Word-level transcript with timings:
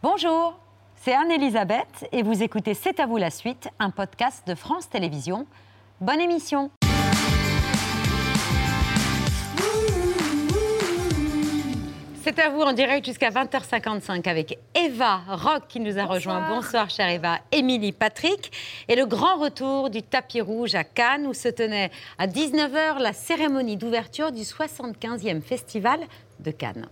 Bonjour, 0.00 0.56
c'est 0.94 1.12
Anne-Elisabeth 1.12 2.06
et 2.12 2.22
vous 2.22 2.44
écoutez 2.44 2.74
C'est 2.74 3.00
à 3.00 3.06
vous 3.06 3.16
la 3.16 3.30
suite, 3.30 3.68
un 3.80 3.90
podcast 3.90 4.46
de 4.46 4.54
France 4.54 4.88
Télévisions. 4.88 5.44
Bonne 6.00 6.20
émission 6.20 6.70
C'est 12.22 12.38
à 12.38 12.48
vous 12.48 12.60
en 12.60 12.74
direct 12.74 13.06
jusqu'à 13.06 13.30
20h55 13.30 14.28
avec 14.28 14.60
Eva 14.76 15.22
Rock 15.26 15.64
qui 15.68 15.80
nous 15.80 15.98
a 15.98 16.04
rejoint. 16.04 16.48
Bonsoir 16.48 16.88
chère 16.90 17.08
Eva, 17.08 17.40
Émilie 17.50 17.90
Patrick 17.90 18.52
et 18.86 18.94
le 18.94 19.04
grand 19.04 19.38
retour 19.38 19.90
du 19.90 20.04
tapis 20.04 20.40
rouge 20.40 20.76
à 20.76 20.84
Cannes 20.84 21.26
où 21.26 21.34
se 21.34 21.48
tenait 21.48 21.90
à 22.18 22.28
19h 22.28 23.00
la 23.00 23.12
cérémonie 23.12 23.76
d'ouverture 23.76 24.30
du 24.30 24.42
75e 24.42 25.40
festival 25.40 25.98
de 26.38 26.52
Cannes. 26.52 26.86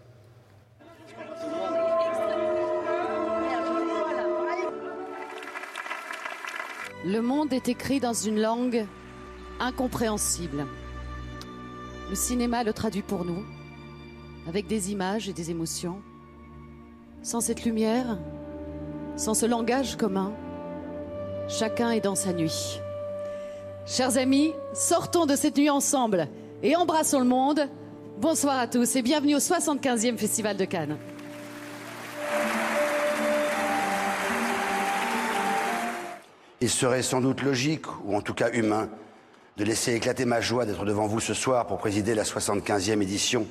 Le 7.07 7.23
monde 7.23 7.53
est 7.53 7.69
écrit 7.69 8.01
dans 8.01 8.13
une 8.13 8.41
langue 8.41 8.85
incompréhensible. 9.61 10.67
Le 12.11 12.17
cinéma 12.17 12.65
le 12.65 12.73
traduit 12.73 13.03
pour 13.03 13.25
nous, 13.25 13.45
avec 14.49 14.67
des 14.67 14.91
images 14.91 15.29
et 15.29 15.33
des 15.33 15.53
émotions. 15.53 16.03
Sans 17.23 17.41
cette 17.41 17.65
lumière, 17.65 18.19
sans 19.15 19.35
ce 19.35 19.47
langage 19.47 19.97
commun, 19.97 20.33
chacun 21.47 21.93
est 21.93 22.01
dans 22.01 22.17
sa 22.17 22.33
nuit. 22.33 22.81
Chers 23.87 24.17
amis, 24.17 24.53
sortons 24.75 25.27
de 25.27 25.37
cette 25.37 25.59
nuit 25.59 25.71
ensemble 25.71 26.27
et 26.65 26.75
embrassons 26.75 27.21
le 27.21 27.27
monde. 27.27 27.69
Bonsoir 28.19 28.59
à 28.59 28.67
tous 28.67 28.97
et 28.97 29.03
bienvenue 29.03 29.37
au 29.37 29.39
75e 29.39 30.17
Festival 30.17 30.57
de 30.57 30.65
Cannes. 30.65 30.99
Il 36.67 36.71
serait 36.71 37.05
sans 37.05 37.21
doute 37.21 37.43
logique, 37.43 37.87
ou 38.03 38.17
en 38.17 38.21
tout 38.21 38.35
cas 38.35 38.51
humain, 38.51 38.91
de 39.57 39.63
laisser 39.63 39.95
éclater 39.95 40.25
ma 40.25 40.41
joie 40.41 40.67
d'être 40.67 40.85
devant 40.85 41.07
vous 41.07 41.21
ce 41.21 41.33
soir 41.33 41.65
pour 41.69 41.79
présider 41.79 42.13
la 42.13 42.25
75e 42.25 43.01
édition 43.03 43.47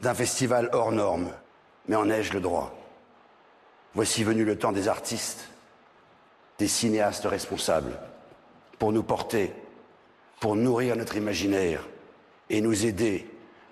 d'un 0.00 0.12
festival 0.12 0.68
hors 0.74 0.92
norme. 0.92 1.30
Mais 1.88 1.96
en 1.96 2.10
ai-je 2.10 2.34
le 2.34 2.40
droit? 2.40 2.76
Voici 3.94 4.22
venu 4.22 4.44
le 4.44 4.58
temps 4.58 4.70
des 4.70 4.86
artistes, 4.86 5.48
des 6.58 6.68
cinéastes 6.68 7.24
responsables, 7.24 7.98
pour 8.78 8.92
nous 8.92 9.02
porter, 9.02 9.54
pour 10.40 10.56
nourrir 10.56 10.96
notre 10.96 11.16
imaginaire 11.16 11.88
et 12.50 12.60
nous 12.60 12.84
aider 12.84 13.26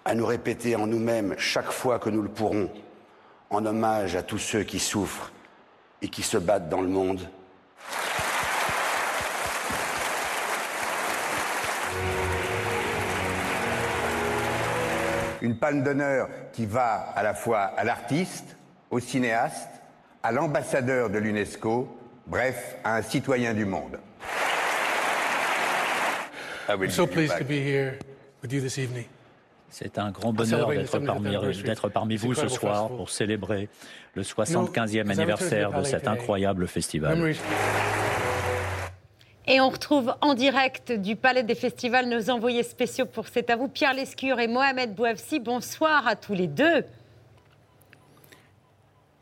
à 0.06 0.14
nous 0.14 0.24
répéter 0.24 0.74
en 0.74 0.86
nous-mêmes 0.86 1.34
chaque 1.36 1.70
fois 1.70 1.98
que 1.98 2.08
nous 2.08 2.22
le 2.22 2.30
pourrons, 2.30 2.70
en 3.50 3.66
hommage 3.66 4.16
à 4.16 4.22
tous 4.22 4.38
ceux 4.38 4.62
qui 4.62 4.78
souffrent 4.78 5.32
et 6.00 6.08
qui 6.08 6.22
se 6.22 6.38
battent 6.38 6.70
dans 6.70 6.80
le 6.80 6.88
monde 6.88 7.28
une 15.42 15.56
palme 15.56 15.82
d'honneur 15.82 16.28
qui 16.52 16.66
va 16.66 17.12
à 17.14 17.22
la 17.22 17.34
fois 17.34 17.60
à 17.60 17.84
l'artiste, 17.84 18.56
au 18.90 19.00
cinéaste, 19.00 19.68
à 20.22 20.32
l'ambassadeur 20.32 21.10
de 21.10 21.18
l'UNESCO, 21.18 21.88
bref, 22.26 22.76
à 22.84 22.96
un 22.96 23.02
citoyen 23.02 23.54
du 23.54 23.64
monde. 23.64 23.98
I'm 26.68 26.90
so 26.90 27.06
pleased 27.06 27.38
to 27.38 27.44
be 27.44 27.60
here 27.60 27.98
with 28.42 28.52
you 28.52 28.60
this 28.60 28.78
evening. 28.78 29.06
C'est 29.70 29.98
un 29.98 30.10
grand 30.10 30.32
bonheur 30.32 30.70
d'être 30.70 30.98
parmi, 30.98 31.36
d'être 31.62 31.88
parmi 31.88 32.16
vous 32.16 32.34
ce 32.34 32.48
soir 32.48 32.88
pour 32.88 33.10
célébrer 33.10 33.68
le 34.14 34.22
75e 34.22 35.10
anniversaire 35.10 35.72
de 35.72 35.84
cet 35.84 36.08
incroyable 36.08 36.66
festival. 36.66 37.34
Et 39.50 39.62
on 39.62 39.70
retrouve 39.70 40.14
en 40.20 40.34
direct 40.34 40.92
du 40.92 41.16
Palais 41.16 41.42
des 41.42 41.54
Festivals 41.54 42.06
nos 42.06 42.28
envoyés 42.28 42.62
spéciaux 42.62 43.06
pour 43.06 43.28
C'est 43.28 43.48
à 43.48 43.56
vous, 43.56 43.66
Pierre 43.66 43.94
Lescure 43.94 44.38
et 44.40 44.46
Mohamed 44.46 44.94
Bouafsi. 44.94 45.40
Bonsoir 45.40 46.06
à 46.06 46.16
tous 46.16 46.34
les 46.34 46.46
deux. 46.46 46.84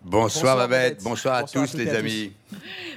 Bonsoir, 0.02 0.56
Babette, 0.56 1.04
bonsoir, 1.04 1.36
à 1.36 1.44
tous 1.44 1.74
les 1.74 1.94
amis. 1.94 2.32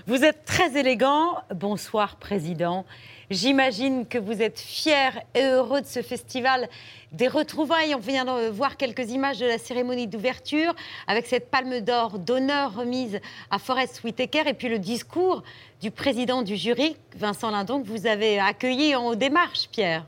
Vous 0.07 0.23
êtes 0.23 0.43
très 0.43 0.75
élégant. 0.75 1.35
Bonsoir 1.53 2.15
Président. 2.15 2.83
J'imagine 3.29 4.07
que 4.07 4.17
vous 4.17 4.41
êtes 4.41 4.59
fiers 4.59 5.21
et 5.35 5.43
heureux 5.43 5.81
de 5.81 5.85
ce 5.85 6.01
festival 6.01 6.67
des 7.11 7.27
retrouvailles. 7.27 7.93
On 7.93 7.99
vient 7.99 8.25
de 8.25 8.49
voir 8.49 8.75
quelques 8.75 9.11
images 9.11 9.37
de 9.37 9.45
la 9.45 9.59
cérémonie 9.59 10.07
d'ouverture 10.07 10.73
avec 11.05 11.27
cette 11.27 11.51
palme 11.51 11.79
d'or 11.81 12.17
d'honneur 12.17 12.73
remise 12.73 13.19
à 13.51 13.59
Forest 13.59 14.03
Whitaker 14.03 14.47
et 14.47 14.55
puis 14.55 14.67
le 14.67 14.79
discours 14.79 15.43
du 15.79 15.91
président 15.91 16.41
du 16.41 16.55
jury, 16.55 16.97
Vincent 17.17 17.51
Lindon, 17.51 17.83
que 17.83 17.87
vous 17.87 18.07
avez 18.07 18.39
accueilli 18.39 18.95
en 18.95 19.13
démarche, 19.13 19.69
Pierre. 19.71 20.05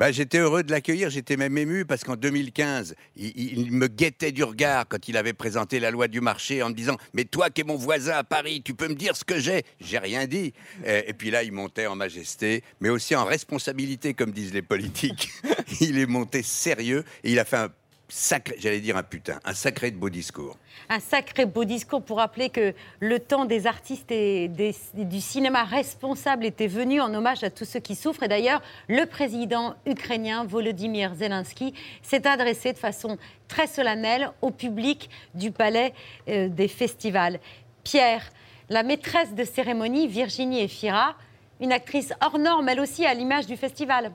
Bah, 0.00 0.12
j'étais 0.12 0.38
heureux 0.38 0.62
de 0.62 0.70
l'accueillir, 0.70 1.10
j'étais 1.10 1.36
même 1.36 1.58
ému 1.58 1.84
parce 1.84 2.04
qu'en 2.04 2.16
2015, 2.16 2.94
il, 3.16 3.70
me 3.70 3.86
guettait 3.86 4.32
du 4.32 4.42
regard 4.42 4.88
quand 4.88 5.08
il 5.08 5.16
avait 5.18 5.34
présenté 5.34 5.78
la 5.78 5.90
loi 5.90 6.08
du 6.08 6.22
marché 6.22 6.62
en 6.62 6.70
me 6.70 6.74
disant 6.74 6.96
Mais 7.12 7.26
toi 7.26 7.50
qui 7.50 7.60
es 7.60 7.64
mon 7.64 7.76
voisin 7.76 8.14
à 8.14 8.24
Paris, 8.24 8.62
tu 8.64 8.72
peux 8.72 8.88
me 8.88 8.94
dire 8.94 9.14
ce 9.14 9.24
que 9.24 9.38
j'ai? 9.38 9.62
J'ai 9.78 9.98
rien 9.98 10.26
dit. 10.26 10.54
Et, 10.86 11.12
puis 11.12 11.30
là, 11.30 11.42
il 11.42 11.52
montait 11.52 11.86
en 11.86 11.96
majesté, 11.96 12.64
mais 12.80 12.88
aussi 12.88 13.14
en 13.14 13.26
responsabilité, 13.26 14.14
comme 14.14 14.30
disent 14.30 14.54
les 14.54 14.62
politiques. 14.62 15.32
il 15.82 15.98
est 15.98 16.06
monté 16.06 16.42
sérieux 16.42 17.04
et 17.22 17.32
il 17.32 17.38
a 17.38 17.44
fait 17.44 17.58
un 17.58 17.68
sacré, 18.10 18.56
j'allais 18.58 18.80
dire 18.80 18.96
un 18.96 19.02
putain, 19.02 19.40
un 19.44 19.54
sacré 19.54 19.90
beau 19.90 20.10
discours. 20.10 20.56
Un 20.88 21.00
sacré 21.00 21.46
beau 21.46 21.64
discours 21.64 22.02
pour 22.02 22.18
rappeler 22.18 22.50
que 22.50 22.74
le 22.98 23.18
temps 23.20 23.44
des 23.44 23.66
artistes 23.66 24.10
et 24.10 24.48
du 24.94 25.20
cinéma 25.20 25.64
responsable 25.64 26.44
était 26.44 26.66
venu 26.66 27.00
en 27.00 27.14
hommage 27.14 27.44
à 27.44 27.50
tous 27.50 27.64
ceux 27.64 27.80
qui 27.80 27.94
souffrent. 27.94 28.24
Et 28.24 28.28
d'ailleurs, 28.28 28.60
le 28.88 29.06
président 29.06 29.74
ukrainien 29.86 30.44
Volodymyr 30.44 31.14
Zelensky 31.14 31.74
s'est 32.02 32.26
adressé 32.26 32.72
de 32.72 32.78
façon 32.78 33.16
très 33.48 33.66
solennelle 33.66 34.30
au 34.42 34.50
public 34.50 35.08
du 35.34 35.50
palais 35.50 35.94
euh, 36.28 36.48
des 36.48 36.68
festivals. 36.68 37.40
Pierre, 37.84 38.30
la 38.68 38.82
maîtresse 38.82 39.34
de 39.34 39.44
cérémonie, 39.44 40.06
Virginie 40.06 40.60
Efira, 40.60 41.16
une 41.60 41.72
actrice 41.72 42.12
hors 42.20 42.38
norme, 42.38 42.68
elle 42.68 42.80
aussi, 42.80 43.04
à 43.04 43.14
l'image 43.14 43.46
du 43.46 43.56
festival. 43.56 44.12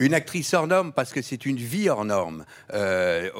Une 0.00 0.14
actrice 0.14 0.54
hors 0.54 0.68
norme 0.68 0.92
parce 0.92 1.12
que 1.12 1.22
c'est 1.22 1.44
une 1.44 1.56
vie 1.56 1.88
hors 1.88 2.04
norme. 2.04 2.44
Euh, 2.72 3.30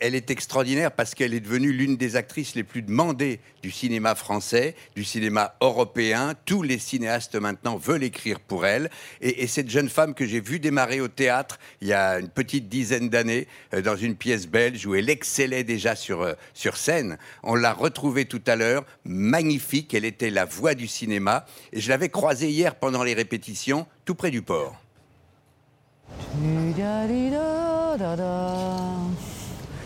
elle, 0.00 0.16
est 0.16 0.28
extraordinaire 0.28 0.90
parce 0.90 1.14
qu'elle 1.14 1.34
est 1.34 1.40
devenue 1.40 1.72
l'une 1.72 1.96
des 1.96 2.16
actrices 2.16 2.56
les 2.56 2.64
plus 2.64 2.82
demandées 2.82 3.38
du 3.62 3.70
cinéma 3.70 4.16
français, 4.16 4.74
du 4.96 5.04
cinéma 5.04 5.54
européen. 5.60 6.34
Tous 6.46 6.62
les 6.62 6.80
cinéastes 6.80 7.36
maintenant 7.36 7.76
veulent 7.76 8.02
écrire 8.02 8.40
pour 8.40 8.66
elle. 8.66 8.90
Et, 9.20 9.46
cette 9.46 9.70
jeune 9.70 9.88
femme 9.88 10.14
que 10.14 10.26
j'ai 10.26 10.40
vue 10.40 10.58
démarrer 10.58 11.00
au 11.00 11.06
théâtre 11.06 11.60
il 11.80 11.86
y 11.86 11.92
a 11.92 12.18
une 12.18 12.28
petite 12.28 12.68
dizaine 12.68 13.08
d'années 13.08 13.46
euh, 13.72 13.80
dans 13.80 13.96
une 13.96 14.16
pièce 14.16 14.48
belge 14.48 14.84
où 14.86 14.96
elle 14.96 15.08
excellait 15.08 15.62
déjà 15.62 15.94
sur, 15.94 16.22
euh, 16.22 16.32
sur 16.54 16.76
scène, 16.76 17.18
on 17.44 17.54
l'a 17.54 17.72
retrouvée 17.72 18.24
tout 18.24 18.42
à 18.48 18.56
l'heure, 18.56 18.84
magnifique. 19.04 19.94
Elle 19.94 20.04
était 20.04 20.30
la 20.30 20.44
voix 20.44 20.74
du 20.74 20.88
cinéma. 20.88 21.46
Et 21.72 21.80
je 21.80 21.88
l'avais 21.88 22.08
croisée 22.08 22.50
hier 22.50 22.74
pendant 22.74 23.04
les 23.04 23.14
répétitions, 23.14 23.86
tout 24.04 24.16
près 24.16 24.32
du 24.32 24.42
port. 24.42 24.83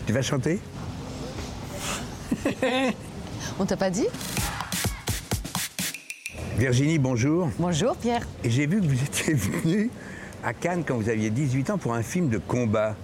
Tu 0.05 0.13
vas 0.13 0.21
chanter? 0.21 0.59
On 3.59 3.65
t'a 3.65 3.77
pas 3.77 3.89
dit? 3.89 4.07
Virginie, 6.57 6.97
bonjour. 6.99 7.49
Bonjour 7.59 7.95
Pierre. 7.95 8.27
Et 8.43 8.49
j'ai 8.49 8.65
vu 8.65 8.81
que 8.81 8.85
vous 8.85 9.03
étiez 9.03 9.33
venu 9.33 9.89
à 10.43 10.53
Cannes 10.53 10.83
quand 10.85 10.95
vous 10.95 11.09
aviez 11.09 11.29
18 11.29 11.69
ans 11.69 11.77
pour 11.77 11.93
un 11.93 12.03
film 12.03 12.29
de 12.29 12.37
combat. 12.37 12.95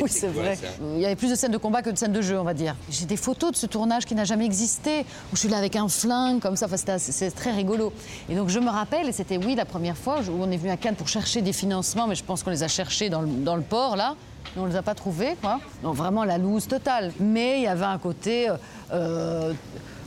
Oui, 0.00 0.08
c'est 0.08 0.28
vrai. 0.28 0.58
Il 0.94 1.00
y 1.00 1.06
avait 1.06 1.16
plus 1.16 1.30
de 1.30 1.34
scènes 1.34 1.52
de 1.52 1.58
combat 1.58 1.82
que 1.82 1.90
de 1.90 1.98
scènes 1.98 2.12
de 2.12 2.22
jeu, 2.22 2.38
on 2.38 2.44
va 2.44 2.54
dire. 2.54 2.74
J'ai 2.90 3.06
des 3.06 3.16
photos 3.16 3.52
de 3.52 3.56
ce 3.56 3.66
tournage 3.66 4.04
qui 4.04 4.14
n'a 4.14 4.24
jamais 4.24 4.44
existé, 4.44 5.00
où 5.32 5.34
je 5.34 5.40
suis 5.40 5.48
là 5.48 5.58
avec 5.58 5.76
un 5.76 5.88
flingue, 5.88 6.40
comme 6.40 6.56
ça. 6.56 6.66
Enfin, 6.66 6.98
c'est 6.98 7.30
très 7.30 7.52
rigolo. 7.52 7.92
Et 8.28 8.34
donc, 8.34 8.48
je 8.48 8.58
me 8.58 8.70
rappelle, 8.70 9.08
et 9.08 9.12
c'était, 9.12 9.38
oui, 9.38 9.54
la 9.54 9.64
première 9.64 9.96
fois 9.96 10.20
où 10.20 10.42
on 10.42 10.50
est 10.50 10.56
venu 10.56 10.70
à 10.70 10.76
Cannes 10.76 10.96
pour 10.96 11.08
chercher 11.08 11.42
des 11.42 11.52
financements, 11.52 12.06
mais 12.06 12.14
je 12.14 12.24
pense 12.24 12.42
qu'on 12.42 12.50
les 12.50 12.62
a 12.62 12.68
cherchés 12.68 13.10
dans 13.10 13.20
le, 13.20 13.62
port, 13.62 13.96
là. 13.96 14.14
Mais 14.54 14.62
on 14.62 14.66
ne 14.66 14.70
les 14.70 14.76
a 14.76 14.82
pas 14.82 14.94
trouvés, 14.94 15.36
quoi. 15.40 15.60
Donc, 15.82 15.96
vraiment 15.96 16.24
la 16.24 16.38
loose 16.38 16.66
totale. 16.66 17.12
Mais 17.20 17.58
il 17.58 17.64
y 17.64 17.68
avait 17.68 17.84
un 17.84 17.98
côté. 17.98 18.48
Euh, 18.48 18.56
euh, 18.92 19.52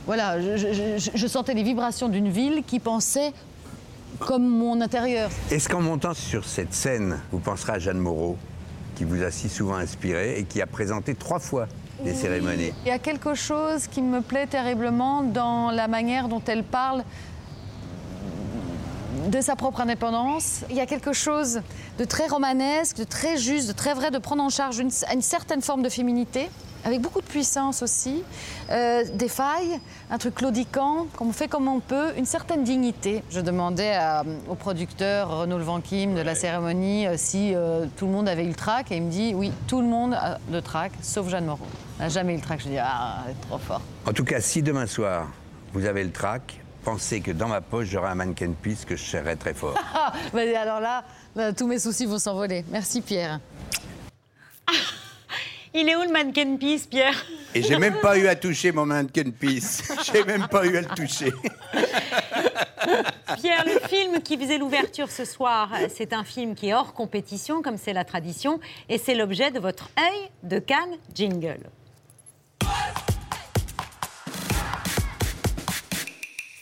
voilà, 0.06 0.40
je, 0.40 1.26
sentais 1.28 1.54
les 1.54 1.62
vibrations 1.62 2.08
d'une 2.08 2.28
ville 2.28 2.64
qui 2.66 2.80
pensait 2.80 3.32
comme 4.18 4.46
mon 4.46 4.80
intérieur. 4.80 5.30
Est-ce 5.50 5.68
qu'en 5.68 5.80
montant 5.80 6.14
sur 6.14 6.44
cette 6.44 6.74
scène, 6.74 7.20
vous 7.30 7.38
penserez 7.38 7.74
à 7.74 7.78
Jeanne 7.78 7.98
Moreau? 7.98 8.36
Qui 8.94 9.04
vous 9.04 9.22
a 9.22 9.30
si 9.30 9.48
souvent 9.48 9.74
inspiré 9.74 10.38
et 10.38 10.44
qui 10.44 10.60
a 10.60 10.66
présenté 10.66 11.14
trois 11.14 11.38
fois 11.38 11.66
des 12.04 12.14
cérémonies. 12.14 12.72
Il 12.84 12.88
y 12.88 12.92
a 12.92 12.98
quelque 12.98 13.34
chose 13.34 13.86
qui 13.86 14.02
me 14.02 14.20
plaît 14.20 14.46
terriblement 14.46 15.22
dans 15.22 15.70
la 15.70 15.88
manière 15.88 16.28
dont 16.28 16.42
elle 16.46 16.64
parle 16.64 17.04
de 19.28 19.40
sa 19.40 19.56
propre 19.56 19.82
indépendance. 19.82 20.64
Il 20.70 20.76
y 20.76 20.80
a 20.80 20.86
quelque 20.86 21.12
chose 21.12 21.60
de 21.98 22.04
très 22.04 22.26
romanesque, 22.26 22.96
de 22.96 23.04
très 23.04 23.36
juste, 23.36 23.68
de 23.68 23.72
très 23.72 23.94
vrai, 23.94 24.10
de 24.10 24.18
prendre 24.18 24.42
en 24.42 24.48
charge 24.48 24.78
une, 24.78 24.90
une 25.12 25.22
certaine 25.22 25.62
forme 25.62 25.82
de 25.82 25.88
féminité 25.88 26.48
avec 26.84 27.00
beaucoup 27.00 27.20
de 27.20 27.26
puissance 27.26 27.82
aussi, 27.82 28.22
euh, 28.70 29.04
des 29.14 29.28
failles, 29.28 29.78
un 30.10 30.18
truc 30.18 30.34
claudiquant, 30.34 31.06
qu'on 31.16 31.32
fait 31.32 31.48
comme 31.48 31.68
on 31.68 31.80
peut, 31.80 32.12
une 32.16 32.26
certaine 32.26 32.64
dignité. 32.64 33.22
Je 33.30 33.40
demandais 33.40 33.96
au 34.48 34.54
producteur 34.54 35.40
Renaud 35.40 35.58
Levanquim 35.58 36.14
de 36.14 36.20
la 36.20 36.34
cérémonie 36.34 37.06
euh, 37.06 37.14
si 37.16 37.54
euh, 37.54 37.86
tout 37.96 38.06
le 38.06 38.12
monde 38.12 38.28
avait 38.28 38.44
eu 38.44 38.48
le 38.48 38.54
trac 38.54 38.90
et 38.90 38.96
il 38.96 39.02
me 39.02 39.10
dit 39.10 39.32
oui, 39.34 39.52
tout 39.66 39.80
le 39.80 39.86
monde 39.86 40.14
a 40.14 40.38
le 40.50 40.62
trac, 40.62 40.92
sauf 41.02 41.28
Jeanne 41.28 41.46
Moreau. 41.46 41.66
Elle 41.98 42.06
n'a 42.06 42.08
jamais 42.08 42.32
eu 42.32 42.36
le 42.36 42.42
trac. 42.42 42.60
Je 42.60 42.68
dis 42.68 42.78
ah, 42.78 43.18
elle 43.26 43.32
est 43.32 43.48
trop 43.48 43.58
fort. 43.58 43.80
En 44.06 44.12
tout 44.12 44.24
cas, 44.24 44.40
si 44.40 44.62
demain 44.62 44.86
soir 44.86 45.28
vous 45.72 45.86
avez 45.86 46.04
le 46.04 46.10
trac, 46.10 46.60
pensez 46.84 47.20
que 47.20 47.30
dans 47.30 47.48
ma 47.48 47.60
poche 47.60 47.88
j'aurai 47.88 48.08
un 48.08 48.14
mannequin 48.14 48.50
piece 48.60 48.84
que 48.84 48.96
je 48.96 49.04
serrerai 49.04 49.36
très 49.36 49.54
fort. 49.54 49.74
alors 50.34 50.80
là, 50.80 51.04
tous 51.52 51.66
mes 51.66 51.78
soucis 51.78 52.06
vont 52.06 52.18
s'envoler. 52.18 52.64
Merci 52.70 53.00
Pierre. 53.00 53.40
Il 55.74 55.88
est 55.88 55.96
où 55.96 56.02
le 56.02 56.12
mannequin 56.12 56.56
piece, 56.56 56.86
Pierre 56.86 57.24
Et 57.54 57.62
j'ai 57.62 57.78
même 57.78 57.98
pas 58.00 58.18
eu 58.18 58.26
à 58.26 58.36
toucher 58.36 58.72
mon 58.72 58.84
mannequin 58.84 59.30
piece. 59.30 59.90
J'ai 60.12 60.22
même 60.22 60.46
pas 60.46 60.66
eu 60.66 60.76
à 60.76 60.82
le 60.82 60.88
toucher. 60.88 61.32
Pierre, 63.38 63.64
le 63.64 63.88
film 63.88 64.20
qui 64.22 64.36
faisait 64.36 64.58
l'ouverture 64.58 65.10
ce 65.10 65.24
soir, 65.24 65.70
c'est 65.88 66.12
un 66.12 66.24
film 66.24 66.54
qui 66.54 66.68
est 66.68 66.74
hors 66.74 66.92
compétition, 66.92 67.62
comme 67.62 67.78
c'est 67.78 67.94
la 67.94 68.04
tradition, 68.04 68.60
et 68.90 68.98
c'est 68.98 69.14
l'objet 69.14 69.50
de 69.50 69.58
votre 69.58 69.88
œil 69.98 70.30
de 70.42 70.58
Cannes 70.58 70.98
Jingle. 71.14 71.70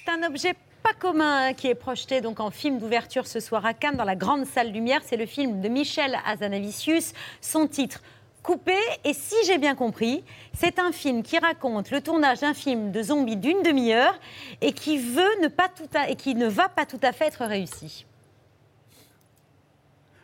C'est 0.04 0.12
un 0.12 0.22
objet 0.22 0.54
pas 0.84 0.94
commun 0.94 1.48
hein, 1.48 1.52
qui 1.52 1.66
est 1.66 1.74
projeté 1.74 2.20
donc 2.20 2.38
en 2.38 2.52
film 2.52 2.78
d'ouverture 2.78 3.26
ce 3.26 3.40
soir 3.40 3.66
à 3.66 3.74
Cannes 3.74 3.96
dans 3.96 4.04
la 4.04 4.16
grande 4.16 4.46
salle 4.46 4.70
lumière. 4.70 5.00
C'est 5.04 5.16
le 5.16 5.26
film 5.26 5.60
de 5.60 5.68
Michel 5.68 6.16
Azanavicius. 6.24 7.12
Son 7.40 7.66
titre 7.66 8.00
coupé. 8.42 8.76
Et 9.04 9.14
si 9.14 9.34
j'ai 9.46 9.58
bien 9.58 9.74
compris, 9.74 10.24
c'est 10.58 10.78
un 10.78 10.92
film 10.92 11.22
qui 11.22 11.38
raconte 11.38 11.90
le 11.90 12.00
tournage 12.00 12.40
d'un 12.40 12.54
film 12.54 12.90
de 12.92 13.02
zombies 13.02 13.36
d'une 13.36 13.62
demi-heure 13.62 14.18
et 14.60 14.72
qui 14.72 14.98
veut 14.98 15.40
ne 15.42 15.48
pas 15.48 15.68
tout 15.68 15.88
et 16.08 16.16
qui 16.16 16.34
ne 16.34 16.46
va 16.46 16.68
pas 16.68 16.86
tout 16.86 17.00
à 17.02 17.12
fait 17.12 17.26
être 17.26 17.44
réussi. 17.44 18.06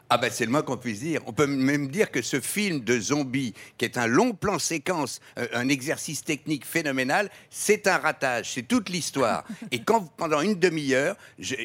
Ah 0.08 0.18
ben 0.18 0.30
c'est 0.30 0.44
le 0.44 0.52
moins 0.52 0.62
qu'on 0.62 0.76
puisse 0.76 1.00
dire. 1.00 1.20
On 1.26 1.32
peut 1.32 1.48
même 1.48 1.88
dire 1.88 2.12
que 2.12 2.22
ce 2.22 2.40
film 2.40 2.80
de 2.80 3.00
zombies, 3.00 3.54
qui 3.76 3.84
est 3.84 3.98
un 3.98 4.06
long 4.06 4.34
plan 4.34 4.58
séquence, 4.60 5.20
euh, 5.36 5.48
un 5.52 5.68
exercice 5.68 6.22
technique 6.22 6.64
phénoménal, 6.64 7.28
c'est 7.50 7.88
un 7.88 7.98
ratage, 7.98 8.52
c'est 8.52 8.62
toute 8.62 8.88
l'histoire. 8.88 9.44
Et 9.72 9.80
quand 9.80 10.06
pendant 10.16 10.42
une 10.42 10.54
demi-heure, 10.54 11.16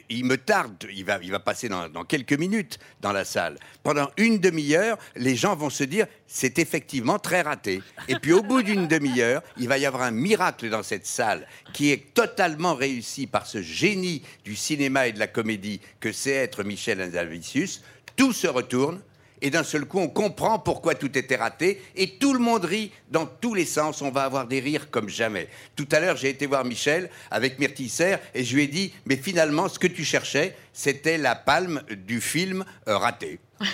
il 0.09 0.25
me 0.25 0.37
tarde, 0.37 0.73
il 0.91 1.05
va, 1.05 1.19
il 1.21 1.29
va 1.31 1.39
passer 1.39 1.69
dans, 1.69 1.87
dans 1.87 2.03
quelques 2.03 2.33
minutes 2.33 2.79
dans 2.99 3.11
la 3.11 3.25
salle. 3.25 3.57
Pendant 3.83 4.09
une 4.17 4.39
demi-heure, 4.39 4.97
les 5.15 5.35
gens 5.35 5.55
vont 5.55 5.69
se 5.69 5.83
dire 5.83 6.07
c'est 6.25 6.57
effectivement 6.57 7.19
très 7.19 7.41
raté. 7.41 7.83
Et 8.07 8.15
puis 8.15 8.33
au 8.33 8.41
bout 8.41 8.63
d'une 8.63 8.87
demi-heure, 8.87 9.43
il 9.57 9.67
va 9.67 9.77
y 9.77 9.85
avoir 9.85 10.03
un 10.03 10.11
miracle 10.11 10.69
dans 10.69 10.83
cette 10.83 11.05
salle 11.05 11.45
qui 11.73 11.91
est 11.91 12.13
totalement 12.15 12.73
réussi 12.73 13.27
par 13.27 13.45
ce 13.45 13.61
génie 13.61 14.23
du 14.43 14.55
cinéma 14.55 15.07
et 15.07 15.11
de 15.11 15.19
la 15.19 15.27
comédie 15.27 15.79
que 15.99 16.11
c'est 16.11 16.31
être 16.31 16.63
Michel 16.63 17.01
Anzalvicius 17.01 17.81
tout 18.15 18.33
se 18.33 18.47
retourne 18.47 19.01
et 19.41 19.49
d'un 19.49 19.63
seul 19.63 19.85
coup, 19.85 19.99
on 19.99 20.07
comprend 20.07 20.59
pourquoi 20.59 20.93
tout 20.93 21.17
était 21.17 21.35
raté 21.35 21.81
et 21.95 22.17
tout 22.17 22.33
le 22.33 22.39
monde 22.39 22.63
rit 22.63 22.91
dans 23.09 23.25
tous 23.25 23.55
les 23.55 23.65
sens. 23.65 24.01
On 24.01 24.11
va 24.11 24.23
avoir 24.23 24.47
des 24.47 24.59
rires 24.59 24.91
comme 24.91 25.09
jamais. 25.09 25.49
Tout 25.75 25.87
à 25.91 25.99
l'heure, 25.99 26.15
j'ai 26.15 26.29
été 26.29 26.45
voir 26.45 26.63
Michel 26.63 27.09
avec 27.31 27.57
Myrtille 27.57 27.91
et 28.35 28.43
je 28.43 28.55
lui 28.55 28.63
ai 28.63 28.67
dit 28.67 28.93
Mais 29.05 29.17
finalement, 29.17 29.67
ce 29.67 29.79
que 29.79 29.87
tu 29.87 30.03
cherchais, 30.03 30.55
c'était 30.73 31.17
la 31.17 31.35
palme 31.35 31.81
du 32.05 32.21
film 32.21 32.63
euh, 32.87 32.97
raté. 32.97 33.39
Si 33.61 33.67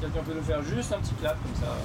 quelqu'un 0.00 0.22
peut 0.22 0.34
nous 0.34 0.44
faire 0.44 0.62
juste 0.62 0.92
un 0.92 1.00
petit 1.00 1.14
clap 1.14 1.36
comme 1.42 1.54
ça. 1.56 1.76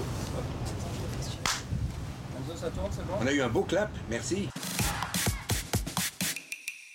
ça 2.56 2.70
tourne, 2.70 2.92
c'est 2.92 3.06
bon? 3.06 3.14
On 3.22 3.28
a 3.28 3.32
eu 3.32 3.42
un 3.42 3.50
beau 3.50 3.64
clap, 3.64 3.90
merci. 4.10 4.50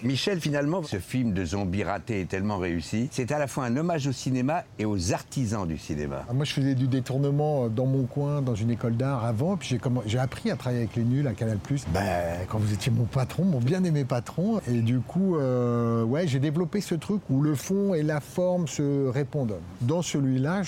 Michel, 0.04 0.40
finalement, 0.40 0.82
ce 0.82 0.99
film 0.99 1.32
de 1.32 1.44
zombies 1.44 1.84
raté 1.84 2.22
est 2.22 2.25
tellement 2.25 2.58
réussi. 2.58 3.08
C'est 3.12 3.31
à 3.31 3.38
la 3.38 3.46
fois 3.46 3.64
un 3.64 3.76
hommage 3.76 4.08
au 4.08 4.12
cinéma 4.12 4.64
et 4.78 4.84
aux 4.84 5.12
artisans 5.12 5.66
du 5.66 5.78
cinéma. 5.78 6.25
Ah, 6.28 6.32
moi, 6.32 6.44
je 6.44 6.52
faisais 6.52 6.75
du 6.75 6.88
détournement 6.88 7.66
euh, 7.66 7.69
dans 7.69 7.87
mon 7.87 8.04
coin, 8.04 8.43
dans 8.43 8.56
une 8.56 8.70
école 8.70 8.96
d'art 8.96 9.25
avant. 9.25 9.56
Puis 9.56 9.78
j'ai 10.06 10.19
appris 10.19 10.50
à 10.50 10.56
travailler 10.56 10.82
avec 10.82 10.96
les 10.96 11.04
nuls 11.04 11.26
à 11.26 11.32
Canal+. 11.32 11.58
Ben, 11.94 12.02
quand 12.49 12.58
vous 12.58 12.72
étiez 12.72 12.90
mon 12.90 13.04
patron, 13.04 13.44
mon 13.44 13.60
bien-aimé 13.60 14.04
patron. 14.04 14.60
Et 14.69 14.81
du 14.81 14.99
coup, 14.99 15.37
euh, 15.37 16.02
ouais, 16.02 16.26
j'ai 16.26 16.40
développé 16.40 16.81
ce 16.81 16.94
truc 16.94 17.20
où 17.31 17.40
le 17.40 17.55
fond 17.55 17.94
et 17.94 18.02
la 18.02 18.20
forme 18.20 18.66
se 18.66 19.08
répondent. 19.08 19.58
Dans 19.82 20.02
celui-là, 20.02 20.62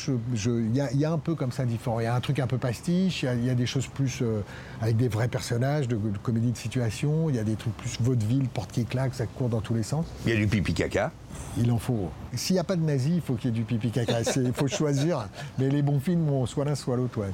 il 0.44 0.76
y, 0.76 1.04
a 1.04 1.12
un 1.12 1.18
peu 1.18 1.34
comme 1.34 1.52
ça 1.52 1.64
différent. 1.64 2.00
Il 2.00 2.04
y 2.04 2.06
a 2.06 2.14
un 2.14 2.20
truc 2.20 2.38
un 2.38 2.46
peu 2.46 2.58
pastiche, 2.58 3.24
il 3.24 3.44
y, 3.44 3.50
a 3.50 3.54
des 3.54 3.66
choses 3.66 3.86
plus 3.86 4.20
euh, 4.22 4.40
avec 4.80 4.96
des 4.96 5.08
vrais 5.08 5.28
personnages, 5.28 5.88
de, 5.88 5.98
comédie 6.22 6.52
de 6.52 6.56
situation. 6.56 7.28
Il 7.28 7.36
y 7.36 7.38
a 7.38 7.44
des 7.44 7.56
trucs 7.56 7.76
plus 7.76 7.98
vaudeville, 8.00 8.48
porte 8.48 8.72
qui 8.72 8.84
claque, 8.84 9.14
court 9.32 9.48
dans 9.48 9.60
tous 9.60 9.74
les 9.74 9.82
sens. 9.82 10.06
Il 10.24 10.32
y 10.32 10.36
a 10.36 10.36
du 10.36 10.46
pipi 10.46 10.74
caca. 10.74 11.12
Il 11.56 11.70
en 11.70 11.78
faut. 11.78 12.10
S'il 12.34 12.54
n'y 12.54 12.60
a 12.60 12.64
pas 12.64 12.76
de 12.76 12.82
nazis, 12.82 13.14
il 13.14 13.20
faut 13.20 13.34
qu'il 13.34 13.50
y 13.50 13.54
ait 13.54 13.56
du 13.56 13.64
pipi 13.64 13.90
caca. 13.90 14.20
Il 14.36 14.52
faut 14.52 14.68
choisir. 14.68 15.28
Mais 15.58 15.68
les 15.68 15.82
bons 15.82 16.00
films, 16.00 16.26
vont 16.26 16.46
soit 16.46 16.64
l'un, 16.64 16.74
soit 16.74 16.96
l'autre, 16.96 17.20
ouais. 17.20 17.32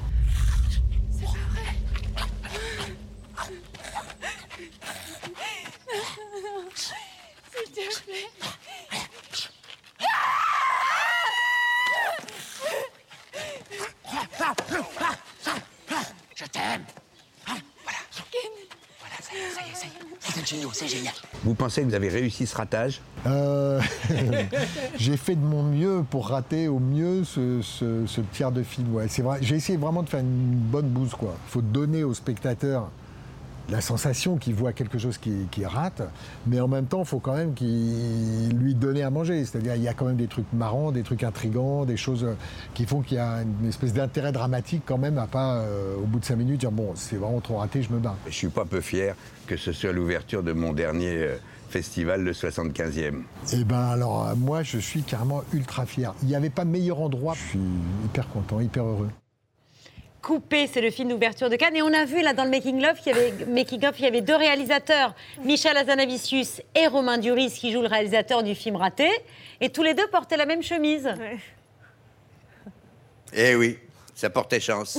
Pas 19.31 19.37
vrai. 19.55 19.71
S'il 19.75 19.91
te 19.91 19.99
plaît. 19.99 20.11
Je 20.21 20.57
t'aime. 20.57 20.71
c'est 20.73 20.89
génial. 20.89 21.15
Vous 21.45 21.55
pensez 21.55 21.83
que 21.83 21.87
vous 21.87 21.95
avez 21.95 22.09
réussi 22.09 22.47
ce 22.47 22.57
ratage? 22.57 23.01
Euh, 23.27 23.81
J'ai 24.99 25.17
fait 25.17 25.35
de 25.35 25.45
mon 25.45 25.63
mieux 25.63 26.05
pour 26.09 26.29
rater 26.29 26.69
au 26.69 26.79
mieux 26.79 27.25
ce, 27.25 28.21
tiers 28.33 28.53
de 28.53 28.63
film. 28.63 28.95
Ouais, 28.95 29.09
c'est 29.09 29.23
vrai. 29.23 29.39
J'ai 29.41 29.57
essayé 29.57 29.79
vraiment 29.79 30.03
de 30.03 30.09
faire 30.09 30.21
une 30.21 30.55
bonne 30.55 30.89
bouse. 30.89 31.11
Il 31.23 31.29
faut 31.49 31.63
donner 31.63 32.05
au 32.05 32.15
spectateur 32.15 32.91
la 33.71 33.81
sensation 33.81 34.37
qu'il 34.37 34.55
voit 34.55 34.73
quelque 34.73 34.99
chose 34.99 35.19
qui, 35.19 35.65
rate, 35.65 36.03
mais 36.47 36.61
en 36.61 36.69
même 36.69 36.87
temps, 36.87 37.01
il 37.01 37.07
faut 37.07 37.19
quand 37.19 37.37
même 37.37 37.55
qu'il 37.55 38.57
lui 38.57 38.75
donne 38.75 38.99
à 38.99 39.11
manger. 39.11 39.45
C'est-à-dire, 39.45 39.77
il 39.77 39.83
y 39.83 39.89
a 39.89 39.95
quand 39.95 40.07
même 40.07 40.17
des 40.17 40.27
trucs 40.27 40.51
marrants, 40.53 40.91
des 40.91 41.03
trucs 41.03 41.23
intrigants, 41.23 41.85
des 41.85 41.97
choses 41.97 42.25
euh, 42.25 42.35
qui 42.75 42.87
font 42.87 43.03
qu'il 43.03 43.19
y 43.19 43.21
a 43.21 43.43
une 43.43 43.69
espèce 43.69 43.93
d'intérêt 43.93 44.33
dramatique 44.33 44.83
quand 44.87 44.99
même 44.99 45.19
à 45.19 45.27
pas, 45.27 45.57
euh, 45.57 45.97
au 45.97 46.07
bout 46.07 46.19
de 46.19 46.25
cinq 46.25 46.37
minutes, 46.37 46.61
dire 46.61 46.73
bon, 46.73 46.93
c'est 46.95 47.17
vraiment 47.17 47.41
trop 47.41 47.59
raté, 47.59 47.83
je 47.83 47.93
me 47.93 47.99
bats. 47.99 48.17
Je 48.27 48.33
suis 48.33 48.49
pas 48.49 48.65
peu 48.65 48.81
fier 48.81 49.15
que 49.47 49.57
ce 49.57 49.73
soit 49.73 49.93
l'ouverture 49.93 50.45
de 50.45 50.53
mon 50.53 50.73
dernier 50.73 51.17
euh, 51.17 51.37
festival, 51.71 52.23
le 52.23 52.33
75e. 52.33 53.23
Eh 53.53 53.65
ben 53.65 53.81
alors, 53.81 54.37
moi, 54.37 54.63
je 54.63 54.79
suis 54.79 55.03
carrément 55.03 55.43
ultra 55.53 55.87
fier. 55.87 56.15
Il 56.23 56.29
n'y 56.29 56.37
avait 56.37 56.51
pas 56.51 56.65
meilleur 56.65 57.01
endroit. 57.01 57.35
Je 57.35 57.49
suis 57.51 57.61
hyper 58.05 58.29
content, 58.29 58.61
hyper 58.61 58.85
heureux. 58.85 59.09
Coupé, 60.23 60.67
c'est 60.67 60.83
le 60.83 60.91
film 60.91 61.09
d'ouverture 61.09 61.49
de 61.49 61.57
Cannes. 61.57 61.77
Et 61.77 61.83
on 61.83 61.93
a 61.93 62.05
vu 62.05 62.21
là 62.21 62.35
dans 62.35 62.45
le 62.45 62.51
Making 62.51 62.85
of, 62.85 62.99
il 63.07 63.09
y 63.09 63.13
avait, 63.13 63.33
making 63.47 63.87
of, 63.87 63.99
il 63.99 64.05
y 64.05 64.09
avait 64.09 64.21
deux 64.21 64.37
réalisateurs, 64.37 65.15
Michel 65.45 65.77
Azanavicius 65.77 66.61
et 66.75 66.87
Romain 66.87 67.17
Duris, 67.17 67.51
qui 67.51 67.73
joue 67.73 67.81
le 67.81 67.89
réalisateur 67.89 68.43
du 68.43 68.55
film 68.55 68.77
raté. 68.77 69.09
Et 69.61 69.71
tous 69.71 69.83
les 69.83 69.95
deux 69.95 70.07
portaient 70.09 70.37
la 70.37 70.47
même 70.47 70.63
chemise. 70.63 71.09
Eh 73.33 73.55
oui, 73.55 73.79
ça 74.15 74.29
portait 74.29 74.61
chance. 74.61 74.99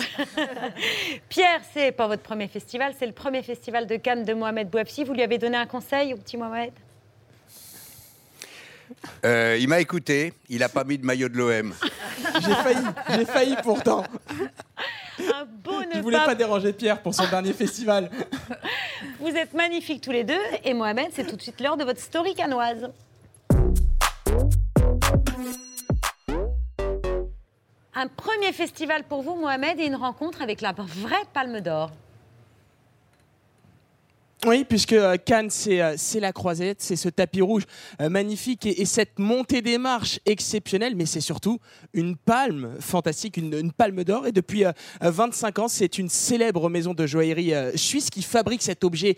Pierre, 1.30 1.62
c'est 1.74 1.92
pas 1.92 2.08
votre 2.08 2.24
premier 2.24 2.48
festival, 2.48 2.94
c'est 2.98 3.06
le 3.06 3.14
premier 3.14 3.44
festival 3.44 3.86
de 3.86 3.98
Cannes 3.98 4.24
de 4.24 4.34
Mohamed 4.34 4.70
Bouabsi. 4.70 5.04
Vous 5.04 5.14
lui 5.14 5.22
avez 5.22 5.38
donné 5.38 5.58
un 5.58 5.68
conseil 5.68 6.14
au 6.14 6.18
petit 6.18 6.38
Mohamed? 6.38 6.74
Euh, 9.24 9.58
il 9.60 9.68
m'a 9.68 9.80
écouté, 9.80 10.34
il 10.50 10.60
n'a 10.60 10.70
pas 10.70 10.84
mis 10.84 10.98
de 10.98 11.06
maillot 11.06 11.30
de 11.30 11.38
l'OM. 11.38 11.74
j'ai 12.42 12.54
failli, 12.54 12.86
j'ai 13.10 13.26
failli 13.26 13.56
pourtant. 13.64 14.04
Un 15.34 15.46
beau 15.46 15.84
ne 15.94 16.02
voulais 16.02 16.18
pas... 16.18 16.36
déranger 16.36 16.74
Pierre 16.74 17.02
pour 17.02 17.14
son 17.14 17.28
dernier 17.30 17.54
festival. 17.54 18.10
Vous 19.20 19.30
êtes 19.30 19.54
magnifiques 19.54 20.02
tous 20.02 20.12
les 20.12 20.24
deux 20.24 20.42
et 20.64 20.74
Mohamed, 20.74 21.10
c'est 21.12 21.26
tout 21.26 21.36
de 21.36 21.42
suite 21.42 21.60
l'heure 21.62 21.78
de 21.78 21.84
votre 21.84 22.00
story 22.00 22.34
canoise. 22.34 22.90
Un 27.94 28.08
premier 28.08 28.54
festival 28.54 29.04
pour 29.04 29.22
vous, 29.22 29.36
Mohamed, 29.36 29.80
et 29.80 29.86
une 29.86 29.96
rencontre 29.96 30.42
avec 30.42 30.62
la 30.62 30.72
vraie 30.72 31.26
Palme 31.34 31.60
d'Or. 31.60 31.92
Oui, 34.48 34.66
puisque 34.68 34.94
euh, 34.94 35.18
Cannes, 35.24 35.52
euh, 35.68 35.94
c'est 35.98 36.20
la 36.20 36.34
croisette, 36.34 36.82
c'est 36.82 36.96
ce 36.96 37.10
tapis 37.10 37.42
rouge 37.42 37.62
euh, 38.02 38.10
magnifique 38.10 38.66
et, 38.66 38.86
cette 38.86 39.20
montée 39.20 39.62
des 39.62 39.78
marches 39.78 40.20
exceptionnelle, 40.26 40.96
mais 40.96 41.06
c'est 41.06 41.22
surtout 41.22 41.60
une 41.94 42.16
palme 42.18 42.76
fantastique, 42.80 43.38
une, 43.38 43.72
palme 43.72 44.04
d'or. 44.04 44.26
Et 44.26 44.32
depuis 44.32 44.64
25 45.00 45.60
ans, 45.60 45.68
c'est 45.68 46.00
une 46.00 46.10
célèbre 46.10 46.70
maison 46.70 46.96
de 46.96 47.06
joaillerie 47.06 47.54
suisse 47.76 48.10
qui 48.10 48.24
fabrique 48.24 48.64
cet 48.64 48.84
objet 48.84 49.16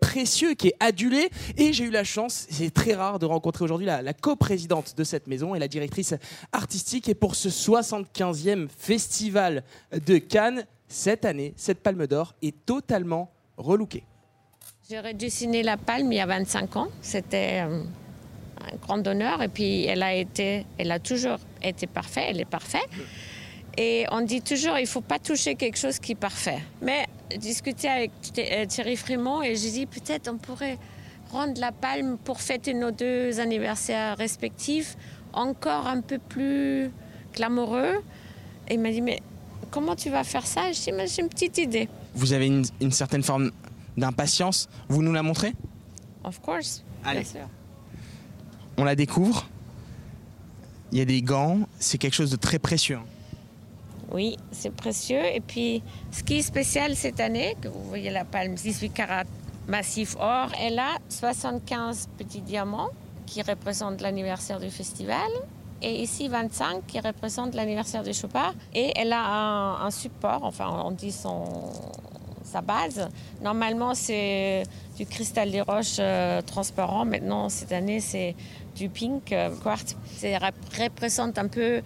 précieux 0.00 0.52
qui 0.54 0.68
est 0.68 0.76
adulé. 0.78 1.30
Et 1.56 1.72
j'ai 1.72 1.84
eu 1.84 1.90
la 1.90 2.04
chance, 2.04 2.46
c'est 2.50 2.72
très 2.72 2.94
rare 2.94 3.18
de 3.18 3.26
rencontrer 3.26 3.64
aujourd'hui 3.64 3.86
la, 3.86 4.02
la 4.02 4.12
coprésidente 4.12 4.94
de 4.96 5.04
cette 5.04 5.26
maison 5.26 5.54
et 5.54 5.58
la 5.58 5.68
directrice 5.68 6.14
artistique. 6.52 7.08
Et 7.08 7.14
pour 7.14 7.34
ce 7.34 7.48
75e 7.48 8.68
festival 8.76 9.64
de 10.06 10.18
Cannes, 10.18 10.66
cette 10.86 11.24
année, 11.24 11.54
cette 11.56 11.82
palme 11.82 12.06
d'or 12.06 12.34
est 12.42 12.64
totalement 12.66 13.32
relookée. 13.56 14.04
J'aurais 14.88 15.14
dessiné 15.14 15.64
la 15.64 15.76
palme 15.76 16.12
il 16.12 16.16
y 16.16 16.20
a 16.20 16.26
25 16.26 16.76
ans. 16.76 16.86
C'était 17.02 17.64
euh, 17.64 17.82
un 18.60 18.76
grand 18.76 19.04
honneur. 19.04 19.42
Et 19.42 19.48
puis, 19.48 19.84
elle 19.84 20.00
a, 20.00 20.14
été, 20.14 20.64
elle 20.78 20.92
a 20.92 21.00
toujours 21.00 21.38
été 21.60 21.88
parfaite. 21.88 22.26
Elle 22.28 22.40
est 22.40 22.44
parfaite. 22.44 22.86
Et 23.76 24.06
on 24.12 24.20
dit 24.20 24.42
toujours, 24.42 24.78
il 24.78 24.82
ne 24.82 24.86
faut 24.86 25.00
pas 25.00 25.18
toucher 25.18 25.56
quelque 25.56 25.76
chose 25.76 25.98
qui 25.98 26.12
est 26.12 26.14
parfait. 26.14 26.60
Mais 26.82 27.06
discuter 27.36 27.88
avec 27.88 28.12
euh, 28.38 28.64
Thierry 28.66 28.94
Frémont 28.94 29.42
et 29.42 29.56
j'ai 29.56 29.72
dit, 29.72 29.86
peut-être 29.86 30.30
on 30.32 30.36
pourrait 30.36 30.78
rendre 31.32 31.60
la 31.60 31.72
palme 31.72 32.16
pour 32.22 32.40
fêter 32.40 32.72
nos 32.72 32.92
deux 32.92 33.40
anniversaires 33.40 34.16
respectifs 34.16 34.96
encore 35.32 35.88
un 35.88 36.00
peu 36.00 36.18
plus 36.18 36.92
glamoureux. 37.34 38.04
Et 38.68 38.74
il 38.74 38.80
m'a 38.80 38.92
dit, 38.92 39.02
mais 39.02 39.20
comment 39.72 39.96
tu 39.96 40.10
vas 40.10 40.22
faire 40.22 40.46
ça? 40.46 40.70
Je 40.70 40.78
dis, 40.78 41.12
j'ai 41.12 41.22
une 41.22 41.28
petite 41.28 41.58
idée. 41.58 41.88
Vous 42.14 42.32
avez 42.32 42.46
une 42.46 42.92
certaine 42.92 43.24
forme 43.24 43.50
d'impatience. 43.96 44.68
Vous 44.88 45.02
nous 45.02 45.12
la 45.12 45.22
montrez? 45.22 45.54
Of 46.24 46.40
course. 46.40 46.84
Allez. 47.04 47.20
Bien 47.20 47.30
sûr. 47.30 47.48
On 48.76 48.84
la 48.84 48.94
découvre. 48.94 49.48
Il 50.92 50.98
y 50.98 51.00
a 51.00 51.04
des 51.04 51.22
gants. 51.22 51.60
C'est 51.78 51.98
quelque 51.98 52.14
chose 52.14 52.30
de 52.30 52.36
très 52.36 52.58
précieux. 52.58 52.96
Hein. 52.96 53.06
Oui, 54.12 54.36
c'est 54.52 54.74
précieux. 54.74 55.24
Et 55.34 55.40
puis, 55.40 55.82
ce 56.10 56.22
qui 56.22 56.38
est 56.38 56.42
spécial 56.42 56.94
cette 56.94 57.20
année, 57.20 57.56
que 57.60 57.68
vous 57.68 57.82
voyez 57.84 58.10
la 58.10 58.24
palme 58.24 58.54
18 58.54 58.90
carats 58.90 59.24
massif 59.66 60.16
or, 60.20 60.50
elle 60.60 60.78
a 60.78 60.98
75 61.08 62.08
petits 62.16 62.40
diamants 62.40 62.90
qui 63.26 63.42
représentent 63.42 64.00
l'anniversaire 64.00 64.60
du 64.60 64.70
festival. 64.70 65.28
Et 65.82 66.02
ici, 66.02 66.28
25 66.28 66.86
qui 66.86 67.00
représentent 67.00 67.54
l'anniversaire 67.54 68.02
du 68.02 68.14
Chopard. 68.14 68.54
Et 68.74 68.92
elle 68.96 69.12
a 69.12 69.24
un, 69.24 69.86
un, 69.86 69.90
support, 69.90 70.44
enfin, 70.44 70.82
on 70.84 70.92
dit 70.92 71.12
son, 71.12 71.44
sa 72.46 72.60
base. 72.60 73.08
Normalement, 73.42 73.94
c'est 73.94 74.62
du 74.96 75.04
cristal 75.04 75.50
des 75.50 75.60
roches 75.60 75.96
euh, 75.98 76.40
transparent. 76.42 77.04
Maintenant, 77.04 77.48
cette 77.48 77.72
année, 77.72 78.00
c'est 78.00 78.34
du 78.76 78.88
pink 78.88 79.32
euh, 79.32 79.50
quartz. 79.62 79.96
Ça 80.16 80.28
représente 80.78 81.38
un 81.38 81.48
peu 81.48 81.82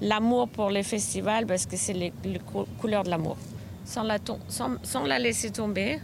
l'amour 0.00 0.48
pour 0.48 0.70
les 0.70 0.82
festivals 0.82 1.46
parce 1.46 1.66
que 1.66 1.76
c'est 1.76 1.92
les, 1.92 2.12
couleurs 2.80 3.04
de 3.04 3.10
l'amour. 3.10 3.36
Sans 3.84 4.02
la, 4.02 4.18
sans, 4.48 5.04
la 5.04 5.18
laisser 5.18 5.50
tomber. 5.50 5.98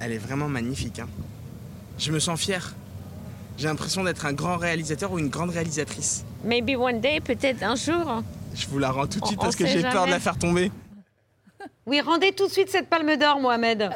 Elle 0.00 0.12
est 0.12 0.18
vraiment 0.18 0.48
magnifique. 0.48 0.98
Hein. 0.98 1.08
Je 1.98 2.10
me 2.12 2.18
sens 2.18 2.38
fier. 2.38 2.74
J'ai 3.56 3.68
l'impression 3.68 4.02
d'être 4.02 4.26
un 4.26 4.32
grand 4.32 4.56
réalisateur 4.56 5.12
ou 5.12 5.18
une 5.18 5.28
grande 5.28 5.50
réalisatrice. 5.50 6.24
Maybe 6.44 6.76
one 6.76 7.00
day, 7.00 7.20
peut-être 7.20 7.62
un 7.62 7.76
jour. 7.76 8.22
Je 8.54 8.66
vous 8.66 8.78
la 8.78 8.90
rends 8.90 9.06
tout 9.06 9.20
de 9.20 9.26
suite 9.26 9.38
parce 9.40 9.56
que 9.56 9.66
j'ai 9.66 9.82
peur 9.82 10.06
de 10.06 10.10
la 10.10 10.20
faire 10.20 10.36
tomber. 10.36 10.70
Oui, 11.86 12.00
rendez 12.00 12.32
tout 12.32 12.46
de 12.46 12.52
suite 12.52 12.70
cette 12.70 12.88
palme 12.88 13.16
d'or, 13.16 13.40
Mohamed. 13.40 13.90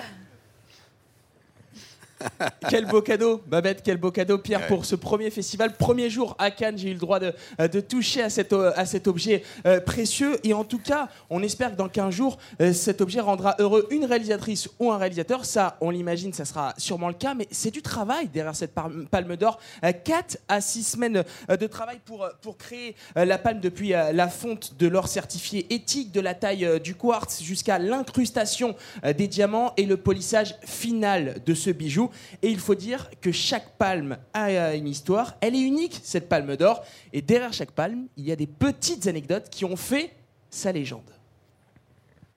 quel 2.69 2.87
beau 2.87 3.03
cadeau, 3.03 3.43
Babette, 3.47 3.83
quel 3.85 3.97
beau 3.97 4.11
cadeau, 4.11 4.39
Pierre, 4.39 4.67
pour 4.67 4.85
ce 4.85 4.95
premier 4.95 5.31
festival. 5.31 5.77
Premier 5.77 6.11
jour 6.11 6.35
à 6.39 6.51
Cannes, 6.51 6.79
j'ai 6.79 6.91
eu 6.91 6.95
le 6.95 6.99
droit 6.99 7.19
de, 7.19 7.33
de 7.59 7.81
toucher 7.81 8.23
à, 8.23 8.31
cette, 8.31 8.53
à 8.53 8.87
cet 8.87 9.09
objet 9.09 9.43
euh, 9.67 9.81
précieux. 9.81 10.39
Et 10.45 10.53
en 10.53 10.65
tout 10.65 10.79
cas, 10.79 11.09
on 11.31 11.43
espère 11.43 11.73
que 11.73 11.77
dans 11.77 11.89
15 11.89 12.15
jours, 12.15 12.39
euh, 12.61 12.73
cet 12.73 13.01
objet 13.01 13.21
rendra 13.21 13.57
heureux 13.59 13.87
une 13.91 14.05
réalisatrice 14.05 14.69
ou 14.79 14.91
un 14.91 14.99
réalisateur. 14.99 15.45
Ça, 15.45 15.77
on 15.81 15.91
l'imagine, 15.91 16.33
ça 16.33 16.45
sera 16.45 16.75
sûrement 16.77 17.09
le 17.09 17.15
cas, 17.15 17.35
mais 17.35 17.47
c'est 17.51 17.71
du 17.71 17.83
travail 17.83 18.29
derrière 18.29 18.57
cette 18.57 18.75
palme 18.75 19.37
d'or. 19.37 19.59
4 19.83 20.35
euh, 20.35 20.39
à 20.49 20.61
6 20.61 20.83
semaines 20.83 21.25
de 21.49 21.67
travail 21.67 22.01
pour, 22.05 22.29
pour 22.43 22.57
créer 22.57 22.97
la 23.15 23.39
palme 23.39 23.61
depuis 23.61 23.89
la 23.91 24.29
fonte 24.29 24.77
de 24.79 24.87
l'or 24.87 25.09
certifié 25.09 25.73
éthique, 25.73 26.13
de 26.13 26.21
la 26.21 26.35
taille 26.35 26.81
du 26.81 26.95
quartz 26.95 27.43
jusqu'à 27.43 27.79
l'incrustation 27.79 28.75
des 29.17 29.29
diamants 29.29 29.73
et 29.77 29.87
le 29.87 29.97
polissage 29.97 30.57
final 30.65 31.37
de 31.45 31.55
ce 31.55 31.71
bijou. 31.71 32.08
Et 32.43 32.49
il 32.49 32.59
faut 32.59 32.75
dire 32.75 33.11
que 33.21 33.33
chaque 33.33 33.77
palme 33.77 34.19
a 34.33 34.75
une 34.75 34.89
histoire. 34.89 35.37
Elle 35.41 35.55
est 35.55 35.61
unique, 35.61 36.01
cette 36.03 36.29
palme 36.29 36.57
d'or. 36.57 36.83
Et 37.13 37.23
derrière 37.23 37.53
chaque 37.53 37.73
palme, 37.73 38.07
il 38.17 38.27
y 38.27 38.33
a 38.33 38.37
des 38.37 38.47
petites 38.47 39.07
anecdotes 39.07 39.51
qui 39.51 39.65
ont 39.65 39.77
fait 39.77 40.13
sa 40.51 40.73
légende. 40.73 41.11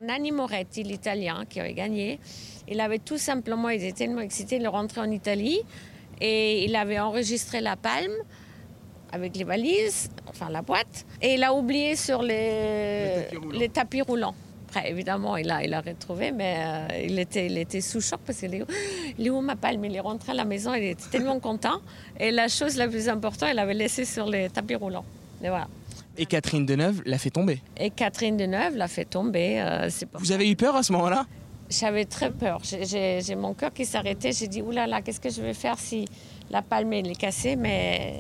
Nanni 0.02 0.32
Moretti, 0.32 0.84
l'italien 0.84 1.46
qui 1.48 1.60
avait 1.60 1.74
gagné, 1.74 2.20
il 2.68 2.80
avait 2.80 3.00
tout 3.00 3.20
simplement, 3.20 3.70
il 3.70 3.84
était 3.84 4.06
tellement 4.06 4.22
excité 4.22 4.58
de 4.58 4.68
rentrer 4.68 5.00
en 5.00 5.12
Italie 5.12 5.62
et 6.20 6.66
il 6.66 6.76
avait 6.76 7.00
enregistré 7.00 7.62
la 7.62 7.76
palme 7.76 8.16
avec 9.12 9.36
les 9.36 9.44
valises, 9.44 10.10
enfin 10.28 10.50
la 10.50 10.62
boîte, 10.62 11.06
et 11.22 11.34
il 11.36 11.44
a 11.44 11.54
oublié 11.54 11.96
sur 11.96 12.22
les, 12.24 13.28
les 13.52 13.70
tapis 13.70 14.02
roulants 14.02 14.36
évidemment, 14.86 15.38
il 15.38 15.50
a, 15.52 15.64
il 15.64 15.74
a 15.74 15.82
retrouvé, 15.82 16.32
mais 16.32 16.56
euh, 16.60 17.06
il, 17.08 17.20
était, 17.20 17.48
il 17.48 17.58
était 17.58 17.82
sous 17.82 18.02
choc 18.02 18.20
parce 18.26 18.40
qu'il 18.40 18.54
est, 18.56 18.64
il 19.18 19.28
est 19.28 19.30
où 19.30 19.42
ma 19.42 19.56
palme 19.56 19.84
Il 19.86 19.96
est 19.96 20.00
rentré 20.02 20.32
à 20.32 20.36
la 20.36 20.46
maison, 20.46 20.74
il 20.74 20.84
était 20.84 21.10
tellement 21.10 21.40
content. 21.50 21.82
Et 22.20 22.32
la 22.32 22.48
chose 22.48 22.78
la 22.78 22.88
plus 22.88 23.10
importante, 23.10 23.50
il 23.54 23.60
avait 23.60 23.74
laissé 23.74 24.06
sur 24.06 24.28
les 24.28 24.50
tapis 24.50 24.76
roulants. 24.76 25.06
Et 25.44 25.50
voilà. 25.50 25.68
Et 26.18 26.26
Catherine 26.26 26.66
Deneuve 26.66 27.02
l'a 27.06 27.18
fait 27.18 27.30
tomber. 27.30 27.62
Et 27.78 27.90
Catherine 27.90 28.38
Deneuve 28.38 28.76
l'a 28.76 28.88
fait 28.88 29.06
tomber. 29.06 29.62
Euh, 29.62 29.90
Vous 30.14 30.32
avez 30.32 30.50
eu 30.50 30.56
peur 30.56 30.76
à 30.76 30.84
ce 30.84 30.92
moment-là? 30.94 31.26
J'avais 31.70 32.04
très 32.06 32.32
peur. 32.32 32.62
J'ai 32.64 33.36
mon 33.36 33.54
cœur 33.54 33.74
qui 33.74 33.86
s'arrêtait. 33.86 34.34
J'ai 34.34 34.48
dit, 34.48 34.62
oulala, 34.62 34.88
là 34.88 34.98
là, 34.98 35.02
qu'est-ce 35.02 35.22
que 35.22 35.30
je 35.30 35.42
vais 35.42 35.54
faire 35.54 35.80
si 35.80 36.06
la 36.50 36.62
palme 36.62 36.92
est 36.92 37.16
cassée? 37.16 37.56
Mais 37.56 38.20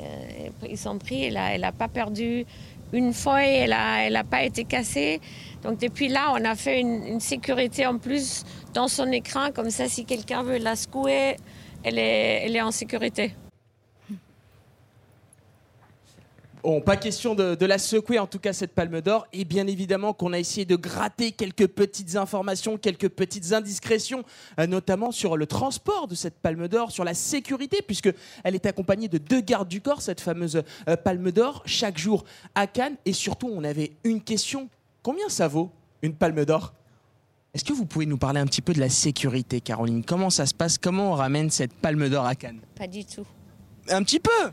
euh, 0.61 0.67
ils 0.69 0.77
sont 0.77 0.97
pris. 0.97 1.25
Elle 1.25 1.61
n'a 1.61 1.71
pas 1.73 1.89
perdu 1.89 2.45
une 2.93 3.13
feuille, 3.13 3.55
elle 3.55 3.69
n'a 3.71 4.05
elle 4.05 4.15
a 4.15 4.23
pas 4.23 4.43
été 4.43 4.63
cassée. 4.63 5.19
Donc 5.63 5.79
depuis 5.79 6.07
là, 6.07 6.33
on 6.33 6.43
a 6.45 6.55
fait 6.55 6.79
une, 6.79 7.19
sécurité 7.19 7.85
en 7.85 7.97
plus 7.97 8.43
dans 8.73 8.87
son 8.87 9.11
écran, 9.11 9.51
comme 9.53 9.69
ça, 9.69 9.87
si 9.87 10.05
quelqu'un 10.05 10.43
veut 10.43 10.57
la 10.57 10.75
secouer, 10.75 11.35
elle 11.83 11.99
est, 11.99 12.43
elle 12.45 12.55
est 12.55 12.61
en 12.61 12.71
sécurité. 12.71 13.33
Bon, 16.63 16.79
pas 16.79 16.95
question 16.95 17.33
de, 17.33 17.65
la 17.65 17.77
secouer, 17.77 18.19
en 18.19 18.27
tout 18.27 18.39
cas, 18.39 18.53
cette 18.53 18.73
palme 18.73 19.01
d'or. 19.01 19.27
Et 19.33 19.45
bien 19.45 19.67
évidemment 19.67 20.13
qu'on 20.13 20.33
a 20.33 20.39
essayé 20.39 20.65
de 20.65 20.75
gratter 20.75 21.31
quelques 21.31 21.67
petites 21.67 22.15
informations, 22.15 22.77
quelques 22.77 23.09
petites 23.09 23.53
indiscrétions, 23.53 24.23
euh, 24.59 24.67
notamment 24.67 25.11
sur 25.11 25.37
le 25.37 25.47
transport 25.47 26.07
de 26.07 26.15
cette 26.15 26.39
palme 26.39 26.67
d'or, 26.67 26.91
sur 26.91 27.03
la 27.03 27.13
sécurité, 27.13 27.81
puisqu'elle 27.81 28.15
est 28.43 28.65
accompagnée 28.65 29.07
de 29.07 29.17
deux 29.17 29.41
gardes 29.41 29.67
du 29.67 29.81
corps, 29.81 30.01
cette 30.01 30.21
fameuse 30.21 30.61
euh, 30.87 30.95
palme 30.95 31.31
d'or, 31.31 31.63
chaque 31.65 31.97
jour 31.97 32.23
à 32.53 32.67
Cannes. 32.67 32.97
Et 33.05 33.13
surtout, 33.13 33.49
on 33.51 33.63
avait 33.63 33.93
une 34.03 34.21
question 34.21 34.69
Combien 35.03 35.29
ça 35.29 35.47
vaut 35.47 35.71
une 36.03 36.13
palme 36.13 36.45
d'or? 36.45 36.73
Est-ce 37.53 37.63
que 37.63 37.73
vous 37.73 37.85
pouvez 37.85 38.05
nous 38.05 38.17
parler 38.17 38.39
un 38.39 38.45
petit 38.45 38.61
peu 38.61 38.71
de 38.71 38.79
la 38.79 38.89
sécurité, 38.89 39.59
Caroline? 39.59 40.05
Comment 40.05 40.29
ça 40.29 40.45
se 40.45 40.53
passe? 40.53 40.77
Comment 40.77 41.11
on 41.11 41.15
ramène 41.15 41.49
cette 41.49 41.73
palme 41.73 42.07
d'or 42.07 42.25
à 42.25 42.35
Cannes? 42.35 42.61
Pas 42.75 42.87
du 42.87 43.03
tout. 43.03 43.25
Un 43.89 44.03
petit 44.03 44.19
peu 44.19 44.51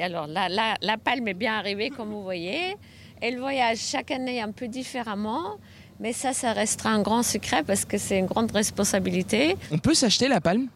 Alors, 0.00 0.26
la, 0.26 0.48
la, 0.80 0.98
palme 0.98 1.28
est 1.28 1.34
bien 1.34 1.54
arrivée, 1.54 1.90
comme 1.90 2.10
vous 2.10 2.22
voyez. 2.22 2.76
Elle 3.20 3.38
voyage 3.38 3.78
chaque 3.78 4.10
année 4.10 4.40
un 4.40 4.52
peu 4.52 4.68
différemment. 4.68 5.56
Mais 5.98 6.12
ça, 6.12 6.32
ça 6.32 6.52
restera 6.52 6.90
un 6.90 7.00
grand 7.00 7.22
secret 7.22 7.62
parce 7.62 7.84
que 7.84 7.96
c'est 7.96 8.18
une 8.18 8.26
grande 8.26 8.52
responsabilité. 8.52 9.56
On 9.70 9.78
peut 9.78 9.94
s'acheter 9.94 10.28
la 10.28 10.40
palme? 10.40 10.68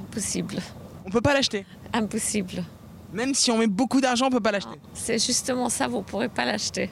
Impossible. 0.00 0.56
On 1.04 1.10
peut 1.10 1.20
pas 1.20 1.34
l'acheter? 1.34 1.66
Impossible. 1.92 2.64
Même 3.12 3.34
si 3.34 3.50
on 3.50 3.58
met 3.58 3.66
beaucoup 3.66 4.00
d'argent, 4.00 4.28
on 4.28 4.30
peut 4.30 4.40
pas 4.40 4.52
l'acheter 4.52 4.78
C'est 4.94 5.18
justement 5.24 5.68
ça, 5.68 5.88
vous 5.88 6.00
pourrez 6.00 6.30
pas 6.30 6.46
l'acheter 6.46 6.88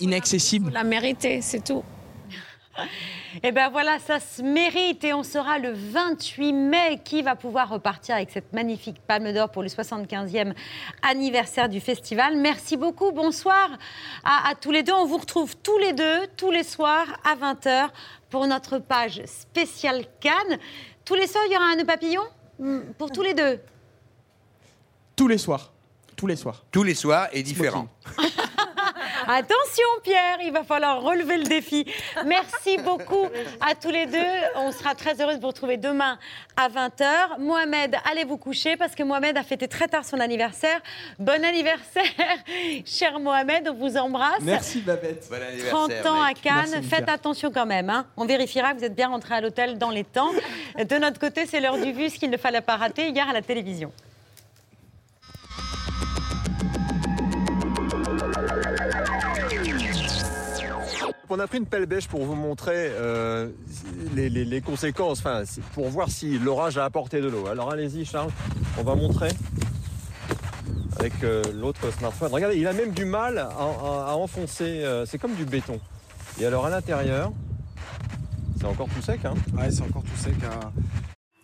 inaccessible. 0.00 0.66
Vous 0.66 0.74
la 0.74 0.84
méritez, 0.84 1.40
c'est 1.42 1.64
tout. 1.64 1.82
Et 3.42 3.52
ben 3.52 3.68
voilà, 3.70 3.98
ça 3.98 4.20
se 4.20 4.42
mérite 4.42 5.04
et 5.04 5.12
on 5.12 5.22
sera 5.22 5.58
le 5.58 5.72
28 5.72 6.52
mai 6.52 7.00
qui 7.04 7.22
va 7.22 7.36
pouvoir 7.36 7.68
repartir 7.68 8.16
avec 8.16 8.30
cette 8.30 8.52
magnifique 8.52 9.00
palme 9.06 9.32
d'or 9.32 9.50
pour 9.50 9.62
le 9.62 9.68
75e 9.68 10.52
anniversaire 11.02 11.68
du 11.68 11.80
festival? 11.80 12.36
Merci 12.36 12.76
beaucoup, 12.76 13.12
bonsoir 13.12 13.70
à, 14.24 14.54
tous 14.60 14.70
les 14.70 14.82
deux. 14.82 14.92
On 14.92 15.06
vous 15.06 15.18
retrouve 15.18 15.56
tous 15.56 15.78
les 15.78 15.92
deux, 15.92 16.26
tous 16.36 16.50
les 16.50 16.64
soirs 16.64 17.06
à 17.24 17.36
20h 17.36 17.88
pour 18.30 18.46
notre 18.46 18.78
page 18.78 19.22
spéciale 19.26 20.04
Cannes. 20.20 20.58
Tous 21.04 21.14
les 21.14 21.26
soirs, 21.26 21.44
il 21.46 21.52
y 21.52 21.56
aura 21.56 21.66
un 21.66 21.76
nœud 21.76 21.86
papillon? 21.86 22.22
Hmm, 22.58 22.80
pour 22.98 23.10
tous 23.10 23.22
les 23.22 23.34
deux? 23.34 23.60
Tous 25.16 25.28
les 25.28 25.38
soirs. 25.38 25.72
Tous 26.16 26.26
les 26.26 26.36
soirs. 26.36 26.64
Tous 26.70 26.82
les 26.82 26.94
soirs 26.94 27.28
et 27.32 27.42
différents. 27.42 27.88
Attention 29.32 29.86
Pierre, 30.02 30.38
il 30.42 30.50
va 30.50 30.64
falloir 30.64 31.02
relever 31.02 31.36
le 31.36 31.44
défi. 31.44 31.86
Merci 32.26 32.78
beaucoup 32.84 33.28
à 33.60 33.76
tous 33.76 33.90
les 33.90 34.06
deux. 34.06 34.18
On 34.56 34.72
sera 34.72 34.96
très 34.96 35.20
heureuse 35.20 35.36
de 35.36 35.40
vous 35.40 35.46
retrouver 35.46 35.76
demain 35.76 36.18
à 36.56 36.68
20h. 36.68 37.38
Mohamed, 37.38 37.94
allez 38.10 38.24
vous 38.24 38.38
coucher 38.38 38.76
parce 38.76 38.96
que 38.96 39.04
Mohamed 39.04 39.36
a 39.36 39.44
fêté 39.44 39.68
très 39.68 39.86
tard 39.86 40.04
son 40.04 40.18
anniversaire. 40.18 40.80
Bon 41.20 41.44
anniversaire, 41.44 42.02
cher 42.84 43.20
Mohamed, 43.20 43.68
on 43.68 43.74
vous 43.74 43.96
embrasse. 43.96 44.40
Merci 44.40 44.80
Babette. 44.80 45.28
Bon 45.30 45.40
anniversaire. 45.40 46.02
30 46.02 46.06
ans 46.06 46.22
à 46.22 46.34
Cannes, 46.34 46.70
Merci, 46.72 46.88
faites 46.88 47.08
attention 47.08 47.52
quand 47.52 47.66
même. 47.66 47.88
hein. 47.88 48.06
On 48.16 48.26
vérifiera 48.26 48.72
que 48.72 48.78
vous 48.78 48.84
êtes 48.84 48.96
bien 48.96 49.10
rentré 49.10 49.36
à 49.36 49.40
l'hôtel 49.40 49.78
dans 49.78 49.90
les 49.90 50.02
temps. 50.04 50.30
De 50.78 50.96
notre 50.96 51.20
côté, 51.20 51.46
c'est 51.46 51.60
l'heure 51.60 51.78
du 51.78 51.92
vu, 51.92 52.10
ce 52.10 52.18
qu'il 52.18 52.30
ne 52.30 52.36
fallait 52.36 52.60
pas 52.62 52.76
rater 52.76 53.10
hier 53.10 53.28
à 53.28 53.32
la 53.32 53.42
télévision. 53.42 53.92
On 61.32 61.38
a 61.38 61.46
pris 61.46 61.58
une 61.58 61.66
pelle 61.66 61.86
bêche 61.86 62.08
pour 62.08 62.24
vous 62.24 62.34
montrer 62.34 62.74
euh, 62.90 63.48
les, 64.16 64.28
les- 64.28 64.44
les 64.44 64.60
conséquences, 64.60 65.20
enfin, 65.20 65.44
pour 65.74 65.88
voir 65.88 66.10
si 66.10 66.38
l'orage 66.40 66.76
a 66.76 66.84
apporté 66.84 67.20
de 67.20 67.28
l'eau. 67.28 67.46
Alors 67.46 67.70
allez-y 67.70 68.04
Charles, 68.04 68.30
on 68.78 68.82
va 68.82 68.96
montrer 68.96 69.28
avec 70.98 71.12
euh, 71.22 71.42
l'autre 71.54 71.88
smartphone. 71.92 72.32
Regardez, 72.32 72.56
il 72.56 72.66
a 72.66 72.72
même 72.72 72.90
du 72.90 73.04
mal 73.04 73.38
à, 73.38 73.44
à- 73.46 74.10
à 74.10 74.14
enfoncer, 74.16 74.82
euh, 74.84 75.06
c'est 75.06 75.18
comme 75.18 75.34
du 75.34 75.44
béton. 75.44 75.78
Et 76.40 76.46
alors 76.46 76.66
à 76.66 76.70
l'intérieur, 76.70 77.32
c'est 78.58 78.66
encore 78.66 78.88
tout 78.88 79.00
sec. 79.02 79.24
Hein 79.24 79.34
Ouais, 79.56 79.70
c'est 79.70 79.82
encore 79.82 80.02
tout 80.02 80.16
sec. 80.20 80.34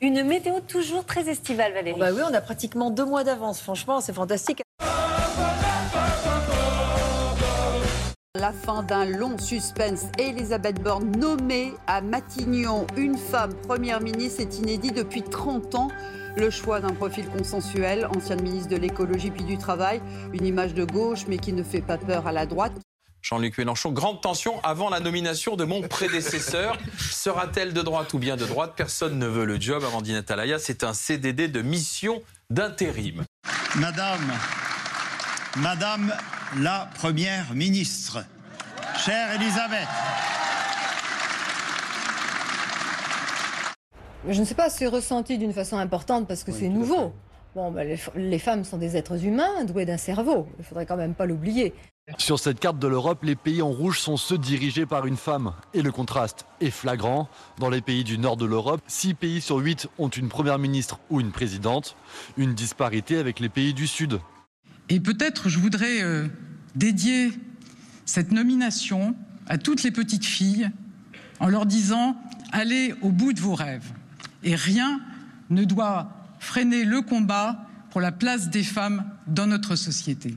Une 0.00 0.24
météo 0.24 0.54
toujours 0.66 1.04
très 1.04 1.28
estivale, 1.28 1.72
Valérie. 1.72 1.98
Bah 1.98 2.08
oui, 2.12 2.20
on 2.28 2.34
a 2.34 2.40
pratiquement 2.40 2.90
deux 2.90 3.06
mois 3.06 3.22
d'avance. 3.24 3.60
Franchement, 3.60 4.00
c'est 4.00 4.12
fantastique. 4.12 4.62
La 8.38 8.52
fin 8.52 8.82
d'un 8.82 9.06
long 9.06 9.38
suspense. 9.38 10.06
Elisabeth 10.18 10.82
Borne 10.82 11.10
nommée 11.16 11.72
à 11.86 12.02
Matignon. 12.02 12.86
Une 12.96 13.16
femme 13.16 13.54
première 13.66 14.02
ministre 14.02 14.42
est 14.42 14.58
inédit 14.58 14.92
depuis 14.92 15.22
30 15.22 15.74
ans. 15.74 15.88
Le 16.36 16.50
choix 16.50 16.80
d'un 16.80 16.92
profil 16.92 17.26
consensuel, 17.28 18.06
ancienne 18.14 18.42
ministre 18.42 18.68
de 18.68 18.76
l'écologie 18.76 19.30
puis 19.30 19.44
du 19.44 19.56
travail. 19.56 20.02
Une 20.34 20.44
image 20.44 20.74
de 20.74 20.84
gauche 20.84 21.20
mais 21.28 21.38
qui 21.38 21.54
ne 21.54 21.62
fait 21.62 21.80
pas 21.80 21.96
peur 21.96 22.26
à 22.26 22.32
la 22.32 22.44
droite. 22.44 22.74
Jean-Luc 23.22 23.56
Mélenchon, 23.56 23.90
grande 23.90 24.20
tension 24.20 24.62
avant 24.62 24.90
la 24.90 25.00
nomination 25.00 25.56
de 25.56 25.64
mon 25.64 25.80
prédécesseur. 25.80 26.76
Sera-t-elle 26.98 27.72
de 27.72 27.80
droite 27.80 28.12
ou 28.12 28.18
bien 28.18 28.36
de 28.36 28.44
droite? 28.44 28.74
Personne 28.76 29.18
ne 29.18 29.26
veut 29.26 29.46
le 29.46 29.58
job. 29.58 29.82
Amandine 29.82 30.16
Atalaya, 30.16 30.58
c'est 30.58 30.84
un 30.84 30.92
CDD 30.92 31.48
de 31.48 31.62
mission 31.62 32.22
d'intérim. 32.50 33.24
Madame, 33.76 34.30
Madame 35.62 36.12
la 36.58 36.86
Première 36.96 37.54
ministre, 37.54 38.22
chère 38.98 39.32
Elisabeth, 39.34 39.88
Je 44.28 44.38
ne 44.40 44.44
sais 44.44 44.54
pas, 44.54 44.68
c'est 44.68 44.86
ressenti 44.86 45.38
d'une 45.38 45.54
façon 45.54 45.78
importante 45.78 46.28
parce 46.28 46.44
que 46.44 46.52
c'est 46.52 46.68
nouveau. 46.68 47.14
Bon, 47.54 47.70
bah, 47.70 47.84
les, 47.84 47.98
les 48.16 48.38
femmes 48.38 48.64
sont 48.64 48.76
des 48.76 48.98
êtres 48.98 49.24
humains 49.24 49.64
doués 49.64 49.86
d'un 49.86 49.96
cerveau. 49.96 50.46
Il 50.58 50.64
faudrait 50.64 50.84
quand 50.84 50.96
même 50.96 51.14
pas 51.14 51.24
l'oublier. 51.24 51.72
Sur 52.18 52.38
cette 52.38 52.60
carte 52.60 52.78
de 52.78 52.86
l'Europe, 52.86 53.20
les 53.22 53.34
pays 53.34 53.62
en 53.62 53.70
rouge 53.70 53.98
sont 53.98 54.18
ceux 54.18 54.36
dirigés 54.36 54.84
par 54.84 55.06
une 55.06 55.16
femme. 55.16 55.54
Et 55.72 55.80
le 55.80 55.90
contraste 55.90 56.44
est 56.60 56.70
flagrant. 56.70 57.28
Dans 57.58 57.70
les 57.70 57.80
pays 57.80 58.04
du 58.04 58.18
nord 58.18 58.36
de 58.36 58.44
l'Europe, 58.44 58.82
6 58.88 59.14
pays 59.14 59.40
sur 59.40 59.56
8 59.56 59.88
ont 59.98 60.08
une 60.08 60.28
première 60.28 60.58
ministre 60.58 60.98
ou 61.08 61.20
une 61.20 61.32
présidente. 61.32 61.96
Une 62.36 62.52
disparité 62.52 63.16
avec 63.16 63.40
les 63.40 63.48
pays 63.48 63.72
du 63.72 63.86
sud. 63.86 64.20
Et 64.88 65.00
peut-être 65.00 65.48
je 65.48 65.58
voudrais 65.58 66.02
euh, 66.02 66.26
dédier 66.74 67.32
cette 68.04 68.32
nomination 68.32 69.14
à 69.48 69.58
toutes 69.58 69.82
les 69.82 69.90
petites 69.90 70.24
filles 70.24 70.70
en 71.40 71.48
leur 71.48 71.66
disant 71.66 72.16
allez 72.52 72.94
au 73.02 73.10
bout 73.10 73.32
de 73.32 73.40
vos 73.40 73.54
rêves. 73.54 73.92
Et 74.42 74.54
rien 74.54 75.00
ne 75.50 75.64
doit 75.64 76.08
freiner 76.38 76.84
le 76.84 77.02
combat 77.02 77.66
pour 77.90 78.00
la 78.00 78.12
place 78.12 78.50
des 78.50 78.62
femmes 78.62 79.04
dans 79.26 79.46
notre 79.46 79.74
société. 79.74 80.34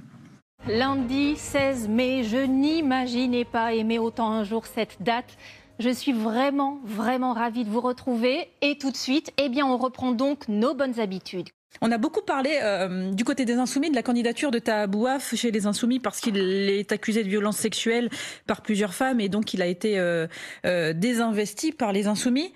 Lundi 0.67 1.35
16 1.35 1.87
mai, 1.87 2.23
je 2.23 2.37
n'imaginais 2.37 3.45
pas 3.45 3.73
aimer 3.73 3.99
autant 3.99 4.31
un 4.31 4.43
jour 4.43 4.65
cette 4.65 5.01
date. 5.01 5.37
Je 5.79 5.89
suis 5.89 6.11
vraiment, 6.11 6.79
vraiment 6.83 7.33
ravie 7.33 7.63
de 7.63 7.69
vous 7.69 7.79
retrouver. 7.79 8.49
Et 8.61 8.77
tout 8.77 8.91
de 8.91 8.97
suite, 8.97 9.31
eh 9.37 9.47
bien, 9.47 9.65
on 9.65 9.77
reprend 9.77 10.11
donc 10.11 10.47
nos 10.49 10.73
bonnes 10.73 10.99
habitudes. 10.99 11.49
On 11.81 11.91
a 11.91 11.97
beaucoup 11.97 12.21
parlé 12.21 12.59
euh, 12.61 13.11
du 13.11 13.23
côté 13.23 13.45
des 13.45 13.53
Insoumis 13.53 13.89
de 13.89 13.95
la 13.95 14.03
candidature 14.03 14.51
de 14.51 14.59
Tahabouaf 14.59 15.35
chez 15.35 15.51
les 15.51 15.65
Insoumis 15.65 15.99
parce 15.99 16.19
qu'il 16.19 16.37
est 16.37 16.91
accusé 16.91 17.23
de 17.23 17.29
violence 17.29 17.57
sexuelle 17.57 18.09
par 18.47 18.61
plusieurs 18.61 18.93
femmes 18.93 19.19
et 19.21 19.29
donc 19.29 19.53
il 19.53 19.61
a 19.61 19.67
été 19.67 19.97
euh, 19.99 20.27
euh, 20.65 20.93
désinvesti 20.93 21.71
par 21.71 21.93
les 21.93 22.07
Insoumis. 22.07 22.53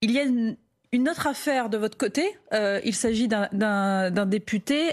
Il 0.00 0.10
y 0.10 0.18
a 0.18 0.24
une, 0.24 0.56
une 0.92 1.08
autre 1.08 1.26
affaire 1.26 1.68
de 1.68 1.78
votre 1.78 1.96
côté. 1.96 2.36
Il 2.52 2.94
s'agit 2.94 3.28
d'un- 3.28 4.10
député 4.26 4.90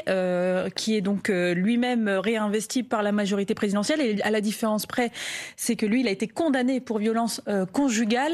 qui 0.76 0.96
est 0.96 1.02
donc 1.02 1.28
lui-même 1.30 2.08
réinvesti 2.08 2.84
par 2.84 3.04
la 3.04 3.12
majorité 3.12 3.54
présidentielle 3.54 4.02
et 4.02 4.22
à 4.22 4.32
la 4.32 4.40
différence 4.42 4.86
près, 4.86 5.12
c'est 5.58 5.76
que 5.76 5.86
lui, 5.86 6.00
il 6.02 6.08
a 6.08 6.12
été 6.12 6.28
condamné 6.28 6.80
pour 6.80 7.00
violence 7.00 7.42
conjugale. 7.74 8.34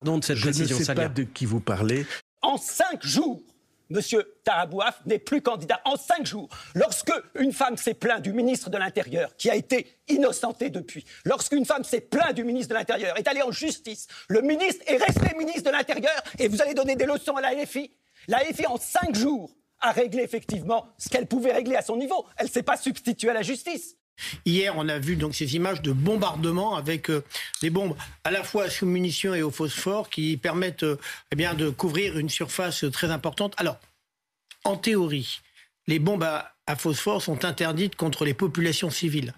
Pardon 0.00 0.18
de 0.18 0.24
cette 0.24 0.36
Je 0.38 0.48
ne 0.48 0.52
sais 0.52 0.84
Salia. 0.84 1.02
pas 1.02 1.08
de 1.08 1.24
qui 1.24 1.44
vous 1.44 1.60
parlez. 1.60 2.06
En 2.40 2.56
cinq 2.56 3.04
jours, 3.04 3.42
Monsieur 3.90 4.34
Tarabouaf 4.44 5.02
n'est 5.04 5.18
plus 5.18 5.42
candidat. 5.42 5.80
En 5.84 5.96
cinq 5.96 6.24
jours, 6.24 6.48
lorsque 6.74 7.12
une 7.34 7.52
femme 7.52 7.76
s'est 7.76 7.92
plainte 7.92 8.22
du 8.22 8.32
ministre 8.32 8.70
de 8.70 8.78
l'Intérieur, 8.78 9.36
qui 9.36 9.50
a 9.50 9.56
été 9.56 9.98
innocenté 10.08 10.70
depuis, 10.70 11.04
lorsqu'une 11.24 11.66
femme 11.66 11.84
s'est 11.84 12.00
plainte 12.00 12.34
du 12.34 12.44
ministre 12.44 12.70
de 12.70 12.78
l'Intérieur, 12.78 13.18
est 13.18 13.28
allée 13.28 13.42
en 13.42 13.50
justice, 13.50 14.06
le 14.28 14.40
ministre 14.40 14.82
est 14.86 14.96
resté 14.96 15.36
ministre 15.36 15.64
de 15.64 15.76
l'Intérieur, 15.76 16.22
et 16.38 16.48
vous 16.48 16.62
allez 16.62 16.72
donner 16.72 16.96
des 16.96 17.04
leçons 17.04 17.36
à 17.36 17.40
la 17.42 17.52
LFI 17.52 17.90
La 18.28 18.42
LFI, 18.44 18.66
en 18.68 18.78
cinq 18.78 19.14
jours, 19.14 19.50
a 19.80 19.92
réglé 19.92 20.22
effectivement 20.22 20.86
ce 20.96 21.08
qu'elle 21.08 21.26
pouvait 21.26 21.52
régler 21.52 21.76
à 21.76 21.82
son 21.82 21.96
niveau. 21.96 22.26
Elle 22.36 22.46
ne 22.46 22.50
s'est 22.50 22.62
pas 22.62 22.76
substituée 22.76 23.30
à 23.30 23.34
la 23.34 23.42
justice. 23.42 23.96
Hier, 24.44 24.74
on 24.76 24.88
a 24.88 24.98
vu 24.98 25.16
donc 25.16 25.34
ces 25.34 25.56
images 25.56 25.82
de 25.82 25.92
bombardement 25.92 26.76
avec 26.76 27.10
euh, 27.10 27.24
des 27.62 27.70
bombes 27.70 27.96
à 28.24 28.30
la 28.30 28.42
fois 28.42 28.68
sous 28.68 28.86
munitions 28.86 29.34
et 29.34 29.42
au 29.42 29.50
phosphore 29.50 30.10
qui 30.10 30.36
permettent 30.36 30.82
euh, 30.82 30.98
eh 31.32 31.36
bien, 31.36 31.54
de 31.54 31.70
couvrir 31.70 32.18
une 32.18 32.28
surface 32.28 32.84
très 32.92 33.10
importante. 33.10 33.54
Alors, 33.56 33.78
en 34.64 34.76
théorie, 34.76 35.40
les 35.86 35.98
bombes 35.98 36.22
à, 36.22 36.52
à 36.66 36.76
phosphore 36.76 37.22
sont 37.22 37.44
interdites 37.44 37.96
contre 37.96 38.24
les 38.24 38.34
populations 38.34 38.90
civiles, 38.90 39.32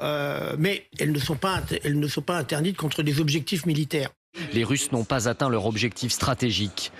Euh, 0.00 0.54
mais 0.58 0.86
elles 0.98 1.12
ne, 1.12 1.18
sont 1.18 1.36
pas, 1.36 1.62
elles 1.82 1.98
ne 1.98 2.08
sont 2.08 2.22
pas 2.22 2.36
interdites 2.36 2.76
contre 2.76 3.02
des 3.02 3.20
objectifs 3.20 3.64
militaires. 3.66 4.10
Les 4.52 4.64
Russes 4.64 4.92
n'ont 4.92 5.04
pas 5.04 5.28
atteint 5.28 5.48
leur 5.48 5.64
objectif 5.64 6.12
stratégique. 6.12 6.92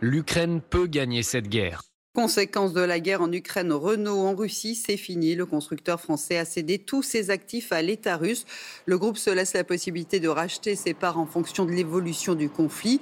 L'Ukraine 0.00 0.60
peut 0.60 0.86
gagner 0.86 1.22
cette 1.22 1.48
guerre. 1.48 1.82
Conséquence 2.14 2.72
de 2.72 2.80
la 2.80 3.00
guerre 3.00 3.22
en 3.22 3.32
Ukraine, 3.32 3.72
Renault 3.72 4.20
en 4.20 4.36
Russie, 4.36 4.76
c'est 4.76 4.96
fini. 4.96 5.34
Le 5.34 5.46
constructeur 5.46 6.00
français 6.00 6.38
a 6.38 6.44
cédé 6.44 6.78
tous 6.78 7.02
ses 7.02 7.30
actifs 7.30 7.72
à 7.72 7.82
l'État 7.82 8.16
russe. 8.16 8.46
Le 8.86 8.96
groupe 8.98 9.16
se 9.16 9.30
laisse 9.30 9.52
la 9.54 9.64
possibilité 9.64 10.20
de 10.20 10.28
racheter 10.28 10.76
ses 10.76 10.94
parts 10.94 11.18
en 11.18 11.26
fonction 11.26 11.64
de 11.64 11.72
l'évolution 11.72 12.36
du 12.36 12.48
conflit. 12.48 13.00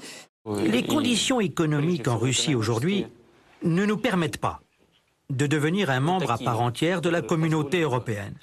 Les 0.64 0.82
conditions 0.82 1.40
économiques 1.40 2.08
en 2.08 2.16
Russie 2.16 2.54
aujourd'hui 2.54 3.06
ne 3.62 3.84
nous 3.84 3.98
permettent 3.98 4.38
pas 4.38 4.62
de 5.28 5.46
devenir 5.46 5.90
un 5.90 6.00
membre 6.00 6.30
à 6.30 6.38
part 6.38 6.62
entière 6.62 7.02
de 7.02 7.10
la 7.10 7.20
communauté 7.20 7.82
européenne. 7.82 8.34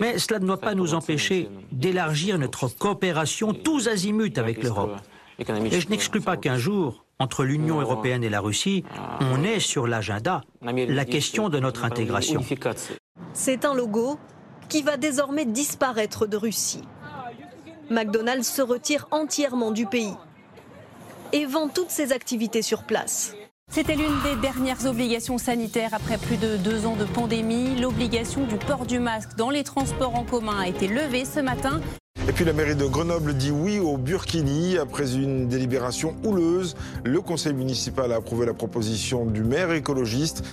Mais 0.00 0.18
cela 0.18 0.40
ne 0.40 0.46
doit 0.46 0.60
pas 0.60 0.74
nous 0.74 0.92
empêcher 0.92 1.48
d'élargir 1.70 2.36
notre 2.36 2.66
coopération 2.66 3.54
tous 3.54 3.86
azimuts 3.86 4.38
avec 4.38 4.60
l'Europe. 4.64 4.96
Et 5.38 5.80
je 5.80 5.88
n'exclus 5.88 6.20
pas 6.20 6.36
qu'un 6.36 6.56
jour, 6.56 7.04
entre 7.20 7.44
l'Union 7.44 7.80
européenne 7.80 8.24
et 8.24 8.28
la 8.28 8.40
Russie, 8.40 8.82
on 9.20 9.44
ait 9.44 9.60
sur 9.60 9.86
l'agenda 9.86 10.40
la 10.62 11.04
question 11.04 11.48
de 11.48 11.60
notre 11.60 11.84
intégration. 11.84 12.42
C'est 13.32 13.64
un 13.64 13.74
logo 13.74 14.18
qui 14.68 14.82
va 14.82 14.96
désormais 14.96 15.44
disparaître 15.44 16.26
de 16.26 16.36
Russie. 16.36 16.82
McDonald's 17.90 18.48
se 18.48 18.62
retire 18.62 19.06
entièrement 19.10 19.70
du 19.70 19.86
pays 19.86 20.14
et 21.32 21.44
vend 21.44 21.68
toutes 21.68 21.90
ses 21.90 22.12
activités 22.12 22.62
sur 22.62 22.84
place. 22.84 23.34
C'était 23.70 23.94
l'une 23.94 24.20
des 24.24 24.34
dernières 24.40 24.86
obligations 24.86 25.38
sanitaires 25.38 25.94
après 25.94 26.18
plus 26.18 26.36
de 26.36 26.56
deux 26.56 26.86
ans 26.86 26.96
de 26.96 27.04
pandémie. 27.04 27.76
L'obligation 27.80 28.44
du 28.44 28.56
port 28.56 28.84
du 28.84 28.98
masque 28.98 29.36
dans 29.36 29.50
les 29.50 29.62
transports 29.62 30.16
en 30.16 30.24
commun 30.24 30.58
a 30.58 30.66
été 30.66 30.88
levée 30.88 31.24
ce 31.24 31.38
matin. 31.38 31.80
Et 32.30 32.32
puis 32.32 32.44
la 32.44 32.52
mairie 32.52 32.76
de 32.76 32.84
Grenoble 32.84 33.34
dit 33.34 33.50
oui 33.50 33.80
au 33.80 33.96
Burkini. 33.96 34.78
Après 34.78 35.16
une 35.16 35.48
délibération 35.48 36.14
houleuse, 36.22 36.76
le 37.04 37.20
conseil 37.20 37.54
municipal 37.54 38.12
a 38.12 38.18
approuvé 38.18 38.46
la 38.46 38.54
proposition 38.54 39.26
du 39.26 39.42
maire 39.42 39.72
écologiste. 39.72 40.44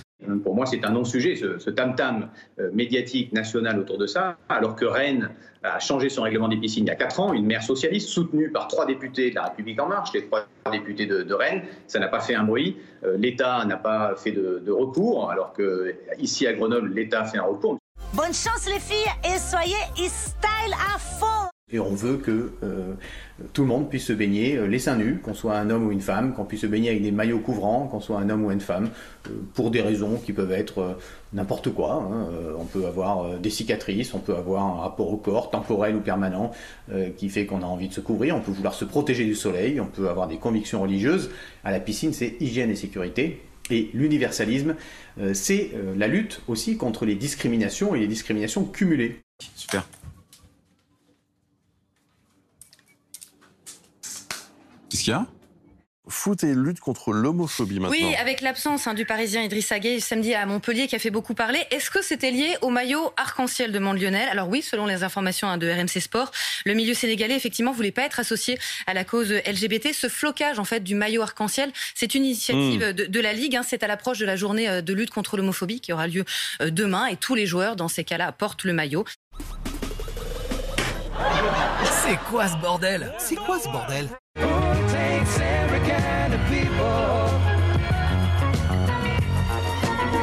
Pour 0.42 0.56
moi, 0.56 0.66
c'est 0.66 0.84
un 0.84 0.90
non-sujet, 0.90 1.36
ce 1.36 1.60
ce 1.60 1.70
tam-tam 1.70 2.30
euh, 2.58 2.70
médiatique 2.72 3.32
national 3.32 3.78
autour 3.78 3.96
de 3.96 4.08
ça, 4.08 4.38
alors 4.48 4.74
que 4.74 4.86
Rennes 4.86 5.30
a 5.62 5.78
changé 5.78 6.08
son 6.08 6.22
règlement 6.22 6.48
des 6.48 6.56
piscines 6.56 6.82
il 6.82 6.88
y 6.88 6.90
a 6.90 6.96
4 6.96 7.20
ans, 7.20 7.32
une 7.32 7.46
maire 7.46 7.62
socialiste 7.62 8.08
soutenue 8.08 8.50
par 8.50 8.66
trois 8.66 8.84
députés 8.84 9.30
de 9.30 9.36
la 9.36 9.44
République 9.44 9.80
En 9.80 9.86
Marche, 9.86 10.12
les 10.12 10.26
trois 10.26 10.46
député 10.72 11.06
de, 11.06 11.32
Rennes, 11.32 11.62
ça 11.86 12.00
n'a 12.00 12.08
pas 12.08 12.18
fait 12.18 12.34
un 12.34 12.42
bruit. 12.42 12.76
Euh, 13.04 13.16
L'État 13.16 13.64
n'a 13.66 13.76
pas 13.76 14.16
fait 14.16 14.32
de, 14.32 14.60
de 14.66 14.72
recours, 14.72 15.30
alors 15.30 15.52
que 15.52 15.94
ici 16.18 16.44
à 16.48 16.54
Grenoble, 16.54 16.92
l'État 16.92 17.24
fait 17.24 17.38
un 17.38 17.44
recours. 17.44 17.78
Bonne 18.14 18.34
chance 18.34 18.66
les 18.66 18.80
filles 18.80 19.12
et 19.24 19.38
soyez 19.38 20.08
style 20.08 20.74
à 20.74 20.98
fond 20.98 21.48
et 21.70 21.78
on 21.78 21.94
veut 21.94 22.16
que 22.16 22.52
euh, 22.62 22.94
tout 23.52 23.62
le 23.62 23.68
monde 23.68 23.90
puisse 23.90 24.06
se 24.06 24.14
baigner 24.14 24.56
euh, 24.56 24.66
les 24.66 24.78
seins 24.78 24.96
nus, 24.96 25.18
qu'on 25.22 25.34
soit 25.34 25.58
un 25.58 25.68
homme 25.68 25.86
ou 25.86 25.92
une 25.92 26.00
femme, 26.00 26.32
qu'on 26.32 26.46
puisse 26.46 26.62
se 26.62 26.66
baigner 26.66 26.88
avec 26.88 27.02
des 27.02 27.10
maillots 27.10 27.40
couvrants, 27.40 27.86
qu'on 27.88 28.00
soit 28.00 28.18
un 28.18 28.30
homme 28.30 28.46
ou 28.46 28.50
une 28.50 28.60
femme, 28.60 28.88
euh, 29.26 29.30
pour 29.52 29.70
des 29.70 29.82
raisons 29.82 30.16
qui 30.24 30.32
peuvent 30.32 30.52
être 30.52 30.96
n'importe 31.34 31.70
quoi. 31.74 32.02
Hein. 32.10 32.28
on 32.58 32.64
peut 32.64 32.86
avoir 32.86 33.38
des 33.38 33.50
cicatrices, 33.50 34.14
on 34.14 34.18
peut 34.18 34.34
avoir 34.34 34.64
un 34.64 34.80
rapport 34.80 35.12
au 35.12 35.18
corps, 35.18 35.50
temporel 35.50 35.94
ou 35.96 36.00
permanent, 36.00 36.52
qui 37.18 37.28
fait 37.28 37.44
qu'on 37.44 37.60
a 37.60 37.66
envie 37.66 37.88
de 37.88 37.92
se 37.92 38.00
couvrir, 38.00 38.34
on 38.34 38.40
peut 38.40 38.50
vouloir 38.50 38.72
se 38.72 38.86
protéger 38.86 39.26
du 39.26 39.34
soleil, 39.34 39.78
on 39.78 39.86
peut 39.86 40.08
avoir 40.08 40.26
des 40.26 40.38
convictions 40.38 40.80
religieuses. 40.80 41.30
À 41.64 41.70
la 41.70 41.80
piscine, 41.80 42.14
c'est 42.14 42.36
hygiène 42.40 42.70
et 42.70 42.76
sécurité. 42.76 43.42
Et 43.70 43.90
l'universalisme, 43.92 44.74
c'est 45.34 45.72
la 45.96 46.08
lutte 46.08 46.40
aussi 46.48 46.78
contre 46.78 47.04
les 47.04 47.14
discriminations 47.14 47.94
et 47.94 48.00
les 48.00 48.06
discriminations 48.06 48.64
cumulées. 48.64 49.20
Super. 49.54 49.86
Qu'il 55.08 55.14
y 55.14 55.16
a 55.16 55.26
Foot 56.10 56.42
et 56.42 56.54
lutte 56.54 56.80
contre 56.80 57.12
l'homophobie 57.12 57.80
maintenant. 57.80 57.90
Oui, 57.90 58.14
avec 58.14 58.40
l'absence 58.40 58.86
hein, 58.86 58.94
du 58.94 59.04
Parisien 59.04 59.42
Idriss 59.42 59.70
Gueye 59.70 60.00
samedi 60.00 60.32
à 60.32 60.46
Montpellier 60.46 60.86
qui 60.86 60.96
a 60.96 60.98
fait 60.98 61.10
beaucoup 61.10 61.34
parler. 61.34 61.58
Est-ce 61.70 61.90
que 61.90 62.00
c'était 62.00 62.30
lié 62.30 62.56
au 62.62 62.70
maillot 62.70 63.12
arc-en-ciel 63.18 63.72
de 63.72 63.78
Lionel 63.78 64.26
Alors 64.30 64.48
oui, 64.48 64.62
selon 64.62 64.86
les 64.86 65.02
informations 65.02 65.48
hein, 65.48 65.58
de 65.58 65.70
RMC 65.70 66.00
Sport, 66.00 66.30
le 66.64 66.72
milieu 66.72 66.94
sénégalais 66.94 67.36
effectivement 67.36 67.72
voulait 67.72 67.92
pas 67.92 68.04
être 68.04 68.20
associé 68.20 68.58
à 68.86 68.94
la 68.94 69.04
cause 69.04 69.30
LGBT. 69.30 69.92
Ce 69.92 70.08
flocage 70.08 70.58
en 70.58 70.64
fait 70.64 70.80
du 70.80 70.94
maillot 70.94 71.20
arc-en-ciel, 71.20 71.72
c'est 71.94 72.14
une 72.14 72.24
initiative 72.24 72.86
hmm. 72.86 72.92
de, 72.92 73.20
la 73.20 73.34
Ligue. 73.34 73.56
Hein. 73.56 73.62
c'est 73.62 73.82
à 73.82 73.86
l'approche 73.86 74.18
de 74.18 74.24
la 74.24 74.36
journée 74.36 74.66
euh, 74.66 74.80
de 74.80 74.94
lutte 74.94 75.10
contre 75.10 75.36
l'homophobie 75.36 75.82
qui 75.82 75.92
aura 75.92 76.06
lieu 76.06 76.24
euh, 76.62 76.70
demain 76.70 77.04
et 77.04 77.16
tous 77.16 77.34
les 77.34 77.44
joueurs 77.44 77.76
dans 77.76 77.88
ces 77.88 78.04
cas-là 78.04 78.32
portent 78.32 78.64
le 78.64 78.72
maillot. 78.72 79.04
C'est 81.84 82.16
quoi 82.30 82.48
ce 82.48 82.56
bordel? 82.56 83.12
C'est 83.18 83.36
quoi 83.36 83.58
ce 83.58 83.68
bordel? 83.68 84.08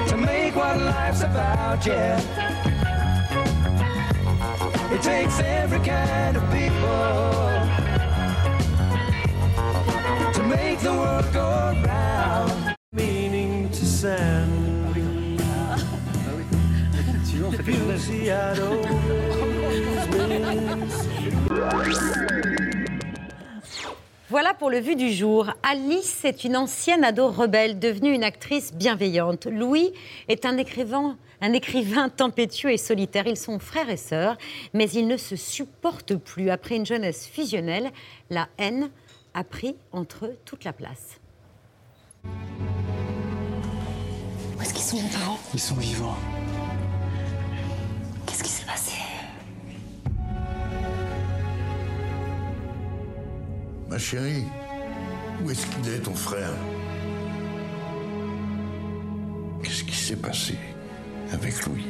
To 0.08 0.18
make 0.18 0.56
what 0.56 0.78
life's 0.78 1.22
about, 1.22 1.86
yeah. 1.86 2.20
It 4.92 5.02
takes 5.02 5.40
every 5.40 5.80
kind 5.80 6.38
of 6.38 6.44
people 6.52 7.66
to 10.34 10.44
make 10.44 10.80
the 10.80 10.94
world 10.94 11.26
go 11.34 11.74
round. 11.86 12.76
Meaning 12.92 13.70
to 13.70 13.86
send. 13.86 14.76
Beauty 17.66 18.32
I'd 18.32 18.60
always 18.60 19.88
Voilà 24.30 24.54
pour 24.54 24.70
le 24.70 24.80
vu 24.80 24.96
du 24.96 25.14
jour. 25.14 25.48
Alice 25.64 26.26
est 26.26 26.44
une 26.44 26.58
ancienne 26.58 27.04
ado 27.04 27.30
rebelle 27.30 27.80
devenue 27.80 28.14
une 28.14 28.24
actrice 28.24 28.74
bienveillante. 28.74 29.46
Louis 29.46 29.94
est 30.28 30.46
un 30.46 30.58
écrivain, 30.58 31.16
un 31.42 31.54
écrivain 31.54 32.10
tempétueux 32.10 32.72
et 32.72 32.78
solitaire. 32.78 33.28
Ils 33.28 33.38
sont 33.38 33.60
frères 33.60 33.90
et 33.90 33.98
sœurs, 33.98 34.38
mais 34.74 34.90
ils 34.90 35.08
ne 35.08 35.16
se 35.16 35.36
supportent 35.36 36.16
plus. 36.16 36.50
Après 36.50 36.76
une 36.76 36.86
jeunesse 36.86 37.28
fusionnelle, 37.28 37.92
la 38.30 38.50
haine 38.58 38.90
a 39.34 39.44
pris 39.44 39.76
entre 39.92 40.26
eux 40.26 40.38
toute 40.44 40.64
la 40.64 40.74
place. 40.74 41.20
Où 44.58 44.62
est-ce 44.62 44.74
qu'ils 44.74 44.84
sont, 44.84 45.18
parents? 45.18 45.40
Ils 45.54 45.60
sont 45.60 45.76
vivants. 45.76 46.18
Ma 53.96 54.00
chérie, 54.00 54.44
où 55.42 55.50
est-ce 55.50 55.66
qu'il 55.68 55.88
est, 55.88 56.00
ton 56.00 56.14
frère? 56.14 56.52
Qu'est-ce 59.64 59.86
qui 59.86 59.96
s'est 59.96 60.18
passé 60.18 60.58
avec 61.32 61.66
Louis 61.66 61.86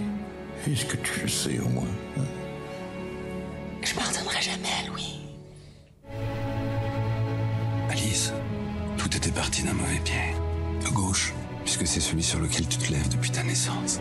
Est-ce 0.68 0.86
que 0.86 0.98
tu 0.98 1.22
le 1.22 1.28
sais 1.28 1.58
au 1.58 1.68
moins? 1.68 1.88
Hein 2.20 2.26
Je 3.82 3.96
pardonnerai 3.96 4.40
jamais 4.40 4.70
à 4.84 4.88
Louis. 4.88 5.20
Alice, 7.90 8.32
tout 9.00 9.18
était 9.18 9.32
parti 9.32 9.64
d'un 9.64 9.74
mauvais 9.74 10.00
pied. 10.04 10.36
De 10.84 10.90
gauche, 10.90 11.34
puisque 11.64 11.88
c'est 11.88 12.02
celui 12.02 12.22
sur 12.22 12.40
lequel 12.40 12.68
tu 12.68 12.78
te 12.78 12.92
lèves 12.92 13.10
depuis 13.10 13.32
ta 13.32 13.42
naissance. 13.42 14.00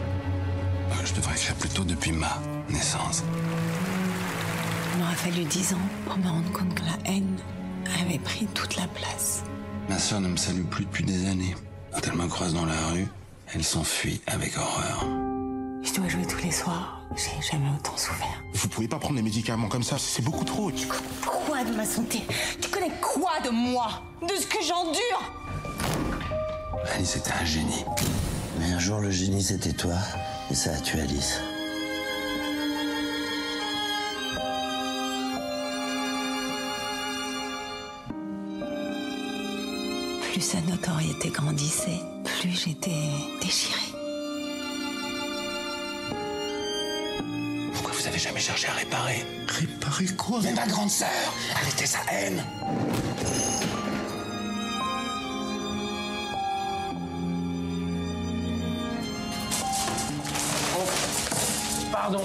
Euh, 0.90 1.06
je 1.06 1.14
devrais 1.14 1.36
faire 1.36 1.54
plutôt 1.54 1.84
depuis 1.84 2.12
ma 2.12 2.38
naissance. 2.68 3.24
Il 4.92 4.98
m'aura 4.98 5.14
fallu 5.14 5.44
dix 5.44 5.72
ans 5.72 5.88
pour 6.04 6.18
me 6.18 6.28
rendre 6.28 6.52
compte 6.52 6.74
que 6.74 6.82
la 6.82 7.10
haine 7.10 7.38
avait 8.02 8.18
pris 8.18 8.46
toute 8.46 8.76
la 8.76 8.86
place. 8.88 9.42
Ma 9.88 9.98
soeur 9.98 10.20
ne 10.20 10.28
me 10.28 10.36
salue 10.36 10.64
plus 10.64 10.84
depuis 10.84 11.04
des 11.04 11.26
années. 11.26 11.54
Quand 11.92 12.00
elle 12.06 12.16
me 12.16 12.26
croise 12.26 12.54
dans 12.54 12.66
la 12.66 12.88
rue, 12.88 13.06
elle 13.54 13.64
s'enfuit 13.64 14.20
avec 14.26 14.56
horreur. 14.56 15.06
Je 15.82 15.92
dois 15.92 16.08
jouer 16.08 16.26
tous 16.26 16.42
les 16.42 16.50
soirs. 16.50 17.00
J'ai 17.14 17.50
jamais 17.52 17.68
autant 17.78 17.96
souffert. 17.96 18.42
Vous 18.54 18.68
pouvez 18.68 18.88
pas 18.88 18.98
prendre 18.98 19.16
des 19.16 19.22
médicaments 19.22 19.68
comme 19.68 19.82
ça, 19.82 19.96
c'est 19.98 20.22
beaucoup 20.22 20.44
trop. 20.44 20.72
Tu 20.72 20.86
connais 20.86 21.02
quoi 21.26 21.62
de 21.62 21.76
ma 21.76 21.84
santé? 21.84 22.22
Tu 22.60 22.68
connais 22.68 22.92
quoi 23.00 23.40
de 23.44 23.50
moi? 23.50 24.02
De 24.22 24.34
ce 24.34 24.46
que 24.46 24.62
j'endure? 24.66 25.32
Alice 26.94 27.10
c'était 27.10 27.32
un 27.32 27.44
génie. 27.44 27.84
Mais 28.58 28.72
un 28.72 28.78
jour, 28.78 29.00
le 29.00 29.10
génie, 29.10 29.42
c'était 29.42 29.72
toi. 29.72 29.96
Et 30.50 30.54
ça 30.54 30.72
a 30.72 30.80
tué 30.80 31.00
Alice. 31.00 31.40
Plus 40.34 40.40
sa 40.40 40.60
notoriété 40.62 41.28
grandissait, 41.28 42.00
plus 42.24 42.50
j'étais 42.50 42.90
déchirée. 43.40 43.92
Pourquoi 47.72 47.92
vous 47.92 48.08
avez 48.08 48.18
jamais 48.18 48.40
cherché 48.40 48.66
à 48.66 48.72
réparer? 48.72 49.24
Réparer 49.46 50.06
quoi? 50.16 50.40
Mais 50.42 50.52
ma 50.52 50.66
grande 50.66 50.90
sœur, 50.90 51.08
arrêtez 51.54 51.86
sa 51.86 52.00
haine 52.10 52.42
oh, 60.76 60.88
Pardon. 61.92 62.24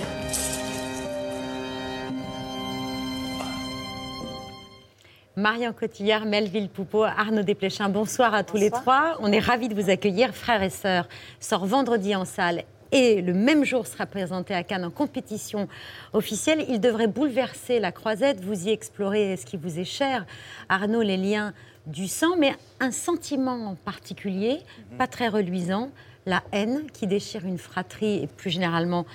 Marion 5.40 5.72
Cotillard, 5.72 6.26
Melville 6.26 6.68
Poupeau, 6.68 7.04
Arnaud 7.04 7.44
Desplechin, 7.44 7.88
bonsoir 7.88 8.34
à 8.34 8.44
tous 8.44 8.58
les 8.58 8.70
trois. 8.70 9.18
On 9.22 9.32
est 9.32 9.40
ravis 9.40 9.70
de 9.70 9.74
vous 9.74 9.90
accueillir. 9.90 10.36
Frères 10.36 10.62
et 10.62 10.70
sœurs 10.70 11.08
sort 11.40 11.66
vendredi 11.66 12.14
en 12.14 12.26
salle 12.26 12.64
et 12.92 13.22
le 13.22 13.34
même 13.34 13.64
jour 13.64 13.88
sera 13.88 14.06
présenté 14.06 14.54
à 14.54 14.64
Cannes 14.64 14.84
en 14.84 14.92
compétition 14.92 15.70
officielle. 16.12 16.66
Il 16.68 16.82
devrait 16.82 17.08
bouleverser 17.08 17.80
la 17.80 17.94
croisette. 17.94 18.44
Vous 18.44 18.68
y 18.68 18.70
explorez 18.72 19.38
ce 19.38 19.46
qui 19.46 19.56
vous 19.56 19.80
est 19.80 19.86
cher, 19.86 20.26
Arnaud, 20.68 21.04
les 21.04 21.16
liens 21.16 21.54
du 21.88 22.10
sang, 22.10 22.36
mais 22.38 22.54
un 22.82 22.92
sentiment 22.92 23.70
en 23.70 23.76
particulier, 23.76 24.60
mhm. 24.92 24.98
pas 24.98 25.08
très 25.08 25.30
reluisant, 25.30 25.90
la 26.26 26.44
haine 26.52 26.84
qui 26.92 27.08
déchire 27.08 27.46
une 27.46 27.58
fratrie 27.58 28.24
et 28.24 28.28
plus 28.28 28.50
généralement 28.50 29.06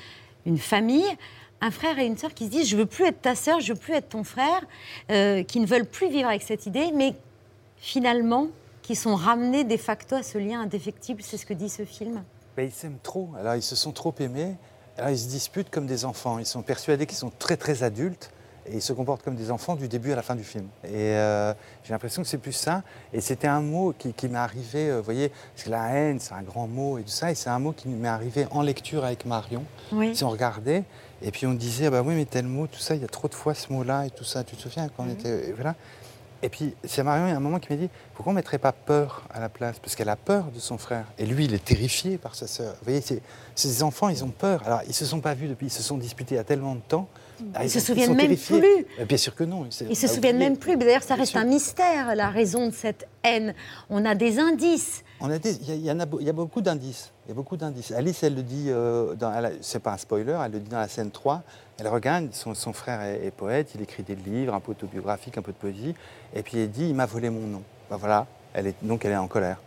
une 0.46 0.58
famille 0.58 1.04
un 1.64 1.70
frère 1.70 1.98
et 1.98 2.04
une 2.04 2.18
sœur 2.18 2.34
qui 2.34 2.44
se 2.44 2.50
disent 2.50 2.68
je 2.68 2.76
veux 2.76 2.86
plus 2.86 3.06
être 3.06 3.22
ta 3.22 3.34
sœur, 3.34 3.60
je 3.60 3.72
veux 3.72 3.78
plus 3.78 3.94
être 3.94 4.10
ton 4.10 4.22
frère, 4.22 4.62
euh, 5.10 5.42
qui 5.42 5.60
ne 5.60 5.66
veulent 5.66 5.86
plus 5.86 6.10
vivre 6.10 6.28
avec 6.28 6.42
cette 6.42 6.66
idée, 6.66 6.90
mais 6.94 7.14
finalement 7.78 8.48
qui 8.82 8.94
sont 8.94 9.14
ramenés 9.14 9.64
de 9.64 9.76
facto 9.78 10.14
à 10.14 10.22
ce 10.22 10.36
lien 10.36 10.60
indéfectible. 10.60 11.22
C'est 11.22 11.38
ce 11.38 11.46
que 11.46 11.54
dit 11.54 11.70
ce 11.70 11.86
film. 11.86 12.22
ils 12.58 12.70
s'aiment 12.70 12.98
trop. 13.02 13.30
Alors 13.38 13.54
ils 13.54 13.62
se 13.62 13.76
sont 13.76 13.92
trop 13.92 14.14
aimés. 14.20 14.56
Alors 14.98 15.10
ils 15.10 15.18
se 15.18 15.28
disputent 15.28 15.70
comme 15.70 15.86
des 15.86 16.04
enfants. 16.04 16.38
Ils 16.38 16.44
sont 16.44 16.60
persuadés 16.60 17.06
qu'ils 17.06 17.16
sont 17.16 17.32
très 17.38 17.56
très 17.56 17.82
adultes 17.82 18.30
et 18.66 18.74
ils 18.74 18.82
se 18.82 18.92
comportent 18.92 19.22
comme 19.22 19.34
des 19.34 19.50
enfants 19.50 19.74
du 19.74 19.88
début 19.88 20.12
à 20.12 20.16
la 20.16 20.22
fin 20.22 20.34
du 20.34 20.44
film. 20.44 20.66
Et 20.84 20.90
euh, 20.92 21.52
j'ai 21.82 21.92
l'impression 21.92 22.22
que 22.22 22.28
c'est 22.28 22.38
plus 22.38 22.52
ça. 22.52 22.82
Et 23.12 23.20
c'était 23.20 23.46
un 23.46 23.60
mot 23.60 23.94
qui, 23.96 24.28
m'est 24.28 24.38
arrivé, 24.38 24.90
euh, 24.90 24.98
vous 24.98 25.02
voyez, 25.02 25.28
parce 25.28 25.64
que 25.64 25.70
la 25.70 25.88
haine, 25.88 26.20
c'est 26.20 26.34
un 26.34 26.42
grand 26.42 26.66
mot 26.66 26.98
et 26.98 27.02
tout 27.02 27.08
ça, 27.08 27.30
et 27.30 27.34
c'est 27.34 27.50
un 27.50 27.58
mot 27.58 27.72
qui 27.72 27.88
m'est 27.88 28.08
arrivé 28.08 28.46
en 28.50 28.62
lecture 28.62 29.04
avec 29.04 29.26
Marion. 29.26 29.64
Si 30.12 30.24
on 30.24 30.30
regardait, 30.30 30.84
et 31.22 31.30
puis 31.30 31.46
on 31.46 31.54
disait, 31.54 31.86
ah 31.86 31.90
bah 31.90 32.02
oui, 32.02 32.14
mais 32.14 32.24
tel 32.24 32.46
mot, 32.46 32.66
tout 32.66 32.78
ça, 32.80 32.94
il 32.94 33.00
y 33.00 33.04
a 33.04 33.08
trop 33.08 33.28
de 33.28 33.34
fois 33.34 33.54
ce 33.54 33.72
mot-là 33.72 34.06
et 34.06 34.10
tout 34.10 34.24
ça. 34.24 34.44
Tu 34.44 34.56
te 34.56 34.62
souviens 34.62 34.88
quand 34.88 35.04
on 35.04 35.06
mhm. 35.06 35.12
était. 35.12 35.52
Voilà. 35.52 35.74
Et 36.44 36.50
puis 36.50 36.74
c'est 36.84 37.02
Marion, 37.02 37.26
il 37.26 37.30
y 37.30 37.32
a 37.32 37.36
un 37.36 37.40
moment 37.40 37.58
qui 37.58 37.72
m'a 37.72 37.78
dit, 37.78 37.88
pourquoi 38.14 38.30
on 38.30 38.34
ne 38.34 38.38
mettrait 38.40 38.58
pas 38.58 38.72
peur 38.72 39.22
à 39.32 39.40
la 39.40 39.48
place? 39.48 39.78
Parce 39.78 39.96
qu'elle 39.96 40.10
a 40.10 40.16
peur 40.16 40.44
de 40.54 40.60
son 40.60 40.76
frère. 40.76 41.06
Et 41.16 41.24
lui, 41.24 41.46
il 41.46 41.54
est 41.54 41.64
terrifié 41.64 42.18
par 42.18 42.34
sa 42.34 42.46
sœur. 42.46 42.74
Vous 42.74 42.84
voyez, 42.92 43.02
ces 43.54 43.82
enfants, 43.82 44.10
ils 44.10 44.22
ont 44.24 44.28
peur. 44.28 44.62
Alors, 44.66 44.82
ils 44.84 44.88
ne 44.88 44.92
se 44.92 45.06
sont 45.06 45.20
pas 45.20 45.32
vus 45.32 45.48
depuis, 45.48 45.68
ils 45.68 45.72
se 45.72 45.82
sont 45.82 45.96
disputés 45.96 46.34
il 46.34 46.38
y 46.38 46.40
a 46.40 46.44
tellement 46.44 46.74
de 46.74 46.82
temps 46.86 47.08
Ah, 47.54 47.64
Ils 47.64 47.70
se 47.70 47.80
souviennent 47.80 48.10
même 48.10 48.26
terrifiés. 48.26 48.58
plus. 48.58 48.86
Euh, 49.00 49.06
Bien 49.06 49.16
sûr 49.16 49.34
que 49.34 49.44
non. 49.44 49.64
Ils 49.64 49.72
se 49.96 50.06
on 50.06 50.10
a 50.10 50.12
souviennent 50.12 50.36
même 50.36 50.58
plus. 50.58 50.76
D'ailleurs, 50.76 51.02
ça 51.02 51.14
reste 51.14 51.34
un 51.34 51.44
mystère, 51.44 52.14
la 52.14 52.28
raison 52.28 52.66
de 52.68 52.74
cette 52.74 53.08
haine. 53.22 53.54
On 53.88 54.04
a 54.04 54.14
des 54.14 54.38
indices. 54.38 55.02
On 55.20 55.30
a 55.30 55.38
des- 55.38 55.52
Il 55.62 55.68
y, 55.68 55.72
a- 55.72 55.74
il 55.76 55.84
y 55.84 55.90
en 55.90 56.00
a, 56.00 56.06
beau- 56.06 56.18
il 56.20 56.26
y 56.26 56.30
a 56.30 56.32
beaucoup 56.32 56.60
d'indices. 56.60 57.10
Il 57.24 57.28
y 57.30 57.32
a 57.32 57.34
beaucoup 57.34 57.56
d'indices. 57.56 57.92
Alice, 57.92 58.22
elle 58.22 58.34
le 58.34 58.42
dit, 58.42 58.66
euh, 58.68 59.14
c'est 59.60 59.78
pas 59.80 59.92
un 59.92 59.96
spoiler, 59.96 60.36
elle 60.44 60.52
le 60.52 60.60
dit 60.60 60.68
dans 60.68 60.78
la 60.78 60.88
scène 60.88 61.10
3. 61.10 61.42
Elle 61.78 61.88
regarde, 61.88 62.28
son, 62.32 62.54
son 62.54 62.72
frère 62.72 63.00
est, 63.00 63.24
est 63.26 63.30
poète, 63.30 63.70
il 63.74 63.82
écrit 63.82 64.02
des 64.02 64.16
livres, 64.16 64.54
un 64.54 64.60
peu 64.60 64.72
autobiographiques, 64.72 65.38
un 65.38 65.42
peu 65.42 65.52
de 65.52 65.56
poésie. 65.56 65.94
Et 66.34 66.42
puis 66.42 66.58
elle 66.58 66.70
dit, 66.70 66.88
il 66.88 66.94
m'a 66.94 67.06
volé 67.06 67.30
mon 67.30 67.46
nom. 67.46 67.62
Ben 67.90 67.96
voilà, 67.96 68.26
elle 68.52 68.66
est, 68.66 68.74
donc 68.82 69.04
elle 69.04 69.12
est 69.12 69.16
en 69.16 69.28
colère. 69.28 69.58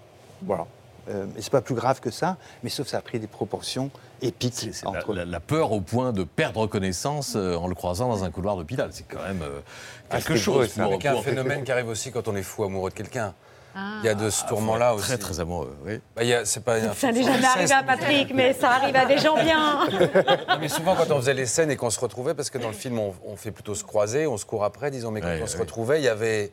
Voilà. 0.44 0.68
Euh, 1.10 1.26
c'est 1.40 1.50
pas 1.50 1.62
plus 1.62 1.76
grave 1.76 2.02
que 2.02 2.12
ça, 2.12 2.36
mais 2.64 2.70
sauf 2.70 2.86
que 2.86 2.92
ça 2.92 2.98
a 2.98 3.02
pris 3.02 3.18
des 3.18 3.28
proportions 3.28 3.90
épiques 4.22 4.68
entre 4.84 5.14
La, 5.14 5.24
la 5.24 5.40
peur 5.40 5.72
au 5.72 5.80
point 5.80 6.12
de 6.12 6.26
perdre 6.26 6.68
connaissance 6.68 7.34
euh, 7.38 7.56
en 7.56 7.68
le 7.68 7.76
croisant 7.76 8.10
dans 8.10 8.26
un 8.26 8.30
couloir 8.32 8.58
d'hôpital. 8.58 8.90
C'est 8.92 9.08
quand 9.08 9.24
même 9.24 9.42
euh, 9.42 9.62
Ah, 10.10 10.18
quelque 10.18 10.34
beau, 10.34 10.38
chose. 10.38 10.68
ça. 10.70 10.84
pour- 10.84 10.92
Avec 10.92 11.06
un 11.06 11.14
pour- 11.14 11.24
phénomène 11.24 11.64
qui 11.64 11.72
arrive 11.72 11.88
aussi 11.88 12.12
quand 12.12 12.28
on 12.28 12.36
est 12.36 12.44
fou 12.44 12.66
amoureux 12.66 12.90
de 12.90 12.96
quelqu'un. 12.96 13.34
Ah. 13.80 14.00
Il 14.02 14.06
y 14.08 14.10
a 14.10 14.16
de 14.16 14.30
ce 14.32 14.42
Ah, 14.44 14.50
tourment-là 14.50 14.96
aussi. 14.96 15.06
Très, 15.08 15.18
très 15.20 15.40
amoureux, 15.40 15.78
oui. 15.86 16.00
Bah, 16.16 16.24
y 16.24 16.34
a- 16.34 16.40
pas 16.66 16.94
Ça 16.96 17.12
n'est 17.12 17.24
jamais 17.24 17.46
arrivé 17.46 17.72
à 17.72 17.84
Patrick, 17.84 18.34
mais 18.34 18.54
ça 18.54 18.72
arrive 18.72 18.96
à 18.96 19.06
des 19.06 19.20
gens 19.20 19.36
bien. 19.36 19.88
Non, 20.48 20.58
mais 20.60 20.68
souvent, 20.70 20.96
quand 20.96 21.12
on 21.12 21.18
faisait 21.18 21.34
les 21.36 21.46
scènes 21.46 21.70
et 21.70 21.76
qu'on 21.76 21.90
se 21.92 22.00
retrouvait, 22.00 22.34
parce 22.34 22.50
que 22.50 22.58
dans 22.58 22.70
le 22.70 22.74
film, 22.74 22.98
on, 22.98 23.14
on 23.26 23.36
fait 23.36 23.52
plutôt 23.52 23.76
se 23.76 23.84
croiser, 23.84 24.26
on 24.26 24.38
se 24.38 24.46
court 24.46 24.64
après, 24.64 24.90
disons, 24.90 25.12
mais 25.12 25.22
quand 25.22 25.28
Ouais, 25.28 25.42
on 25.44 25.48
se 25.48 25.58
retrouvait, 25.58 26.00
il 26.00 26.06
y 26.06 26.08
avait 26.10 26.52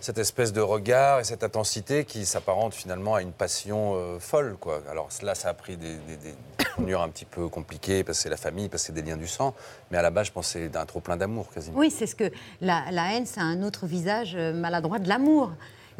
cette 0.00 0.18
espèce 0.18 0.52
de 0.52 0.60
regard 0.62 1.20
et 1.20 1.24
cette 1.24 1.44
intensité 1.44 2.04
qui 2.06 2.24
s'apparente 2.24 2.72
finalement 2.72 3.16
à 3.16 3.22
une 3.22 3.32
passion 3.32 3.94
euh, 3.96 4.18
folle. 4.18 4.56
Quoi. 4.58 4.80
Alors 4.90 5.08
là, 5.22 5.34
ça 5.34 5.48
a 5.50 5.54
pris 5.54 5.76
des, 5.76 5.94
des, 5.96 6.16
des 6.16 6.34
tournures 6.76 7.02
un 7.02 7.08
petit 7.10 7.26
peu 7.26 7.48
compliquées, 7.48 8.02
parce 8.04 8.18
que 8.18 8.22
c'est 8.22 8.30
la 8.30 8.36
famille, 8.38 8.68
parce 8.68 8.82
que 8.82 8.86
c'est 8.88 8.92
des 8.92 9.02
liens 9.02 9.16
du 9.18 9.28
sang, 9.28 9.54
mais 9.90 9.98
à 9.98 10.02
la 10.02 10.10
base, 10.10 10.28
je 10.28 10.32
pensais 10.32 10.68
d'un 10.68 10.86
trop 10.86 11.00
plein 11.00 11.16
d'amour, 11.16 11.50
quasiment. 11.52 11.78
Oui, 11.78 11.90
c'est 11.90 12.06
ce 12.06 12.14
que 12.14 12.30
la, 12.60 12.84
la 12.92 13.12
haine, 13.14 13.26
c'est 13.26 13.40
un 13.40 13.62
autre 13.62 13.86
visage 13.86 14.34
euh, 14.36 14.52
maladroit 14.52 14.98
de 15.00 15.08
l'amour. 15.08 15.50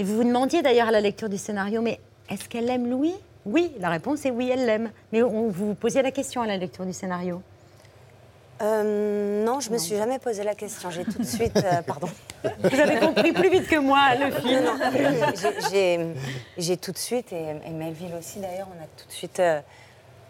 Et 0.00 0.02
vous 0.02 0.16
vous 0.16 0.24
demandiez 0.24 0.62
d'ailleurs 0.62 0.88
à 0.88 0.92
la 0.92 1.02
lecture 1.02 1.28
du 1.28 1.36
scénario, 1.36 1.82
mais 1.82 2.00
est-ce 2.30 2.48
qu'elle 2.48 2.70
aime 2.70 2.88
Louis? 2.88 3.14
Oui, 3.44 3.70
la 3.80 3.90
réponse 3.90 4.24
est 4.24 4.30
oui, 4.30 4.48
elle 4.50 4.64
l'aime. 4.64 4.90
Mais 5.12 5.22
on, 5.22 5.48
vous 5.48 5.66
vous 5.66 5.74
posiez 5.74 6.00
la 6.00 6.10
question 6.10 6.40
à 6.40 6.46
la 6.46 6.56
lecture 6.56 6.86
du 6.86 6.94
scénario. 6.94 7.42
Euh, 8.62 9.44
non, 9.44 9.60
je 9.60 9.68
me 9.70 9.76
suis 9.76 9.96
jamais 9.96 10.18
posé 10.18 10.42
la 10.42 10.54
question. 10.54 10.88
J'ai 10.90 11.04
tout 11.04 11.18
de 11.18 11.24
suite. 11.26 11.54
euh, 11.58 11.82
pardon. 11.86 12.08
Vous 12.62 12.80
avez 12.80 12.98
compris 12.98 13.32
plus 13.34 13.50
vite 13.50 13.68
que 13.68 13.76
moi 13.76 14.14
le 14.14 14.30
film. 14.30 14.64
Non, 14.64 14.78
non, 14.78 16.14
j'ai- 16.58 16.76
tout 16.78 16.92
de 16.92 16.98
suite, 16.98 17.30
et, 17.34 17.50
et 17.66 17.70
Melville 17.70 18.14
aussi 18.18 18.38
d'ailleurs, 18.38 18.68
on 18.74 18.82
a 18.82 18.86
tout 18.96 19.06
de 19.06 19.12
suite 19.12 19.38
euh, 19.40 19.60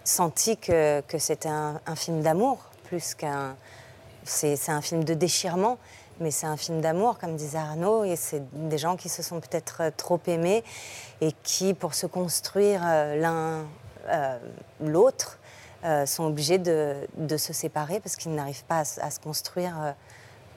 senti 0.03 0.57
que, 0.57 1.01
que 1.03 1.19
c'était 1.19 1.49
un, 1.49 1.81
un 1.87 1.95
film 1.95 2.23
d'amour, 2.23 2.59
plus 2.89 3.15
qu'un. 3.15 3.55
C'est 4.25 4.57
un 4.69 4.81
film 4.83 5.05
de 5.05 5.15
déchirement, 5.15 5.79
mais 6.21 6.31
c'est 6.31 6.47
un 6.47 6.57
film 6.57 6.81
d'amour, 6.81 7.19
comme 7.19 7.35
disait 7.35 7.59
Arnaud, 7.59 8.05
et 8.05 8.15
c'est 8.15 8.43
des 8.53 8.79
gens 8.79 8.97
qui 8.97 9.09
se 9.09 9.23
sont 9.23 9.41
peut-être 9.41 9.79
euh, 9.81 9.91
trop 9.97 10.21
aimés 10.27 10.63
et 11.21 11.33
qui, 11.43 11.75
pour 11.75 11.95
se 11.95 12.07
construire 12.07 12.83
euh, 12.85 13.17
l'un 13.17 13.65
euh, 14.09 14.39
l'autre, 14.81 15.39
sont 16.05 16.25
obligés 16.25 16.59
de, 16.59 17.07
se 17.39 17.55
séparer 17.55 18.01
parce 18.01 18.17
qu'ils 18.17 18.35
n'arrivent 18.35 18.65
pas 18.65 18.81
à, 18.81 19.11
se- 19.11 19.19
construire 19.19 19.95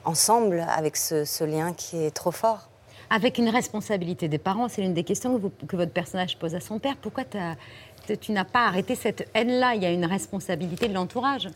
ensemble 0.04 0.66
avec 0.68 0.98
ce, 0.98 1.44
lien 1.44 1.72
qui 1.72 2.04
est 2.04 2.10
trop 2.10 2.30
fort. 2.30 2.68
Avec 3.08 3.38
une 3.38 3.48
responsabilité 3.48 4.28
des 4.28 4.36
parents, 4.36 4.68
c'est 4.68 4.82
l'une 4.82 4.92
des 4.92 5.02
questions 5.02 5.40
que, 5.66 5.76
votre 5.76 5.92
personnage 5.92 6.38
pose 6.38 6.54
à 6.54 6.60
son 6.60 6.78
père. 6.78 6.96
Pourquoi 7.00 7.24
tu 7.24 8.32
n'as 8.32 8.44
pas 8.44 8.66
arrêté 8.66 8.96
cette 8.96 9.26
haine-là? 9.32 9.74
Il 9.76 9.82
y 9.82 9.86
a 9.86 9.92
une 9.92 10.04
responsabilité 10.04 10.88
de 10.88 10.92
l'entourage. 10.92 11.48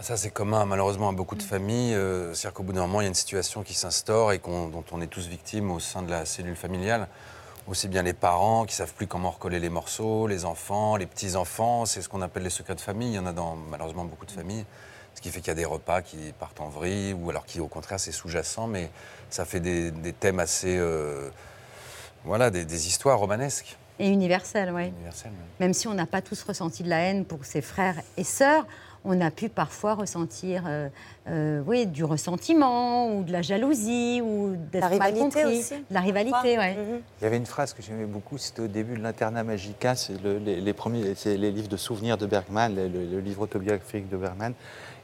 Ça, 0.00 0.16
c'est 0.16 0.30
commun, 0.30 0.64
malheureusement, 0.66 1.08
à 1.08 1.12
beaucoup 1.12 1.36
de 1.36 1.42
familles. 1.42 1.94
Euh, 1.94 2.34
C'est-à-dire 2.34 2.54
qu'au 2.54 2.62
bout 2.62 2.72
d'un 2.72 2.82
moment, 2.82 3.00
il 3.00 3.04
y 3.04 3.06
a 3.06 3.08
une 3.08 3.14
situation 3.14 3.62
qui 3.62 3.74
s'instaure 3.74 4.32
et 4.32 4.38
dont 4.38 4.84
on 4.90 5.00
est 5.00 5.06
tous 5.06 5.26
victimes 5.28 5.70
au 5.70 5.80
sein 5.80 6.02
de 6.02 6.10
la 6.10 6.26
cellule 6.26 6.56
familiale. 6.56 7.08
Aussi 7.66 7.88
bien 7.88 8.02
les 8.02 8.12
parents 8.12 8.66
qui 8.66 8.74
savent 8.74 8.92
plus 8.92 9.06
comment 9.06 9.30
recoller 9.30 9.60
les 9.60 9.70
morceaux, 9.70 10.26
les 10.26 10.44
enfants, 10.44 10.96
les 10.96 11.06
petits-enfants. 11.06 11.86
C'est 11.86 12.02
ce 12.02 12.08
qu'on 12.08 12.20
appelle 12.22 12.42
les 12.42 12.50
secrets 12.50 12.74
de 12.74 12.80
famille. 12.80 13.12
Il 13.12 13.14
y 13.14 13.18
en 13.18 13.26
a 13.26 13.32
dans, 13.32 13.56
malheureusement, 13.56 14.04
beaucoup 14.04 14.26
de 14.26 14.32
familles. 14.32 14.66
Ce 15.14 15.20
qui 15.20 15.30
fait 15.30 15.40
qu'il 15.40 15.48
y 15.48 15.52
a 15.52 15.54
des 15.54 15.64
repas 15.64 16.02
qui 16.02 16.34
partent 16.38 16.60
en 16.60 16.68
vrille 16.68 17.14
ou 17.14 17.30
alors 17.30 17.46
qui, 17.46 17.60
au 17.60 17.68
contraire, 17.68 18.00
c'est 18.00 18.12
sous-jacent. 18.12 18.66
Mais 18.66 18.90
ça 19.30 19.44
fait 19.44 19.60
des, 19.60 19.90
des 19.92 20.12
thèmes 20.12 20.40
assez... 20.40 20.76
euh, 20.76 21.30
voilà, 22.24 22.50
des, 22.50 22.64
des 22.64 22.86
histoires 22.88 23.18
romanesques. 23.18 23.76
Et 23.98 24.08
universel, 24.08 24.72
oui. 24.74 24.88
Universelles, 24.88 25.30
même. 25.30 25.46
Même 25.60 25.74
si 25.74 25.86
on 25.86 25.94
n'a 25.94 26.06
pas 26.06 26.20
tous 26.20 26.42
ressenti 26.42 26.82
de 26.82 26.90
la 26.90 26.98
haine 26.98 27.24
pour 27.24 27.44
ses 27.44 27.62
frères 27.62 27.96
et 28.16 28.24
sœurs, 28.24 28.66
on 29.04 29.20
a 29.20 29.30
pu 29.30 29.48
parfois 29.48 29.94
ressentir 29.94 30.64
euh, 30.66 30.88
euh, 31.28 31.62
oui, 31.66 31.86
du 31.86 32.04
ressentiment 32.04 33.14
ou 33.14 33.22
de 33.22 33.32
la 33.32 33.42
jalousie 33.42 34.20
ou 34.22 34.56
d'être 34.72 34.82
La 34.82 34.88
mal 34.88 34.92
rivalité 35.12 35.20
compris. 35.42 35.58
aussi, 35.58 35.74
La 35.90 36.00
rivalité, 36.00 36.58
oui. 36.58 37.00
Il 37.20 37.24
y 37.24 37.26
avait 37.26 37.36
une 37.36 37.46
phrase 37.46 37.72
que 37.74 37.82
j'aimais 37.82 38.06
beaucoup, 38.06 38.38
c'était 38.38 38.62
au 38.62 38.66
début 38.68 38.96
de 38.96 39.02
l'internat 39.02 39.44
Magica, 39.44 39.94
c'est 39.94 40.20
le- 40.22 40.38
les, 40.38 40.60
les 40.60 40.72
premiers, 40.72 41.14
c'est 41.16 41.36
les 41.36 41.50
livres 41.50 41.68
de 41.68 41.76
souvenirs 41.76 42.16
de 42.18 42.26
Bergman, 42.26 42.74
le, 42.74 42.88
le- 42.88 43.04
le 43.06 43.20
livre 43.20 43.42
autobiographique 43.42 44.08
de 44.08 44.16
Bergman. 44.16 44.52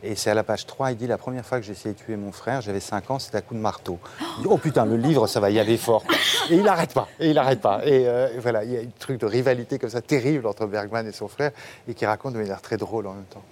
Et 0.03 0.15
c'est 0.15 0.31
à 0.31 0.35
la 0.35 0.45
page 0.45 0.65
3, 0.67 0.93
il 0.93 0.97
dit 0.97 1.07
La 1.07 1.19
première 1.19 1.45
fois 1.45 1.59
que 1.61 1.67
j'ai 1.67 1.73
essayé 1.73 1.95
de 1.95 1.99
tuer 2.01 2.17
mon 2.17 2.33
frère, 2.33 2.63
j'avais 2.63 2.81
5 2.81 3.11
ans, 3.11 3.19
c'était 3.19 3.37
à 3.37 3.43
coup 3.43 3.53
de 3.55 3.61
marteau. 3.61 3.99
Il 4.39 4.43
dit, 4.45 4.49
oh 4.51 4.57
putain, 4.57 4.87
le 4.87 4.97
livre, 4.97 5.27
ça 5.27 5.41
va 5.41 5.51
y 5.51 5.59
aller 5.61 5.77
fort. 5.77 6.05
Et 6.49 6.55
il 6.57 6.63
n'arrête 6.63 6.95
pas, 6.95 7.07
et 7.21 7.29
il 7.29 7.35
n'arrête 7.35 7.61
pas. 7.61 7.85
Et 7.85 8.09
euh, 8.09 8.29
voilà, 8.39 8.65
il 8.65 8.73
y 8.73 8.77
a 8.79 8.81
un 8.81 8.85
truc 8.99 9.21
de 9.21 9.27
rivalité 9.27 9.79
comme 9.79 9.91
ça, 9.91 10.01
terrible 10.01 10.47
entre 10.47 10.65
Bergman 10.67 11.07
et 11.07 11.13
son 11.13 11.29
frère, 11.29 11.51
et 11.87 11.93
qui 11.93 12.07
raconte 12.07 12.33
de 12.33 12.39
manière 12.39 12.63
très 12.63 12.79
drôle 12.79 13.07
en 13.09 13.13
même 13.13 13.25
temps. 13.25 13.43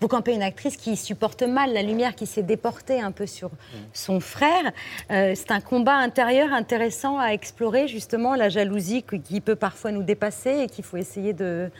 Vous 0.00 0.08
campez 0.08 0.34
une 0.34 0.42
actrice 0.42 0.76
qui 0.76 0.96
supporte 0.96 1.42
mal 1.42 1.72
la 1.72 1.82
lumière 1.82 2.14
qui 2.14 2.26
s'est 2.26 2.42
déportée 2.42 3.00
un 3.00 3.12
peu 3.12 3.26
sur 3.26 3.50
son 3.92 4.20
frère. 4.20 4.72
Euh, 5.10 5.32
c'est 5.34 5.50
un 5.50 5.60
combat 5.60 5.94
intérieur 5.96 6.52
intéressant 6.52 7.18
à 7.18 7.28
explorer, 7.28 7.88
justement, 7.88 8.34
la 8.34 8.48
jalousie 8.48 9.02
qui- 9.24 9.40
peut 9.40 9.56
parfois 9.56 9.90
nous 9.92 10.02
dépasser 10.02 10.50
et 10.64 10.66
qu'il 10.66 10.84
faut 10.84 10.96
essayer 10.98 11.32
de, 11.32 11.70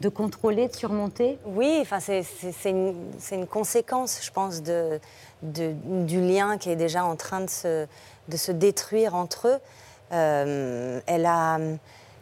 de 0.00 0.08
contrôler, 0.08 0.68
de 0.68 0.76
surmonter. 0.76 1.38
Oui, 1.46 1.78
enfin, 1.80 1.98
c'est- 2.00 2.24
une, 2.70 2.94
une 3.32 3.46
conséquence, 3.46 4.20
je 4.22 4.30
pense, 4.30 4.62
de, 4.62 5.00
de- 5.42 5.74
du 6.04 6.20
lien 6.20 6.58
qui 6.58 6.70
est 6.70 6.76
déjà 6.76 7.04
en 7.04 7.16
train 7.16 7.40
de 7.40 7.50
se, 7.50 7.86
de 8.28 8.36
se 8.36 8.52
détruire 8.52 9.14
entre 9.14 9.48
eux. 9.48 9.58
Euh, 10.12 11.00
elle, 11.06 11.26
a, 11.26 11.58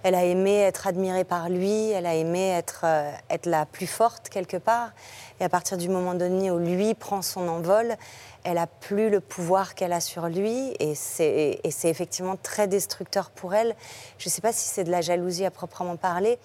elle 0.06 0.14
a 0.14 0.24
aimé 0.24 0.60
être 0.60 0.86
admirée 0.86 1.24
par 1.24 1.48
lui, 1.48 1.90
elle 1.90 2.06
a 2.06 2.14
aimé 2.14 2.50
être, 2.50 2.82
euh, 2.84 3.10
être 3.28 3.46
la 3.46 3.66
plus 3.66 3.88
forte 3.88 4.28
quelque 4.28 4.56
part. 4.56 4.92
Et 5.40 5.44
à 5.44 5.48
partir 5.48 5.76
du 5.76 5.88
moment 5.88 6.14
donné 6.14 6.52
où 6.52 6.58
lui 6.60 6.94
prend 6.94 7.22
son 7.22 7.48
envol, 7.48 7.96
elle 8.44 8.58
a 8.58 8.68
plus 8.68 9.10
le 9.10 9.20
pouvoir 9.20 9.74
qu'elle 9.74 9.92
a 9.92 10.00
sur 10.00 10.28
lui 10.28 10.76
et 10.78 10.94
c'est 10.94 11.60
effectivement 11.64 12.36
très 12.40 12.68
destructeur 12.68 13.30
pour 13.30 13.52
elle. 13.52 13.74
Je 14.18 14.28
ne 14.28 14.30
sais 14.30 14.40
pas 14.40 14.52
si 14.52 14.68
c'est 14.68 14.84
de 14.84 14.92
la 14.92 15.00
jalousie 15.00 15.44
à 15.44 15.50
proprement 15.50 15.96
parler, 15.96 16.38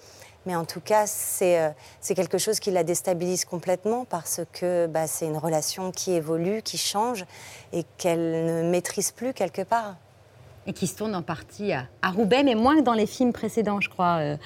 mais 0.44 0.56
en 0.56 0.64
tout 0.64 0.80
cas, 0.80 1.06
c'est 1.06 1.60
euh, 1.60 1.70
quelque 2.16 2.38
chose 2.38 2.58
qui 2.58 2.72
la 2.72 2.82
déstabilise 2.82 3.44
complètement 3.44 4.04
parce 4.04 4.40
que 4.52 4.88
bah, 4.88 5.06
c'est 5.06 5.26
une 5.26 5.38
relation 5.38 5.92
qui 5.92 6.14
évolue, 6.14 6.62
qui 6.62 6.78
change 6.78 7.24
et 7.72 7.84
qu'elle 7.96 8.44
ne 8.44 8.68
maîtrise 8.68 9.12
plus 9.12 9.32
quelque 9.32 9.62
part. 9.62 9.94
Et 10.66 10.72
qui 10.72 10.86
se 10.86 10.96
tourne 10.96 11.14
en 11.14 11.22
partie 11.22 11.72
à, 11.72 11.86
à 12.02 12.10
Roubaix, 12.10 12.42
mais 12.44 12.54
moins 12.54 12.76
que 12.76 12.82
dans 12.82 12.94
les 12.94 13.06
films 13.06 13.32
précédents, 13.32 13.80
je 13.80 13.88
crois, 13.88 14.18
euh, 14.20 14.36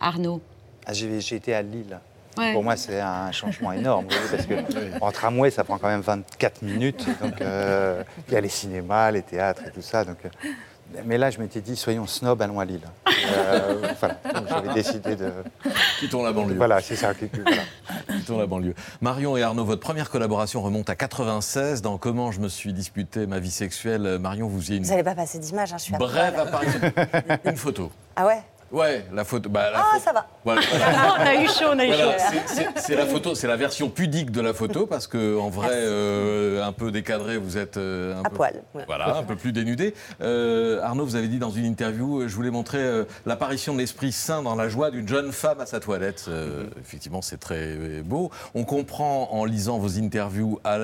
Arnaud. 0.00 0.40
Ah, 0.86 0.92
j'ai 0.92 1.34
été 1.34 1.54
à 1.54 1.62
Lille. 1.62 1.98
Ouais. 2.38 2.52
Pour 2.52 2.62
moi, 2.62 2.76
c'est 2.76 3.00
un 3.00 3.32
changement 3.32 3.72
énorme, 3.72 4.06
parce 4.30 4.46
que 4.46 4.54
en 5.00 5.10
tramway, 5.10 5.50
ça 5.50 5.64
prend 5.64 5.78
quand 5.78 5.88
même 5.88 6.02
24 6.02 6.62
minutes. 6.62 7.06
Donc, 7.22 7.40
euh, 7.40 8.02
il 8.28 8.34
y 8.34 8.36
a 8.36 8.40
les 8.40 8.48
cinémas, 8.48 9.10
les 9.10 9.22
théâtres 9.22 9.62
et 9.66 9.70
tout 9.70 9.82
ça. 9.82 10.04
Donc, 10.04 10.18
euh, 10.24 10.28
mais 11.04 11.18
là, 11.18 11.30
je 11.30 11.38
m'étais 11.38 11.60
dit, 11.60 11.76
soyons 11.76 12.06
snob, 12.06 12.40
allons 12.42 12.60
à 12.60 12.64
Lille. 12.64 12.80
Euh, 13.06 13.92
voilà, 14.00 14.16
donc 14.34 14.48
j'avais 14.48 14.74
décidé 14.74 15.16
de. 15.16 15.32
Quittons 15.98 16.22
la 16.22 16.32
banlieue. 16.32 16.56
Voilà, 16.56 16.80
c'est 16.80 16.96
ça. 16.96 17.12
voilà. 17.12 17.62
Quittons 18.08 18.38
la 18.38 18.46
banlieue. 18.46 18.74
Marion 19.00 19.36
et 19.36 19.42
Arnaud, 19.42 19.64
votre 19.64 19.80
première 19.80 20.10
collaboration 20.10 20.62
remonte 20.62 20.90
à 20.90 20.94
96 20.94 21.82
dans 21.82 21.98
Comment 21.98 22.32
je 22.32 22.40
me 22.40 22.48
suis 22.48 22.72
disputé 22.72 23.26
ma 23.26 23.38
vie 23.38 23.50
sexuelle. 23.50 24.18
Marion, 24.20 24.48
vous 24.48 24.60
faisiez 24.60 24.76
une 24.76 24.84
Vous 24.84 24.90
n'allez 24.90 25.02
pas 25.02 25.14
passer 25.14 25.38
d'image, 25.38 25.72
hein, 25.72 25.78
je 25.78 25.84
suis 25.84 25.94
à 25.94 25.98
brève 25.98 26.38
apparition. 26.38 26.80
une 27.44 27.56
photo. 27.56 27.90
Ah 28.14 28.26
ouais? 28.26 28.42
Ouais, 28.72 29.06
la 29.12 29.24
photo. 29.24 29.48
bah, 29.48 29.70
la 29.70 29.78
Ah, 29.78 29.84
photo- 29.92 30.04
ça 30.04 30.12
va. 30.12 30.26
Voilà. 30.44 30.60
on 31.18 31.22
a 31.26 31.34
eu 31.36 31.46
chaud, 31.46 31.66
on 31.72 31.78
a 31.78 31.84
eu 31.84 31.88
Voilà, 31.88 32.18
chaud. 32.18 32.34
c'est- 32.76 32.94
la 32.96 33.06
photo, 33.06 33.34
c'est 33.34 33.46
la 33.46 33.56
version 33.56 33.88
pudique 33.88 34.30
de 34.32 34.40
la 34.40 34.52
photo 34.54 34.86
parce 34.86 35.06
que 35.06 35.38
en 35.38 35.48
vrai, 35.50 35.68
euh, 35.72 36.64
un 36.64 36.72
peu 36.72 36.90
décadré, 36.90 37.36
vous 37.38 37.58
êtes 37.58 37.76
euh, 37.76 38.16
un 38.16 38.24
À 38.24 38.28
peu, 38.30 38.36
poil. 38.36 38.62
Voilà, 38.86 39.16
un 39.16 39.22
peu 39.22 39.36
plus 39.36 39.52
dénudé. 39.52 39.94
Euh, 40.20 40.80
Arnaud, 40.82 41.04
vous 41.04 41.16
avez 41.16 41.28
dit 41.28 41.38
dans 41.38 41.50
une 41.50 41.64
interview, 41.64 42.26
je 42.26 42.34
voulais 42.34 42.50
montrer 42.50 43.04
l'apparition 43.24 43.72
de 43.74 43.78
l'esprit 43.78 44.10
saint 44.12 44.42
dans 44.42 44.54
la 44.56 44.68
joie 44.68 44.90
d'une 44.90 45.06
jeune 45.06 45.32
femme 45.32 45.60
à 45.60 45.66
sa 45.66 45.78
toilette. 45.80 46.28
Effectivement, 46.80 47.22
c'est 47.22 47.38
très 47.38 47.76
beau. 48.04 48.30
On 48.54 48.64
comprend 48.64 49.28
en 49.32 49.44
lisant 49.44 49.78
vos 49.78 49.96
interviews 49.98 50.58
à, 50.64 50.74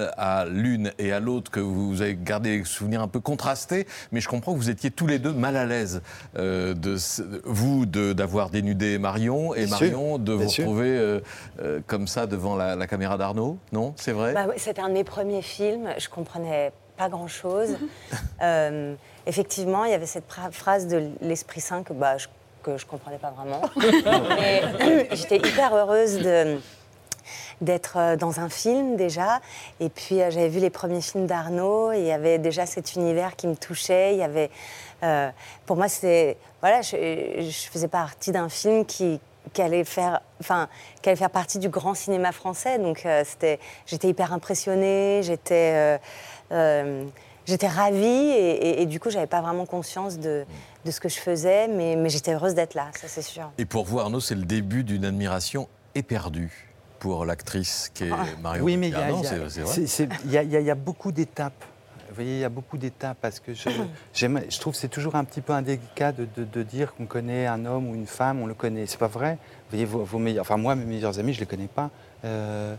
à 0.40 0.44
l'une 0.46 0.92
et 0.98 1.12
à 1.12 1.20
l'autre 1.20 1.50
que 1.50 1.60
vous 1.60 2.00
avez 2.02 2.16
gardé 2.20 2.58
des 2.58 2.64
souvenirs 2.64 3.02
un 3.02 3.08
peu 3.08 3.20
contrastés, 3.20 3.86
mais 4.12 4.20
je 4.20 4.28
comprends 4.28 4.52
que 4.52 4.58
vous 4.58 4.70
étiez 4.70 4.90
tous 4.90 5.06
les 5.06 5.18
deux 5.18 5.32
mal 5.32 5.56
à 5.56 5.66
l'aise 5.66 6.00
de 6.36 6.96
vous 7.44 7.71
vous 7.72 7.86
de- 7.86 8.12
d'avoir 8.12 8.50
dénudé 8.50 8.98
Marion 8.98 9.54
et 9.54 9.64
Bien 9.66 9.70
Marion 9.78 10.08
sûr, 10.16 10.18
de 10.18 10.32
vous 10.32 10.48
retrouver 10.48 10.88
euh, 10.88 11.20
euh, 11.60 11.80
comme 11.86 12.06
ça 12.06 12.26
devant 12.26 12.54
la, 12.56 12.76
la 12.76 12.86
caméra 12.86 13.16
d'Arnaud 13.16 13.56
Non, 13.72 13.94
c'est 13.96 14.12
vrai? 14.12 14.34
Bah 14.34 14.46
C'était 14.56 14.80
un 14.82 14.88
de 14.88 14.94
mes 14.94 15.04
premiers 15.04 15.42
films. 15.42 15.88
Je 15.98 16.08
comprenais 16.08 16.72
pas 16.96 17.08
grand-chose. 17.08 17.76
Euh, 18.42 18.94
effectivement, 19.28 19.84
il 19.84 19.92
y 19.92 19.94
avait 19.94 20.04
cette 20.06 20.24
phrase 20.50 20.88
de 20.88 21.10
l'Esprit 21.20 21.60
Saint 21.60 21.84
que, 21.84 21.92
bah, 21.92 22.18
je, 22.18 22.26
que 22.64 22.76
je 22.76 22.84
comprenais 22.84 23.18
pas 23.18 23.30
vraiment. 23.30 23.60
J'étais 25.12 25.36
hyper 25.36 25.72
heureuse 25.76 26.18
de 26.18 26.58
d'être 27.60 28.16
dans 28.16 28.40
un 28.40 28.48
film 28.48 28.96
déjà 28.96 29.40
et 29.78 29.88
puis 29.88 30.16
j'avais 30.16 30.48
vu 30.48 30.58
les 30.58 30.70
premiers 30.70 31.00
films 31.00 31.26
d'Arnaud 31.26 31.92
il 31.92 32.02
y 32.02 32.10
avait 32.10 32.38
déjà 32.38 32.66
cet 32.66 32.96
univers 32.96 33.36
qui 33.36 33.46
me 33.46 33.54
touchait 33.54 34.14
il 34.14 34.18
y 34.18 34.24
avait 34.24 34.50
euh, 35.02 35.30
pour 35.66 35.76
moi 35.76 35.88
c'était 35.88 36.36
voilà 36.60 36.82
je, 36.82 36.96
je 37.40 37.68
faisais 37.70 37.88
partie 37.88 38.32
d'un 38.32 38.48
film 38.48 38.84
qui 38.84 39.20
qui 39.52 39.60
allait 39.60 39.84
faire 39.84 40.20
enfin 40.40 40.68
qui 41.02 41.08
allait 41.08 41.16
faire 41.18 41.30
partie 41.30 41.58
du 41.58 41.68
grand 41.68 41.94
cinéma 41.94 42.30
français. 42.32 42.78
Donc 42.78 43.04
euh, 43.04 43.22
c'était 43.26 43.58
j'étais 43.86 44.08
hyper 44.08 44.32
impressionnée 44.32 45.20
j'étais 45.24 45.72
euh, 45.74 45.98
euh, 46.52 47.04
j'étais 47.46 47.66
ravie 47.68 48.04
et, 48.06 48.50
et- 48.68 48.82
et 48.82 48.86
du 48.86 49.00
coup 49.00 49.10
j'avais 49.10 49.26
pas 49.26 49.40
vraiment 49.40 49.66
conscience 49.66 50.18
de, 50.18 50.44
de 50.84 50.90
ce 50.90 51.00
que 51.00 51.08
je 51.08 51.18
faisais 51.18 51.66
mais, 51.68 51.96
mais 51.96 52.08
j'étais 52.08 52.34
heureuse 52.34 52.54
d'être 52.54 52.74
là 52.74 52.86
ça 52.94 53.08
c'est 53.08 53.22
sûr. 53.22 53.50
Et 53.58 53.64
pour 53.64 53.84
vous, 53.84 53.98
Arnaud, 53.98 54.20
c'est 54.20 54.36
le 54.36 54.44
début 54.44 54.84
d'une 54.84 55.04
admiration 55.04 55.68
éperdue 55.96 56.68
pour 57.00 57.24
l'actrice 57.26 57.90
qui 57.92 58.04
est 58.04 58.12
Marion 58.40 58.64
Oui, 58.64 58.76
mais 58.76 58.90
y, 58.90 58.92
y 58.92 59.24
c'est- 59.24 59.48
c'est 59.48 59.66
c'est- 59.66 59.86
c'est- 59.88 60.08
y 60.26 60.36
il 60.36 60.62
y 60.62 60.70
a 60.70 60.74
beaucoup 60.76 61.10
d'étapes. 61.10 61.64
Vous 62.12 62.16
voyez, 62.16 62.34
il 62.36 62.40
y 62.40 62.44
a 62.44 62.50
beaucoup 62.50 62.76
d'étapes 62.76 63.16
parce 63.22 63.40
que 63.40 63.54
je, 63.54 63.68
trouve 64.60 64.74
que 64.74 64.78
c'est 64.78 64.88
toujours 64.88 65.14
un 65.14 65.24
petit 65.24 65.40
peu 65.40 65.54
indélicat 65.54 66.12
de, 66.12 66.26
de- 66.36 66.44
de 66.44 66.62
dire 66.62 66.94
qu'on 66.94 67.06
connaît 67.06 67.46
un 67.46 67.64
homme 67.64 67.88
ou 67.88 67.94
une 67.94 68.06
femme, 68.06 68.40
on 68.42 68.46
le 68.46 68.52
connaît. 68.54 68.84
C'est 68.86 68.98
pas 68.98 69.08
vrai. 69.08 69.32
Vous 69.34 69.70
voyez, 69.70 69.84
vos, 69.86 70.04
vos 70.04 70.18
meilleurs, 70.18 70.42
enfin 70.42 70.58
moi, 70.58 70.74
mes 70.74 70.84
meilleurs 70.84 71.18
amis, 71.18 71.32
je 71.32 71.40
les 71.40 71.46
connais 71.46 71.68
pas. 71.68 71.90
Euh, 72.26 72.76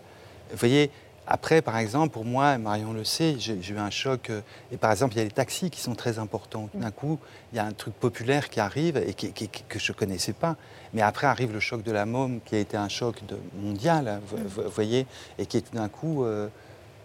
vous 0.51 0.57
voyez, 0.57 0.91
après, 1.25 1.61
par 1.63 1.77
exemple, 1.77 2.13
pour 2.13 2.25
moi, 2.25 2.57
Marion 2.59 2.93
le 2.93 3.03
sait, 3.03 3.37
j'ai 3.39 3.55
eu 3.55 3.77
un 3.77 3.89
choc. 3.89 4.29
euh, 4.29 4.41
Et 4.71 4.77
par 4.77 4.91
exemple, 4.91 5.15
il 5.15 5.17
y 5.17 5.21
a 5.21 5.23
les 5.23 5.31
taxis 5.31 5.71
qui 5.71 5.79
sont 5.81 5.95
très 5.95 6.19
importants. 6.19 6.69
D'un 6.75 6.91
coup, 6.91 7.17
il 7.51 7.55
y 7.55 7.59
a 7.59 7.65
un 7.65 7.71
truc 7.71 7.95
populaire 7.95 8.49
qui 8.49 8.59
arrive 8.59 8.97
et 8.97 9.13
qui, 9.15 9.31
qui- 9.31 9.47
qui- 9.47 9.63
que 9.63 9.79
je 9.79 9.93
connaissais 9.93 10.33
pas. 10.33 10.57
Mais 10.93 11.01
après 11.01 11.25
arrive 11.25 11.51
le 11.53 11.59
choc 11.59 11.81
de 11.81 11.91
la 11.91 12.05
môme, 12.05 12.39
qui 12.45 12.55
a 12.55 12.59
été 12.59 12.77
un 12.77 12.89
choc 12.89 13.25
de, 13.25 13.37
mondial, 13.57 14.19
vous, 14.27 14.37
vous 14.47 14.69
voyez, 14.69 15.07
et 15.39 15.45
qui 15.47 15.57
est 15.57 15.61
tout 15.61 15.75
d'un 15.75 15.89
coup. 15.89 16.23
euh, 16.23 16.49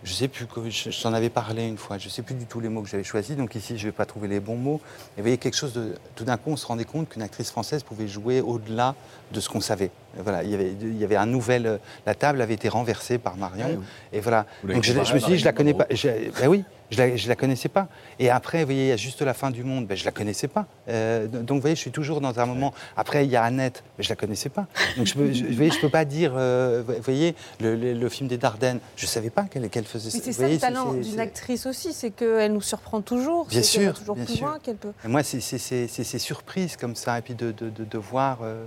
je 0.05 0.13
sais 0.13 0.29
plus, 0.29 0.47
que- 0.47 0.71
je, 0.71 0.91
je 0.91 1.03
t'en 1.03 1.13
avais 1.13 1.31
parlé 1.31 1.67
une 1.67 1.77
fois, 1.77 1.99
je 1.99 2.09
sais 2.09 2.23
plus 2.23 2.35
du 2.35 2.47
tout 2.47 2.61
les 2.61 2.69
mots 2.69 2.83
que 2.83 2.89
j'avais 2.89 3.05
choisis, 3.05 3.37
donc 3.37 3.55
ici 3.55 3.77
je 3.79 3.87
vais 3.87 3.93
pas 3.93 4.07
trouver 4.07 4.29
les 4.29 4.41
bons 4.41 4.57
mots. 4.57 4.81
Et 5.17 5.21
vous 5.21 5.23
voyez, 5.25 5.39
quelque 5.39 5.57
chose 5.57 5.73
de. 5.73 5.95
Tout 6.15 6.25
d'un 6.25 6.37
coup, 6.37 6.51
on 6.51 6.57
se 6.57 6.67
rendait 6.67 6.85
compte 6.85 7.09
qu'une 7.09 7.23
actrice 7.23 7.51
française 7.51 7.83
pouvait 7.83 8.09
jouer 8.09 8.41
au-delà 8.41 8.95
de 9.33 9.41
ce 9.41 9.49
qu'on 9.49 9.61
savait. 9.61 9.91
Voilà, 10.16 10.42
il 10.42 10.51
y, 10.51 10.55
avait, 10.55 10.73
il 10.81 10.97
y 10.99 11.05
avait 11.05 11.16
un 11.16 11.27
nouvel. 11.27 11.66
euh, 11.66 11.77
La 12.07 12.14
table 12.14 12.40
avait 12.40 12.55
été 12.55 12.68
renversée 12.68 13.18
par 13.18 13.37
Marion. 13.37 13.66
Ah 13.68 13.77
oui. 13.79 13.85
Et 14.12 14.21
voilà. 14.21 14.47
Donc 14.64 14.83
je, 14.83 14.92
me 14.94 15.05
suis 15.05 15.21
dit, 15.21 15.38
je 15.38 15.44
la 15.44 15.53
connais 15.53 15.75
pas. 15.75 15.87
Je- 15.90 16.09
ben 16.40 16.49
oui, 16.49 16.64
je 16.90 16.97
la, 16.99 17.14
je 17.16 17.29
la 17.29 17.37
connaissais 17.37 17.68
pas. 17.68 17.88
Et 18.18 18.31
après, 18.31 18.61
vous 18.61 18.66
voyez, 18.66 18.87
il 18.87 18.88
y 18.88 18.92
a 18.92 18.97
juste 18.97 19.21
la 19.23 19.35
fin 19.35 19.51
du 19.51 19.62
monde, 19.64 19.87
ben, 19.87 19.97
je 19.97 20.05
la 20.07 20.11
connaissais 20.11 20.49
pas. 20.49 20.66
Euh, 20.88 21.27
donc 21.27 21.57
vous 21.57 21.61
voyez, 21.61 21.77
je 21.77 21.81
suis 21.81 21.90
toujours 21.90 22.21
dans 22.23 22.40
un 22.40 22.47
moment. 22.47 22.73
Après, 22.97 23.27
il 23.27 23.31
y 23.31 23.37
a 23.37 23.44
Annette, 23.44 23.85
mais 23.99 24.03
je 24.05 24.09
la 24.09 24.16
connaissais 24.16 24.49
pas. 24.49 24.66
Donc 24.97 25.07
je 25.07 25.14
peux, 25.14 25.33
je, 25.33 25.44
vous 25.44 25.53
voyez, 25.55 25.71
je 25.71 25.81
peux 25.81 25.90
pas 25.90 26.07
dire. 26.07 26.33
euh, 26.37 26.83
vous 26.87 26.94
voyez, 27.03 27.35
le, 27.61 27.77
le- 27.77 27.92
le 27.92 28.09
film 28.09 28.29
des 28.29 28.38
Dardennes, 28.38 28.81
je 28.97 29.07
savais 29.07 29.31
pas 29.31 29.42
qu'elle 29.44 29.68
qu'elle 29.68 29.85
faisait 29.85 30.11
Mais 30.14 30.21
c'est 30.25 30.33
ça 30.33 30.49
le 30.49 30.59
talent 30.59 30.94
c'est- 30.94 31.11
d'une 31.11 31.21
actrice 31.21 31.66
aussi, 31.66 31.92
c'est 31.92 32.11
qu'elle 32.11 32.53
nous 32.55 32.62
surprend 32.62 33.03
toujours. 33.03 33.47
Bien 33.47 33.62
c'est 33.62 33.79
qu'elle 33.79 33.87
va 33.87 33.92
sûr, 33.92 33.99
toujours 34.01 34.14
bien 34.16 34.25
plus 34.25 34.35
sûr. 34.37 34.47
loin 34.47 34.59
qu'elle 34.61 34.77
peut. 34.77 34.92
Et 35.05 35.09
moi, 35.09 35.23
c'est 35.23 35.40
c'est- 35.40 35.59
c'est- 35.59 35.87
c'est 35.87 36.05
ces 36.05 36.18
surprises 36.18 36.77
comme 36.77 36.97
ça, 36.97 37.18
et 37.18 37.23
puis 37.23 37.35
de, 37.35 37.53
de- 37.53 37.68
de- 37.68 37.85
de 37.85 37.99
voir 37.99 38.38
euh, 38.42 38.64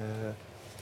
euh, 0.00 0.30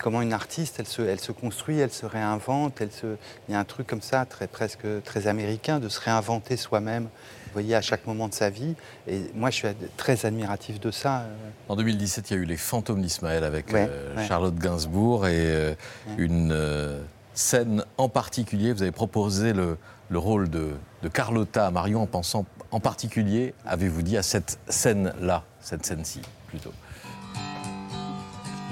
comment 0.03 0.21
une 0.21 0.33
artiste, 0.35 0.77
elle 0.79 0.87
se, 0.87 1.01
elle 1.01 1.21
se 1.21 1.33
construit, 1.33 1.79
elle 1.79 1.93
se 1.93 2.05
réinvente. 2.05 2.81
Elle 2.81 2.91
se, 2.93 3.17
il 3.49 3.53
y 3.53 3.55
a 3.55 3.59
un 3.61 3.65
truc 3.65 3.87
comme 3.87 4.03
ça, 4.03 4.27
très, 4.27 4.47
presque 4.49 4.87
très 5.05 5.29
américain, 5.29 5.79
de 5.79 5.89
se 5.89 6.01
réinventer 6.01 6.57
soi-même, 6.59 7.05
vous 7.05 7.53
voyez, 7.55 7.75
à 7.75 7.81
chaque 7.81 8.07
moment 8.07 8.29
de 8.29 8.35
sa 8.35 8.51
vie. 8.51 8.75
Et 9.07 9.23
moi, 9.35 9.51
je 9.51 9.57
suis 9.57 9.69
très 9.97 10.27
admiratif 10.27 10.81
de 10.81 10.91
ça. 10.91 11.25
En 11.69 11.77
2017, 11.77 12.31
il 12.31 12.35
y 12.35 12.37
a 12.37 12.43
eu 12.43 12.45
Les 12.45 12.57
Fantômes 12.57 13.01
d'Ismaël 13.01 13.45
avec 13.45 13.73
Ouais, 13.73 13.87
euh, 13.89 14.17
ouais. 14.17 14.27
Charlotte 14.27 14.57
Gainsbourg 14.57 15.27
et 15.27 15.37
euh, 15.39 15.75
une 16.19 16.51
euh, 16.53 17.01
scène 17.35 17.85
en 17.97 18.09
particulier. 18.09 18.73
Vous 18.73 18.83
avez 18.83 18.93
proposé 18.93 19.53
le, 19.53 19.79
le 20.09 20.19
rôle 20.19 20.51
de, 20.51 20.73
de 21.03 21.09
Carlotta 21.09 21.67
à 21.67 21.71
Marion 21.71 22.03
en 22.03 22.07
pensant 22.07 22.45
en 22.71 22.81
particulier, 22.81 23.55
avez-vous 23.67 24.03
dit, 24.03 24.17
à 24.17 24.23
cette 24.23 24.59
scène-là, 24.69 25.45
cette 25.61 25.87
scène-ci 25.87 26.23
plutôt? 26.49 26.73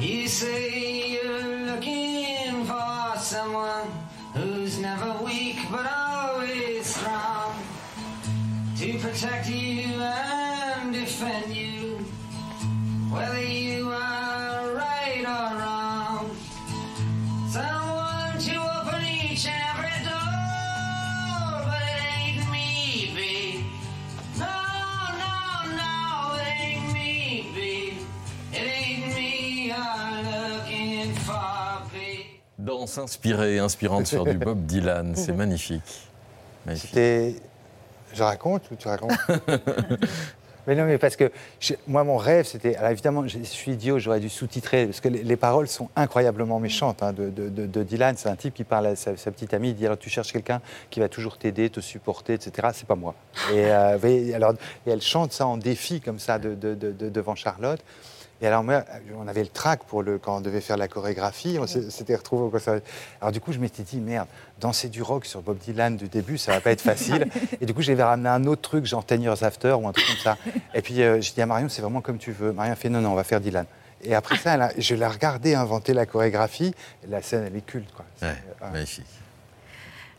You 0.01 0.29
say 0.29 1.11
you're 1.11 1.67
looking 1.67 2.65
for 2.65 3.13
someone 3.19 3.87
who's 4.33 4.79
never 4.79 5.13
weak 5.23 5.59
but 5.71 5.87
always 5.93 6.87
strong 6.87 7.55
to 8.79 8.99
protect 8.99 9.51
you 9.51 9.83
and 10.01 10.95
defend 10.95 11.55
you, 11.55 11.99
whether 13.11 13.45
you 13.45 13.91
are 13.91 14.73
right 14.73 15.23
or 15.23 15.59
wrong. 15.59 15.70
Danse 32.71 32.99
inspirée, 32.99 33.59
inspirante 33.59 34.07
sur 34.07 34.25
du 34.25 34.39
Bob 34.39 34.65
Dylan, 34.65 35.13
c'est 35.17 35.33
magnifique. 35.33 35.83
Magnifique. 36.65 36.91
C'était. 36.91 37.35
Je 38.15 38.23
raconte 38.23 38.63
ou 38.71 38.77
tu 38.77 38.87
racontes 38.89 39.11
Mais 40.67 40.75
non, 40.77 40.85
mais 40.85 40.99
parce 40.99 41.17
que 41.17 41.33
je- 41.59 41.73
moi, 41.89 42.05
mon 42.05 42.17
rêve, 42.17 42.45
c'était. 42.47 42.77
Alors 42.77 42.91
évidemment, 42.91 43.27
je 43.27 43.39
suis 43.43 43.73
idiot, 43.73 43.99
j'aurais 43.99 44.21
dû 44.21 44.29
sous-titrer, 44.29 44.87
parce 44.87 45.01
que 45.01 45.09
les, 45.09 45.23
les 45.25 45.37
paroles 45.37 45.67
sont 45.69 45.89
incroyablement 45.97 46.61
méchantes 46.61 47.03
hein, 47.03 47.13
de, 47.13 47.29
de- 47.31 47.49
de- 47.49 47.67
de 47.67 47.83
Dylan. 47.83 48.15
C'est 48.17 48.29
un 48.29 48.37
type 48.37 48.55
qui 48.55 48.63
parle 48.65 48.87
à 48.89 48.95
sa, 48.97 49.17
sa 49.17 49.31
petite 49.33 49.53
amie, 49.55 49.71
il 49.71 49.75
dit 49.75 49.87
Alors 49.87 49.99
tu 49.99 50.11
cherches 50.11 50.33
quelqu'un 50.33 50.61
qui 50.91 51.01
va 51.01 51.09
toujours 51.09 51.39
t'aider, 51.39 51.71
te 51.71 51.81
supporter, 51.81 52.35
etc. 52.35 52.69
C'est 52.75 52.87
pas 52.87 52.95
moi. 52.95 53.15
Et, 53.53 53.65
euh, 53.67 53.95
vous 53.95 54.01
voyez, 54.01 54.35
alors, 54.35 54.53
et 54.87 54.91
elle 54.91 55.01
chante 55.03 55.33
ça 55.33 55.47
en 55.47 55.57
défi, 55.57 56.01
comme 56.01 56.19
ça, 56.21 56.39
de- 56.39 56.55
de- 56.55 56.75
de- 56.75 56.93
de- 56.93 57.09
devant 57.09 57.35
Charlotte. 57.35 57.81
Et 58.43 58.47
alors, 58.47 58.65
moi, 58.65 58.85
on 59.19 59.29
avait 59.29 59.43
le 59.43 59.49
trac 59.49 59.85
pour 59.85 60.03
le, 60.03 60.19
quand 60.19 60.39
on 60.39 60.41
devait 60.41 60.63
faire 60.63 60.77
la 60.79 60.89
chorégraphie, 60.89 61.59
on 61.61 61.67
s'était 61.67 62.15
retrouvés 62.17 62.45
au 62.45 62.49
conservatoire. 62.49 62.91
Alors, 63.21 63.33
du 63.33 63.41
coup, 63.41 63.53
je 63.53 63.59
m'étais 63.59 63.83
dit, 63.83 64.01
merde, 64.01 64.27
danser 64.59 64.89
du 64.89 65.03
rock 65.03 65.27
sur 65.27 65.43
Bob 65.43 65.59
Dylan 65.59 65.97
du 65.97 66.09
début, 66.09 66.39
ça 66.39 66.53
va 66.53 66.61
pas 66.61 66.71
être 66.71 66.81
facile. 66.81 67.27
Et 67.61 67.67
du 67.67 67.75
coup, 67.75 67.83
j'avais 67.83 68.03
ramené 68.03 68.29
un 68.31 68.45
autre 68.47 68.63
truc, 68.63 68.87
genre 68.87 69.05
Ten 69.05 69.21
Years 69.23 69.43
After 69.43 69.73
ou 69.73 69.87
un 69.87 69.93
truc 69.93 70.07
comme 70.07 70.17
ça. 70.17 70.39
Et 70.75 70.81
puis, 70.81 71.03
euh, 71.03 71.21
j'ai 71.21 71.33
dit 71.35 71.43
à 71.43 71.47
Marion, 71.47 71.69
c'est 71.69 71.83
vraiment 71.83 72.01
comme 72.01 72.17
tu 72.19 72.33
veux. 72.33 72.53
Marion 72.53 72.73
a 72.73 72.77
fait, 72.77 72.89
non, 72.89 73.01
non, 73.03 73.11
on 73.13 73.15
va 73.15 73.25
faire 73.25 73.41
Dylan. 73.41 73.67
Et 74.03 74.15
après 74.15 74.39
ça, 74.39 74.55
elle 74.55 74.63
a- 74.63 74.73
je 74.79 74.95
l'ai 74.95 75.07
regardé 75.07 75.55
inventer 75.55 75.93
la 75.93 76.07
chorégraphie. 76.07 76.75
La 77.09 77.21
scène, 77.21 77.45
elle 77.47 77.57
est 77.57 77.61
culte, 77.67 77.93
quoi. 77.93 78.07
Ouais, 78.23 78.35
magnifique. 78.73 79.05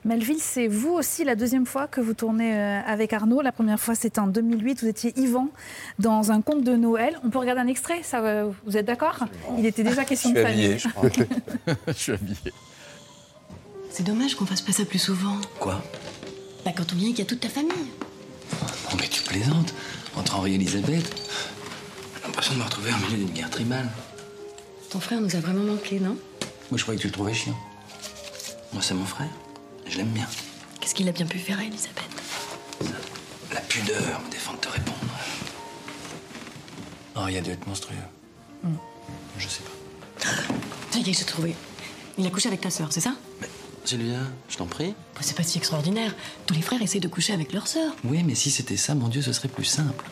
Melville, 0.03 0.39
c'est 0.39 0.67
vous 0.67 0.89
aussi 0.89 1.23
la 1.23 1.35
deuxième 1.35 1.67
fois 1.67 1.87
que 1.87 2.01
vous 2.01 2.15
tournez 2.15 2.55
euh, 2.55 2.81
avec 2.87 3.13
Arnaud. 3.13 3.41
La 3.41 3.51
première 3.51 3.79
fois, 3.79 3.93
c'était 3.93 4.19
en 4.19 4.25
2008. 4.25 4.81
Vous 4.81 4.87
étiez 4.87 5.13
Yvan 5.19 5.49
dans 5.99 6.31
un 6.31 6.41
conte 6.41 6.63
de 6.63 6.75
Noël. 6.75 7.19
On 7.23 7.29
peut 7.29 7.37
regarder 7.37 7.61
un 7.61 7.67
extrait, 7.67 8.01
ça, 8.01 8.19
euh, 8.21 8.51
vous 8.65 8.77
êtes 8.77 8.85
d'accord? 8.87 9.19
Il 9.59 9.65
était 9.65 9.83
déjà 9.83 10.03
question 10.03 10.31
de 10.31 10.41
famille. 10.41 10.77
je 11.87 11.93
suis 11.93 12.11
habillé. 12.13 12.53
C'est 13.91 14.03
dommage 14.03 14.33
qu'on 14.35 14.45
fasse 14.47 14.61
pas 14.61 14.71
ça 14.71 14.85
plus 14.85 14.99
souvent. 14.99 15.37
Quoi? 15.59 15.83
Bah 16.65 16.71
quand 16.75 16.93
on 16.93 16.95
vient, 16.95 17.09
qu'il 17.09 17.19
y 17.19 17.21
a 17.21 17.25
toute 17.25 17.41
ta 17.41 17.49
famille. 17.49 17.69
Non, 17.71 18.97
mais 18.99 19.07
tu 19.07 19.21
plaisantes. 19.21 19.73
Entre 20.17 20.35
Henri 20.35 20.53
et 20.53 20.55
Elisabeth, 20.55 21.21
j'ai 22.19 22.27
l'impression 22.27 22.53
de 22.55 22.59
me 22.59 22.63
retrouver 22.63 22.91
au 22.91 23.05
milieu 23.05 23.23
d'une 23.25 23.33
guerre 23.33 23.49
tribale. 23.49 23.87
Ton 24.89 24.99
frère 24.99 25.21
nous 25.21 25.35
a 25.35 25.39
vraiment 25.39 25.63
manqué, 25.63 25.99
non? 25.99 26.17
Moi, 26.69 26.77
je 26.77 26.81
croyais 26.81 26.97
que 26.97 27.03
tu 27.03 27.07
le 27.07 27.13
trouvais 27.13 27.33
chiant. 27.33 27.55
Moi, 28.73 28.81
c'est 28.81 28.93
mon 28.93 29.05
frère. 29.05 29.29
Je 29.91 29.97
l'aime 29.97 30.07
bien. 30.07 30.27
Qu'est-ce 30.79 30.95
qu'il 30.95 31.07
a 31.09 31.11
bien 31.11 31.25
pu 31.25 31.37
faire 31.37 31.59
à 31.59 31.63
Elisabeth? 31.63 32.05
La 33.53 33.59
pudeur 33.59 34.21
me 34.25 34.31
défend 34.31 34.53
de 34.53 34.57
te 34.59 34.69
répondre. 34.69 34.97
Henri 37.13 37.37
a 37.37 37.41
dû 37.41 37.51
être 37.51 37.67
monstrueux. 37.67 37.97
Hmm. 38.63 38.75
Je 39.37 39.47
sais 39.49 39.61
pas. 39.63 40.29
Ça 40.91 40.99
y 40.99 41.09
est, 41.09 41.13
j'ai 41.13 41.25
trouvé. 41.25 41.55
Il 42.17 42.25
a 42.25 42.29
couché 42.29 42.47
avec 42.47 42.61
ta 42.61 42.69
sœur, 42.69 42.87
c'est 42.91 43.01
ça? 43.01 43.15
Sylvia, 43.83 44.19
je 44.49 44.57
t'en 44.57 44.65
prie. 44.65 44.93
Bah, 45.15 45.21
C'est 45.21 45.35
pas 45.35 45.43
si 45.43 45.57
extraordinaire. 45.57 46.15
Tous 46.45 46.53
les 46.53 46.61
frères 46.61 46.81
essaient 46.81 46.99
de 46.99 47.07
coucher 47.07 47.33
avec 47.33 47.51
leur 47.51 47.67
sœur. 47.67 47.93
Oui, 48.05 48.23
mais 48.23 48.35
si 48.35 48.49
c'était 48.51 48.77
ça, 48.77 48.95
mon 48.95 49.07
Dieu, 49.09 49.21
ce 49.21 49.33
serait 49.33 49.47
plus 49.49 49.65
simple. 49.65 50.05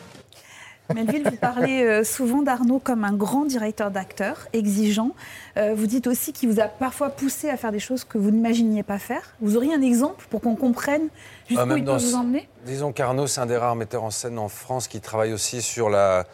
Melville, 0.94 1.22
vous 1.28 1.36
parlez 1.36 1.82
euh, 1.82 2.04
souvent 2.04 2.42
d'Arnaud 2.42 2.78
comme 2.78 3.04
un 3.04 3.12
grand 3.12 3.44
directeur 3.44 3.90
d'acteurs, 3.90 4.48
exigeant. 4.52 5.10
Euh, 5.56 5.74
vous 5.74 5.86
dites 5.86 6.06
aussi 6.06 6.32
qu'il 6.32 6.48
vous 6.50 6.60
a 6.60 6.64
parfois 6.64 7.10
poussé 7.10 7.48
à 7.48 7.56
faire 7.56 7.72
des 7.72 7.78
choses 7.78 8.04
que 8.04 8.18
vous 8.18 8.30
n'imaginiez 8.30 8.82
pas 8.82 8.98
faire. 8.98 9.34
Vous 9.40 9.56
auriez 9.56 9.74
un 9.74 9.82
exemple 9.82 10.26
pour 10.30 10.40
qu'on 10.40 10.56
comprenne 10.56 11.08
jusqu'où 11.48 11.64
Ah, 11.70 11.76
il 11.76 11.84
peut 11.84 11.96
vous 11.96 12.14
emmener? 12.14 12.48
Disons 12.66 12.92
qu'Arnaud, 12.92 13.26
c'est 13.26 13.40
un 13.40 13.46
des 13.46 13.56
rares 13.56 13.76
metteurs 13.76 14.04
en 14.04 14.10
scène 14.10 14.38
en 14.38 14.48
France 14.48 14.88
qui 14.88 15.00
travaille 15.00 15.32
aussi 15.32 15.62
sur 15.62 15.90
la, 15.90 16.26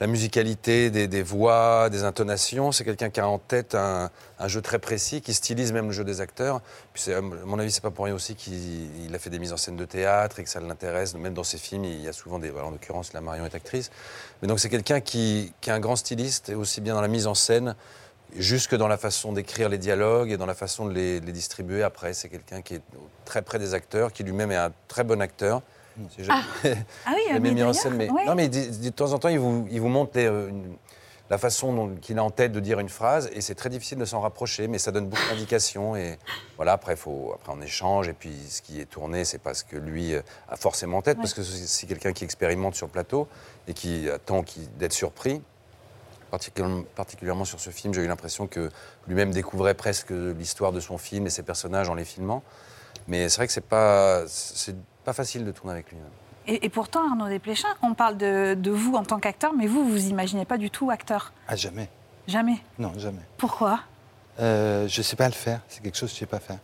la 0.00 0.06
musicalité 0.08 0.90
des, 0.90 1.22
voix, 1.22 1.88
des 1.88 2.02
intonations. 2.02 2.72
C'est 2.72 2.84
quelqu'un 2.84 3.10
qui 3.10 3.20
a 3.20 3.28
en 3.28 3.38
tête 3.38 3.74
un, 3.74 4.10
jeu 4.46 4.60
très 4.60 4.78
précis, 4.78 5.20
qui 5.20 5.32
stylise 5.32 5.72
même 5.72 5.86
le 5.86 5.92
jeu 5.92 6.04
des 6.04 6.20
acteurs. 6.20 6.60
Puis 6.92 7.12
à 7.12 7.20
mon 7.20 7.58
avis, 7.58 7.70
c'est 7.70 7.82
pas 7.82 7.90
pour 7.90 8.04
rien 8.06 8.14
aussi 8.14 8.34
qu'il 8.34 9.04
il 9.04 9.14
a 9.14 9.18
fait 9.18 9.30
des 9.30 9.38
mises 9.38 9.52
en 9.52 9.56
scène 9.56 9.76
de 9.76 9.84
théâtre 9.84 10.40
et 10.40 10.44
que 10.44 10.50
ça 10.50 10.60
l'intéresse. 10.60 11.14
Même 11.14 11.34
dans 11.34 11.44
ses 11.44 11.58
films, 11.58 11.84
il 11.84 12.00
y 12.00 12.08
a 12.08 12.12
souvent 12.12 12.38
des. 12.38 12.50
en 12.50 12.70
l'occurrence, 12.70 13.12
la 13.12 13.20
Marion 13.20 13.44
est 13.44 13.54
actrice. 13.54 13.90
Mais 14.42 14.48
donc 14.48 14.58
c'est 14.58 14.68
quelqu'un 14.68 15.00
qui, 15.00 15.52
est 15.64 15.70
un 15.70 15.80
grand 15.80 15.96
styliste, 15.96 16.50
aussi 16.50 16.80
bien 16.80 16.94
dans 16.94 17.02
la 17.02 17.08
mise 17.08 17.28
en 17.28 17.34
scène, 17.34 17.76
jusque 18.36 18.74
dans 18.74 18.88
la 18.88 18.98
façon 18.98 19.32
d'écrire 19.32 19.68
les 19.68 19.78
dialogues 19.78 20.32
et 20.32 20.36
dans 20.36 20.46
la 20.46 20.54
façon 20.54 20.86
de 20.86 20.92
les, 20.92 21.20
de 21.20 21.26
les 21.26 21.32
distribuer 21.32 21.84
après. 21.84 22.14
C'est 22.14 22.28
quelqu'un 22.28 22.62
qui 22.62 22.74
est 22.74 22.82
très 23.24 23.42
près 23.42 23.60
des 23.60 23.74
acteurs, 23.74 24.12
qui 24.12 24.24
lui-même 24.24 24.50
est 24.50 24.56
un 24.56 24.72
très 24.88 25.04
bon 25.04 25.22
acteur. 25.22 25.62
C'est 26.16 26.24
Ah. 26.28 26.42
Ah 27.06 27.12
oui, 27.14 27.40
mis 27.54 27.62
en 27.62 27.72
scène, 27.72 27.94
mais 27.96 28.10
ouais. 28.10 28.24
non, 28.26 28.34
mais 28.34 28.48
de, 28.48 28.82
de 28.84 28.88
temps 28.90 29.12
en 29.12 29.18
temps, 29.18 29.28
il 29.28 29.38
vous, 29.38 29.66
il 29.70 29.80
vous 29.80 29.88
montre 29.88 30.12
les, 30.14 30.26
euh, 30.26 30.48
une- 30.48 30.76
la 31.30 31.38
façon 31.38 31.92
qu'il 32.02 32.18
a 32.18 32.22
en 32.24 32.30
tête 32.30 32.52
de 32.52 32.60
dire 32.60 32.78
une 32.80 32.90
phrase, 32.90 33.30
et 33.32 33.40
c'est 33.40 33.54
très 33.54 33.70
difficile 33.70 33.96
de 33.96 34.04
s'en 34.04 34.20
rapprocher, 34.20 34.68
mais 34.68 34.78
ça 34.78 34.92
donne 34.92 35.08
beaucoup 35.08 35.22
d'indications. 35.30 35.96
Et 35.96 36.18
voilà, 36.56 36.72
après, 36.72 36.96
faut, 36.96 37.32
après 37.34 37.50
on 37.56 37.62
échange, 37.62 38.08
et 38.08 38.12
puis 38.12 38.34
ce 38.50 38.60
qui 38.60 38.78
est 38.80 38.84
tourné, 38.84 39.24
c'est 39.24 39.38
pas 39.38 39.54
ce 39.54 39.64
que 39.64 39.76
lui 39.76 40.14
euh, 40.14 40.20
a 40.50 40.56
forcément 40.56 40.98
en 40.98 41.02
tête, 41.02 41.16
parce 41.16 41.32
que 41.32 41.42
c'est 41.42 41.66
c'est 41.66 41.86
quelqu'un 41.86 42.12
qui 42.12 42.24
expérimente 42.24 42.74
sur 42.74 42.86
le 42.86 42.92
plateau 42.92 43.26
et 43.68 43.72
qui 43.72 44.08
attend 44.10 44.42
qui- 44.42 44.68
d'être 44.78 44.92
surpris. 44.92 45.40
Particulièrement, 46.30 46.82
particulièrement 46.96 47.44
sur 47.44 47.60
ce 47.60 47.70
film, 47.70 47.94
j'ai 47.94 48.02
eu 48.02 48.08
l'impression 48.08 48.46
que 48.48 48.68
lui-même 49.06 49.30
découvrait 49.32 49.74
presque 49.74 50.10
l'histoire 50.10 50.72
de 50.72 50.80
son 50.80 50.98
film 50.98 51.26
et 51.26 51.30
ses 51.30 51.42
personnages 51.44 51.88
en 51.88 51.94
les 51.94 52.04
filmant. 52.04 52.42
Mais 53.06 53.28
c'est 53.28 53.36
vrai 53.36 53.46
que 53.46 53.52
c'est 53.52 53.60
pas, 53.60 54.24
c'est 54.26 54.74
pas 55.04 55.12
facile 55.12 55.44
de 55.44 55.52
tourner 55.52 55.72
avec 55.74 55.90
lui. 55.90 55.98
Et, 56.46 56.66
et 56.66 56.68
pourtant, 56.68 57.08
Arnaud 57.08 57.28
Desplechin, 57.28 57.68
on 57.82 57.94
parle 57.94 58.16
de, 58.18 58.54
de 58.54 58.70
vous 58.70 58.94
en 58.94 59.02
tant 59.04 59.18
qu'acteur, 59.18 59.52
mais 59.54 59.66
vous, 59.66 59.88
vous 59.88 60.06
imaginez 60.08 60.44
pas 60.44 60.58
du 60.58 60.70
tout 60.70 60.90
acteur. 60.90 61.32
Ah, 61.48 61.56
jamais. 61.56 61.88
Jamais. 62.26 62.56
Non, 62.78 62.92
jamais. 62.98 63.22
Pourquoi? 63.38 63.80
Euh, 64.40 64.88
je 64.88 64.98
ne 65.00 65.02
sais 65.02 65.16
pas 65.16 65.26
le 65.26 65.32
faire. 65.34 65.60
C'est 65.68 65.82
quelque 65.82 65.96
chose 65.96 66.10
que 66.10 66.16
je 66.18 66.24
ne 66.24 66.26
sais 66.28 66.30
pas 66.30 66.40
faire. 66.40 66.58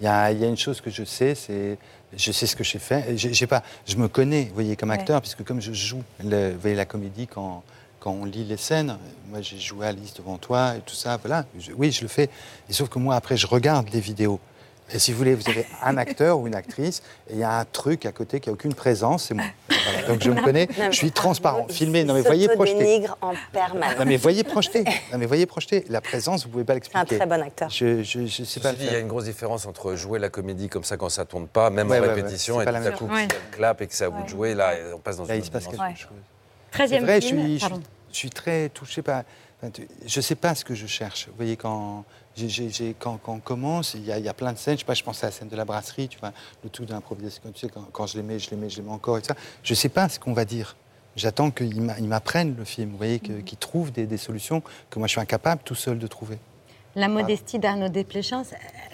Il 0.00 0.04
y 0.04 0.08
a, 0.08 0.32
il 0.32 0.38
y 0.40 0.44
a 0.44 0.48
une 0.48 0.56
chose 0.56 0.80
que 0.80 0.90
je 0.90 1.04
sais, 1.04 1.34
c'est 1.34 1.78
je 2.16 2.32
sais 2.32 2.46
ce 2.46 2.56
que 2.56 2.64
j'ai 2.64 2.78
fait. 2.78 3.16
J'ai- 3.16 3.46
pas, 3.46 3.62
je 3.86 3.96
me 3.96 4.08
connais, 4.08 4.44
vous 4.46 4.54
voyez, 4.54 4.76
comme 4.76 4.90
Ouais. 4.90 4.96
acteur, 4.96 5.20
puisque 5.20 5.44
comme 5.44 5.60
je 5.60 5.72
joue, 5.72 6.02
le- 6.22 6.52
vous 6.52 6.60
voyez 6.60 6.76
la 6.76 6.84
comédie 6.84 7.26
quand, 7.26 7.62
quand 8.00 8.10
on 8.10 8.24
lit 8.24 8.44
les 8.44 8.56
scènes. 8.56 8.98
Moi, 9.30 9.40
j'ai 9.40 9.58
joué 9.58 9.86
Alice 9.86 10.14
devant 10.14 10.36
toi 10.36 10.76
et 10.76 10.80
tout 10.80 10.94
ça. 10.94 11.16
Voilà. 11.18 11.44
Je- 11.58 11.72
oui, 11.72 11.92
je 11.92 12.02
le 12.02 12.08
fais. 12.08 12.28
Et 12.68 12.72
sauf 12.72 12.88
que 12.88 12.98
moi, 12.98 13.14
après, 13.14 13.36
je 13.36 13.46
regarde 13.46 13.88
les 13.92 14.00
vidéos. 14.00 14.40
Et 14.92 14.98
si 14.98 15.12
vous 15.12 15.18
voulez, 15.18 15.34
vous 15.34 15.48
avez 15.48 15.66
un 15.82 15.96
acteur 15.96 16.38
ou 16.38 16.46
une 16.46 16.54
actrice, 16.54 17.02
et 17.28 17.32
il 17.32 17.38
y 17.38 17.42
a 17.42 17.58
un 17.58 17.64
truc 17.64 18.04
à 18.04 18.12
côté 18.12 18.38
qui 18.38 18.48
n'a 18.50 18.52
aucune 18.52 18.74
présence, 18.74 19.24
c'est 19.24 19.34
moi. 19.34 19.46
Voilà. 19.68 20.08
Donc 20.08 20.22
je 20.22 20.30
me 20.30 20.40
connais, 20.42 20.68
je 20.90 20.96
suis 20.96 21.10
transparent. 21.10 21.66
il 21.70 21.74
Filmé, 21.74 22.04
non 22.04 22.12
mais 22.14 22.20
voyez 22.20 22.48
projeté. 22.48 23.02
en 23.22 23.32
permanence. 23.52 23.98
Non 23.98 24.04
mais 24.04 24.16
voyez 24.18 24.44
projeté. 24.44 24.84
Non 25.10 25.18
mais 25.18 25.24
voyez 25.26 25.46
projeté. 25.46 25.84
La 25.88 26.00
présence, 26.02 26.44
vous 26.44 26.50
pouvez 26.50 26.64
pas 26.64 26.74
l'expliquer. 26.74 27.02
C'est 27.08 27.14
un 27.14 27.18
très 27.18 27.26
bon 27.26 27.42
acteur. 27.42 27.70
Je, 27.70 28.02
je, 28.02 28.26
je 28.26 28.44
sais 28.44 28.60
pas 28.60 28.72
il 28.78 28.84
y 28.84 28.88
a 28.94 28.98
une 28.98 29.08
grosse 29.08 29.24
différence 29.24 29.64
entre 29.66 29.94
jouer 29.94 30.18
la 30.18 30.28
comédie 30.28 30.68
comme 30.68 30.84
ça 30.84 30.96
quand 30.98 31.08
ça 31.08 31.24
tourne 31.24 31.46
pas, 31.48 31.70
même 31.70 31.88
Ouais, 31.90 31.98
en 31.98 32.02
ouais, 32.02 32.12
répétition, 32.12 32.60
et 32.60 32.64
tout 32.66 32.70
à 32.74 32.90
coup, 32.92 33.08
si 33.16 33.28
clappe 33.52 33.80
et 33.80 33.86
que 33.86 33.94
c'est 33.94 34.04
à 34.04 34.08
vous 34.10 34.22
de 34.22 34.28
jouer, 34.28 34.54
là, 34.54 34.74
on 34.94 34.98
passe 34.98 35.16
dans 35.16 35.24
Là, 35.24 35.34
une 35.34 35.40
il 35.42 35.44
se 35.46 35.50
passe 35.50 35.62
autre 35.66 35.72
quelque 35.72 35.82
dimension. 35.86 36.08
chose. 36.08 36.18
C'est 36.70 36.76
Treizième 36.78 37.04
vrai, 37.04 37.20
je 37.20 37.26
film, 37.28 37.40
suis, 37.42 37.58
je, 37.58 37.64
suis- 37.66 37.74
je 38.12 38.16
suis 38.16 38.30
très 38.30 38.68
touché 38.68 39.00
par. 39.02 39.22
enfin, 39.62 39.70
tu- 39.70 39.88
Je 40.06 40.20
sais 40.20 40.34
pas 40.34 40.54
ce 40.54 40.64
que 40.64 40.74
je 40.74 40.86
cherche. 40.86 41.26
Vous 41.28 41.36
voyez, 41.36 41.56
quand, 41.56 42.04
quand, 42.98 43.18
quand 43.22 43.32
on 43.34 43.38
commence, 43.38 43.94
il 43.94 44.04
y, 44.04 44.12
a, 44.12 44.18
il 44.18 44.24
y 44.24 44.28
a 44.28 44.34
plein 44.34 44.52
de 44.52 44.58
scènes. 44.58 44.74
Je 44.74 44.80
sais 44.80 44.84
pas, 44.86 44.94
je 44.94 45.02
pense 45.02 45.22
à 45.22 45.28
la 45.28 45.32
scène 45.32 45.48
de 45.48 45.56
la 45.56 45.64
brasserie, 45.64 46.08
tu 46.08 46.18
vois, 46.18 46.32
le 46.62 46.70
tout 46.70 46.84
de 46.84 46.92
l'improvisation. 46.92 47.42
Tu 47.52 47.60
sais, 47.60 47.68
quand, 47.68 47.84
quand 47.92 48.06
je 48.06 48.16
les 48.16 48.22
mets, 48.22 48.38
je 48.38 48.50
les 48.50 48.56
mets, 48.56 48.68
je 48.70 48.76
les 48.76 48.82
mets 48.82 48.90
encore 48.92 49.18
et 49.18 49.20
tout 49.20 49.28
ça. 49.28 49.36
Je 49.62 49.74
sais 49.74 49.88
pas 49.88 50.08
ce 50.08 50.18
qu'on 50.18 50.32
va 50.32 50.44
dire. 50.44 50.76
J'attends 51.16 51.50
qu'ils 51.52 51.80
m'a- 51.80 51.98
ils 51.98 52.08
m'apprennent 52.08 52.56
le 52.56 52.64
film, 52.64 52.90
vous 52.90 52.96
voyez, 52.96 53.20
que- 53.20 53.40
qu'ils 53.40 53.58
trouvent 53.58 53.92
des, 53.92 54.06
des 54.06 54.16
solutions 54.16 54.62
que 54.90 54.98
moi 54.98 55.06
je 55.06 55.12
suis 55.12 55.20
incapable 55.20 55.62
tout 55.64 55.76
seul 55.76 55.98
de 55.98 56.06
trouver. 56.08 56.38
La 56.96 57.08
modestie 57.08 57.58
d'Arnaud 57.60 57.88
Desplechin, 57.88 58.42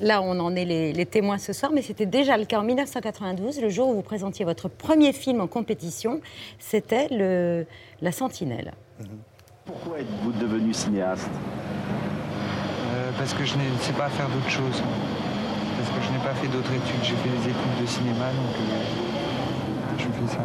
là 0.00 0.20
on 0.22 0.38
en 0.40 0.54
est 0.56 0.64
les, 0.66 0.92
les 0.92 1.06
témoins 1.06 1.36
ce 1.38 1.52
soir, 1.54 1.70
mais 1.72 1.80
c'était 1.82 2.06
déjà 2.06 2.36
le 2.38 2.44
cas 2.46 2.58
en 2.60 2.62
1992, 2.62 3.60
le 3.60 3.68
jour 3.70 3.88
où 3.88 3.94
vous 3.94 4.02
présentiez 4.02 4.44
votre 4.44 4.68
premier 4.68 5.12
film 5.14 5.40
en 5.40 5.46
compétition, 5.46 6.20
c'était 6.58 7.08
La 8.02 8.12
Sentinelle. 8.12 8.72
Pourquoi 9.66 10.00
êtes-vous 10.00 10.32
devenu 10.32 10.72
cinéaste? 10.74 11.28
Parce 13.18 13.32
que 13.34 13.44
je 13.44 13.54
ne 13.54 13.60
sais 13.80 13.92
pas 13.92 14.08
faire 14.08 14.28
d'autre 14.28 14.48
chose. 14.50 14.82
Parce 15.76 15.88
que 15.90 16.06
je 16.06 16.12
n'ai 16.12 16.18
pas 16.24 16.34
fait 16.34 16.48
d'autres 16.48 16.72
études. 16.72 17.02
J'ai 17.02 17.16
fait 17.16 17.28
des 17.30 17.50
études 17.50 17.80
de 17.82 17.86
cinéma, 17.86 18.26
donc 18.32 18.54
euh, 18.60 19.98
je 19.98 20.04
fais 20.04 20.36
ça. 20.36 20.42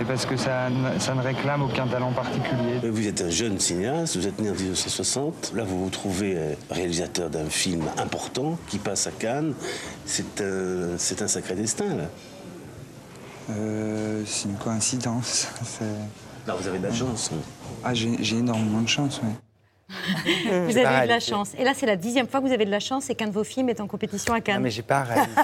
Et 0.00 0.04
parce 0.04 0.26
que 0.26 0.36
ça, 0.36 0.68
ne- 0.70 0.98
ça 0.98 1.14
ne 1.14 1.20
réclame 1.22 1.62
aucun 1.62 1.86
talent 1.86 2.10
particulier. 2.12 2.80
Vous 2.90 3.06
êtes 3.06 3.20
un 3.22 3.30
jeune 3.30 3.58
cinéaste, 3.60 4.16
vous 4.16 4.26
êtes 4.26 4.40
né 4.40 4.50
en 4.50 4.54
1960. 4.54 5.52
Là, 5.54 5.64
vous 5.64 5.84
vous 5.84 5.90
trouvez 5.90 6.36
euh, 6.36 6.54
réalisateur 6.70 7.30
d'un 7.30 7.48
film 7.48 7.84
important 7.98 8.58
qui 8.68 8.78
passe 8.78 9.06
à 9.06 9.10
Cannes. 9.12 9.54
C'est 10.06 10.42
un, 10.42 10.96
sacré 11.28 11.54
destin, 11.54 11.94
là. 11.96 12.04
Euh, 13.50 14.22
c'est 14.26 14.48
une 14.48 14.56
coïncidence. 14.56 15.48
Vous 16.46 16.68
avez 16.68 16.78
de 16.78 16.86
la 16.88 16.92
chance. 16.94 17.30
hein. 17.32 17.38
Ah, 17.84 17.94
j'ai 17.94 18.16
j'ai 18.22 18.38
énormément 18.38 18.80
de 18.82 18.88
chance, 18.88 19.20
oui. 19.22 19.30
Vous 20.46 20.78
avez 20.78 20.98
eu 20.98 21.02
de 21.02 21.08
la 21.08 21.20
chance. 21.20 21.52
Et 21.58 21.64
là 21.64 21.72
c'est 21.74 21.86
la 21.86 21.96
dixième 21.96 22.26
fois 22.28 22.40
que 22.40 22.46
vous 22.46 22.52
avez 22.52 22.64
de 22.64 22.70
la 22.70 22.80
chance 22.80 23.10
et 23.10 23.14
qu'un 23.14 23.26
de 23.26 23.32
vos 23.32 23.44
films 23.44 23.68
est 23.68 23.80
en 23.80 23.86
compétition 23.86 24.32
à 24.34 24.38
Non, 24.38 24.42
Cannes. 24.42 24.62
mais 24.62 24.70
j'ai 24.70 24.82
pas 24.82 25.02
réalisé. 25.02 25.40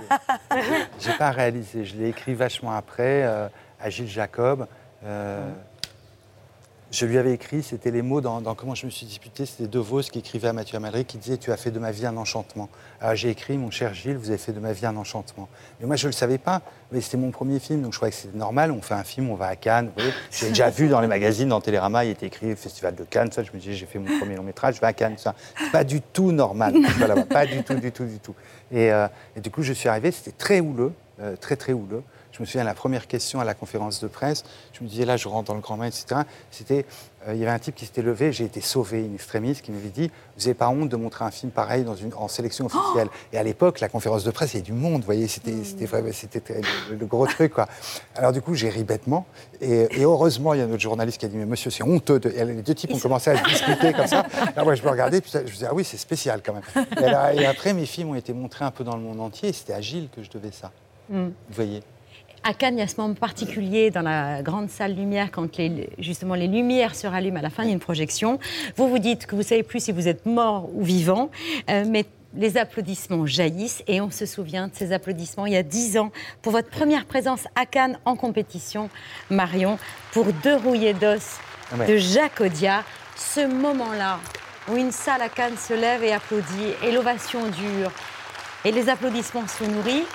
j'ai 1.01 1.13
pas 1.13 1.31
réalisé. 1.31 1.85
Je 1.85 1.97
l'ai 1.97 2.09
écrit 2.09 2.35
vachement 2.35 2.73
après 2.73 3.23
euh, 3.25 3.49
à 3.81 3.91
Gilles 3.91 4.09
Jacob. 4.09 4.67
Euh, 5.05 5.49
je 6.91 7.05
lui 7.05 7.19
avais 7.19 7.35
écrit, 7.35 7.63
c'était 7.63 7.91
les 7.91 8.01
mots 8.01 8.23
dans, 8.23 8.41
dans 8.41 8.55
Comment 8.55 8.75
je 8.75 8.87
me 8.87 8.91
suis 8.91 9.05
disputé, 9.05 9.45
c'était 9.45 9.69
De 9.69 9.79
Vos 9.79 10.01
qui 10.01 10.21
écrivait 10.21 10.49
à 10.49 10.55
Mathieu 10.55 10.77
Amalric 10.77 11.07
qui 11.07 11.19
disait 11.19 11.37
Tu 11.37 11.53
as 11.53 11.59
fait 11.59 11.71
de 11.71 11.79
ma 11.79 11.91
vie 11.91 12.07
un 12.07 12.17
enchantement. 12.17 12.71
Alors 13.01 13.15
j'ai 13.15 13.29
écrit 13.29 13.59
Mon 13.59 13.71
cher 13.71 13.93
Gilles, 13.93 14.17
vous 14.17 14.31
avez 14.31 14.39
fait 14.39 14.53
de 14.53 14.61
ma 14.61 14.73
vie 14.73 14.87
un 14.87 14.97
enchantement. 14.97 15.49
Mais 15.81 15.87
moi 15.87 15.97
je 15.97 16.07
ne 16.07 16.13
le 16.13 16.15
savais 16.15 16.39
pas, 16.39 16.63
mais 16.91 17.03
c'était 17.03 17.19
mon 17.19 17.31
premier 17.31 17.59
film, 17.59 17.83
donc 17.83 17.93
je 17.93 17.99
croyais 17.99 18.13
que 18.13 18.19
c'était 18.19 18.39
normal. 18.39 18.73
On 18.73 18.81
fait 18.81 18.95
un 18.95 19.05
film, 19.05 19.29
on 19.29 19.35
va 19.35 19.49
à 19.49 19.57
Cannes. 19.57 19.91
J'ai 20.31 20.49
déjà 20.49 20.71
vu 20.71 20.89
dans 20.89 21.03
les 21.03 21.09
magazines, 21.09 21.51
dans 21.51 21.61
Télérama, 21.61 22.07
il 22.07 22.13
était 22.13 22.27
écrit 22.27 22.57
Festival 22.57 22.95
de 22.95 23.05
Cannes. 23.05 23.33
Ça, 23.33 23.43
je 23.43 23.53
me 23.53 23.59
disais 23.59 23.75
J'ai 23.75 23.87
fait 23.87 23.99
mon 23.99 24.19
premier 24.19 24.37
long 24.37 24.43
métrage, 24.43 24.77
je 24.77 24.81
vais 24.81 24.87
à 24.87 24.95
Cannes. 24.95 25.19
Ça, 25.19 25.35
pas 25.71 25.85
du 25.85 26.01
tout 26.01 26.33
normal. 26.33 26.75
Voilà, 26.99 27.23
pas 27.25 27.47
du 27.47 27.63
tout, 27.63 27.75
du 27.75 27.93
tout, 27.93 28.05
du 28.05 28.19
tout. 28.19 28.35
Et, 28.73 28.91
euh, 28.91 29.07
et 29.37 29.41
du 29.41 29.51
coup, 29.51 29.63
je 29.63 29.73
suis 29.73 29.89
arrivé, 29.89 30.11
c'était 30.11 30.33
très 30.33 30.61
houleux, 30.61 30.93
euh, 31.21 31.37
très 31.37 31.57
très 31.57 31.73
houleux. 31.73 32.03
Je 32.39 32.43
me 32.43 32.47
souviens, 32.47 32.63
la 32.63 32.75
première 32.75 33.09
question 33.09 33.41
à 33.41 33.45
la 33.45 33.53
conférence 33.55 34.01
de 34.01 34.07
presse, 34.07 34.45
je 34.73 34.85
me 34.85 34.89
disais, 34.89 35.05
là, 35.05 35.17
je 35.17 35.27
rentre 35.27 35.49
dans 35.49 35.55
le 35.55 35.61
grand 35.61 35.77
main, 35.77 35.87
etc. 35.87 36.21
C'était, 36.53 36.87
euh, 37.27 37.35
il 37.35 37.41
y 37.41 37.43
avait 37.43 37.51
un 37.51 37.59
type 37.59 37.75
qui 37.75 37.85
s'était 37.85 38.01
levé, 38.01 38.33
j'ai 38.33 38.45
été 38.45 38.61
sauvé, 38.61 39.01
une 39.05 39.17
extrémiste, 39.17 39.63
qui 39.63 39.73
m'avait 39.73 39.89
dit, 39.89 40.09
vous 40.37 40.43
n'avez 40.43 40.55
pas 40.55 40.69
honte 40.69 40.89
de 40.89 40.95
montrer 40.95 41.25
un 41.25 41.33
film 41.33 41.51
pareil 41.51 41.83
dans 41.83 41.97
une, 41.97 42.15
en 42.15 42.29
sélection 42.29 42.67
officielle? 42.67 43.09
Et 43.33 43.39
à 43.39 43.43
l'époque, 43.43 43.81
la 43.81 43.89
conférence 43.89 44.23
de 44.23 44.31
presse, 44.31 44.53
il 44.55 44.59
y 44.59 44.61
avait 44.61 44.67
du 44.67 44.73
monde, 44.73 45.01
vous 45.01 45.07
voyez, 45.07 45.27
c'était, 45.27 45.51
très- 46.41 46.61
le, 46.91 46.97
le 46.97 47.07
gros 47.07 47.27
truc, 47.27 47.55
quoi. 47.55 47.67
Alors 48.15 48.31
du 48.33 48.41
coup, 48.41 48.55
j'ai 48.55 48.69
ri 48.69 48.85
bêtement. 48.85 49.27
Et, 49.61 49.89
et 49.99 50.05
heureusement, 50.05 50.55
il 50.55 50.61
y 50.61 50.63
a 50.63 50.67
notre 50.67 50.81
journaliste 50.81 51.19
qui 51.19 51.27
a 51.27 51.29
dit, 51.29 51.37
mais 51.39 51.45
monsieur, 51.45 51.71
c'est 51.73 51.83
honteux. 51.83 52.21
de- 52.21 52.31
et 52.31 52.45
les 52.45 52.63
deux 52.63 52.75
types 52.77 52.95
ont 52.95 53.01
commencé 53.01 53.31
à 53.31 53.37
se 53.37 53.43
discuter 53.49 53.93
comme 53.93 54.07
ça. 54.07 54.25
Là, 54.55 54.63
moi, 54.63 54.77
je 54.77 54.83
me 54.85 54.91
regardais, 54.91 55.21
puis 55.21 55.33
je 55.33 55.39
me 55.39 55.45
disais, 55.45 55.67
ah 55.69 55.75
oui, 55.75 55.83
c'est 55.83 55.97
spécial 55.97 56.41
quand 56.41 56.53
même. 56.55 57.37
Et, 57.37 57.47
après, 57.47 57.73
mes 57.75 57.85
films 57.87 58.11
ont 58.11 58.15
été 58.15 58.33
montrés 58.33 58.65
un 58.65 58.71
peu 58.71 58.85
dans 58.85 58.95
le 58.95 59.03
monde 59.03 59.21
entier, 59.21 59.49
et 59.49 59.53
c'était 59.53 59.73
à 59.73 59.81
Gilles 59.81 60.09
que 60.15 60.23
je 60.23 60.31
devais 60.31 60.53
ça. 60.53 60.71
Mm. 61.11 61.25
Vous 61.27 61.33
voyez 61.51 61.83
À 62.45 62.55
Cannes, 62.55 62.77
il 62.77 62.81
y 62.81 62.83
a 62.83 62.87
ce 62.89 63.01
moment 63.01 63.15
particulier 63.15 63.91
dans 63.91 64.03
la 64.03 64.43
grande 64.43 64.71
salle 64.71 64.95
lumière, 64.95 65.31
quand 65.31 65.57
les, 65.59 65.91
justement 65.99 66.35
les 66.35 66.47
lumières 66.47 66.95
se 66.95 67.07
rallument 67.07 67.39
à 67.39 67.43
la 67.43 67.51
fin 67.51 67.65
d'une 67.67 67.81
projection. 67.81 68.39
Vous 68.77 68.89
vous 68.89 68.99
dites 68.99 69.27
que 69.27 69.35
vous 69.37 69.43
savez 69.43 69.63
plus 69.63 69.81
si 69.85 69.93
vous 69.93 70.09
êtes 70.09 70.25
mort 70.25 70.69
ou 70.75 70.83
vivant, 70.83 71.31
euh, 71.69 71.85
mais 71.89 72.07
les 72.35 72.57
applaudissements 72.57 73.27
jaillissent 73.27 73.83
et 73.87 74.01
on 74.01 74.11
se 74.11 74.25
souvient 74.27 74.69
de 74.69 74.75
ces 74.75 74.93
applaudissements 74.93 75.47
il 75.47 75.55
y 75.55 75.57
a 75.57 75.63
dix 75.63 75.99
ans 75.99 76.11
pour 76.43 76.53
votre 76.53 76.69
première 76.69 77.07
présence 77.07 77.47
à 77.57 77.67
Cannes 77.67 77.99
en 78.05 78.17
compétition, 78.17 78.89
Marion, 79.31 79.79
pour 80.13 80.27
Deux 80.45 80.57
rouillés 80.57 80.95
d'os 80.95 81.39
Ouais. 81.77 81.87
de 81.87 81.99
Jacques 81.99 82.41
Audiard. 82.41 82.83
Ce 83.15 83.47
moment-là 83.47 84.21
où 84.71 84.77
une 84.79 84.91
salle 84.91 85.21
à 85.21 85.29
Cannes 85.29 85.59
se 85.59 85.75
lève 85.75 86.03
et 86.03 86.13
applaudit 86.13 86.73
et 86.83 86.93
l'ovation 86.93 87.41
dure 87.49 87.91
et 88.65 88.73
les 88.73 88.89
applaudissements 88.89 89.47
se 89.47 89.65
nourrissent, 89.65 90.07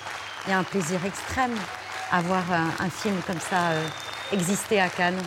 il 0.47 0.49
y 0.49 0.53
a 0.53 0.57
un 0.57 0.63
plaisir 0.63 0.99
extrême 1.05 1.53
à 2.14 2.22
voir 2.22 2.43
un, 2.51 2.89
film 2.91 3.20
comme 3.26 3.39
ça 3.39 3.72
euh, 3.72 3.88
exister 4.32 4.80
à 4.80 4.88
Cannes. 4.88 5.22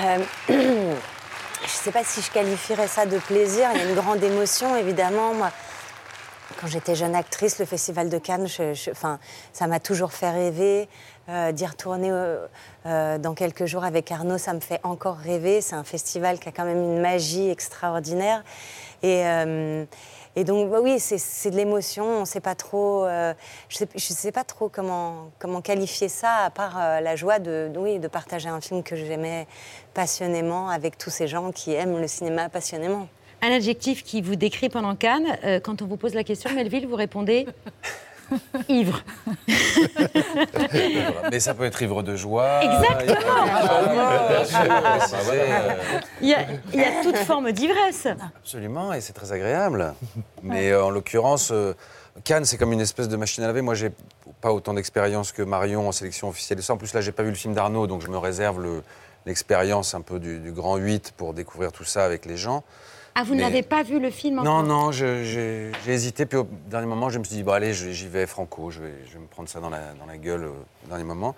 Euh, 0.00 0.18
je 0.48 0.52
ne 0.52 1.68
sais 1.68 1.92
pas 1.92 2.02
si 2.02 2.20
je 2.20 2.30
qualifierais 2.32 2.88
ça 2.88 3.06
de 3.06 3.18
plaisir. 3.18 3.68
Il 3.72 3.80
y 3.80 3.84
a 3.84 3.88
une 3.88 3.94
grande 3.94 4.22
émotion, 4.22 4.76
évidemment. 4.76 5.32
Quand 6.60 6.66
j'étais 6.66 6.96
jeune 6.96 7.14
actrice, 7.14 7.60
le 7.60 7.66
Festival 7.66 8.08
de 8.08 8.18
Cannes, 8.18 8.48
enfin, 8.90 9.20
ça 9.52 9.68
m'a 9.68 9.78
toujours 9.78 10.12
fait 10.12 10.30
rêver. 10.30 10.88
Euh, 11.28 11.52
D'y 11.52 11.64
retourner 11.64 12.10
euh, 12.10 12.46
euh, 12.84 13.16
dans 13.16 13.34
quelques 13.34 13.66
jours 13.66 13.84
avec 13.84 14.10
Arnaud, 14.10 14.38
ça 14.38 14.54
me 14.54 14.60
fait 14.60 14.80
encore 14.82 15.16
rêver. 15.16 15.60
C'est 15.60 15.76
un 15.76 15.84
festival 15.84 16.40
qui 16.40 16.48
a 16.48 16.52
quand 16.52 16.64
même 16.64 16.78
une 16.82 17.00
magie 17.00 17.48
extraordinaire. 17.48 18.42
Et, 19.04 19.22
Et 20.34 20.44
donc, 20.44 20.70
bah 20.70 20.78
oui, 20.82 20.98
c'est- 20.98 21.50
de 21.50 21.56
l'émotion. 21.56 22.04
On 22.06 22.20
ne 22.20 22.24
sait 22.24 22.40
pas 22.40 22.54
trop. 22.54 23.04
euh, 23.04 23.34
je 23.68 23.76
sais, 23.76 23.88
je 23.94 24.00
sais 24.00 24.32
pas 24.32 24.44
trop 24.44 24.68
comment, 24.70 25.30
comment 25.38 25.60
qualifier 25.60 26.08
ça, 26.08 26.36
à 26.44 26.50
part 26.50 26.78
euh, 26.80 27.00
la 27.00 27.16
joie 27.16 27.38
de, 27.38 27.70
de- 27.72 27.78
oui, 27.78 27.98
de 27.98 28.08
partager 28.08 28.48
un 28.48 28.60
film 28.60 28.82
que 28.82 28.96
j'aimais 28.96 29.46
passionnément 29.92 30.70
avec 30.70 30.96
tous 30.96 31.10
ces 31.10 31.28
gens 31.28 31.52
qui 31.52 31.72
aiment 31.74 32.00
le 32.00 32.08
cinéma 32.08 32.48
passionnément. 32.48 33.08
Un 33.42 33.50
adjectif 33.52 34.04
qui 34.04 34.22
vous 34.22 34.36
décrit 34.36 34.68
pendant 34.70 34.94
Cannes. 34.96 35.36
Euh, 35.44 35.60
quand 35.60 35.82
on 35.82 35.86
vous 35.86 35.96
pose 35.96 36.14
la 36.14 36.24
question, 36.24 36.50
Melville, 36.54 36.86
vous 36.86 36.96
répondez 36.96 37.46
ivre. 38.68 39.02
Mais 41.32 41.40
ça 41.40 41.54
peut 41.54 41.64
être 41.64 41.80
ivre 41.80 42.02
de 42.02 42.14
joie. 42.14 42.60
Exactement. 42.62 43.44
Bien 44.28 44.44
sûr, 44.44 44.58
préciser, 44.82 45.42
Il 46.20 46.28
y 46.28 46.34
a, 46.34 46.40
il 46.74 46.78
y 46.80 46.84
a 46.84 47.02
toute 47.02 47.16
forme 47.16 47.50
d'ivresse. 47.52 48.06
Absolument, 48.42 48.92
et 48.92 49.00
c'est 49.00 49.14
très 49.14 49.32
agréable. 49.32 49.94
Mais 50.42 50.70
euh, 50.72 50.84
en 50.84 50.90
l'occurrence, 50.90 51.50
euh, 51.50 51.72
Cannes, 52.24 52.44
c'est 52.44 52.58
comme 52.58 52.74
une 52.74 52.82
espèce 52.82 53.08
de 53.08 53.16
machine 53.16 53.42
à 53.44 53.46
laver. 53.46 53.62
Moi, 53.62 53.72
j'ai 53.74 53.92
pas 54.42 54.52
autant 54.52 54.74
d'expérience 54.74 55.32
que 55.32 55.40
Marion 55.40 55.88
en 55.88 55.92
sélection 55.92 56.28
officielle 56.28 56.62
ça. 56.62 56.74
En 56.74 56.76
plus, 56.76 56.92
là, 56.92 57.00
j'ai 57.00 57.12
pas 57.12 57.22
vu 57.22 57.30
le 57.30 57.34
film 57.34 57.54
d'Arnaud, 57.54 57.86
donc 57.86 58.02
je 58.02 58.08
me 58.08 58.18
réserve 58.18 58.60
le- 58.60 58.82
l'expérience 59.24 59.94
un 59.94 60.02
peu 60.02 60.18
du, 60.18 60.38
du 60.38 60.52
grand 60.52 60.76
8 60.76 61.14
pour 61.16 61.32
découvrir 61.32 61.72
tout 61.72 61.84
ça 61.84 62.04
avec 62.04 62.26
les 62.26 62.36
gens. 62.36 62.62
Ah, 63.14 63.24
vous 63.24 63.34
n'avez 63.34 63.62
pas 63.62 63.82
vu 63.82 64.00
le 64.00 64.10
film 64.10 64.38
encore 64.38 64.62
Non, 64.62 64.68
non, 64.86 64.92
je- 64.92 65.22
j'ai 65.24 65.92
hésité. 65.92 66.24
Puis 66.26 66.38
au 66.38 66.48
dernier 66.68 66.86
moment, 66.86 67.10
je 67.10 67.18
me 67.18 67.24
suis 67.24 67.36
dit, 67.36 67.42
bon, 67.42 67.52
allez, 67.52 67.74
j'y 67.74 68.08
vais 68.08 68.26
franco, 68.26 68.70
je 68.70 68.80
vais, 68.80 68.94
je 69.06 69.14
vais 69.14 69.18
me 69.20 69.26
prendre 69.26 69.48
ça 69.48 69.60
dans 69.60 69.68
la, 69.70 69.92
dans 69.98 70.06
la 70.06 70.16
gueule 70.16 70.44
euh, 70.44 70.50
au 70.84 70.88
dernier 70.88 71.04
moment. 71.04 71.34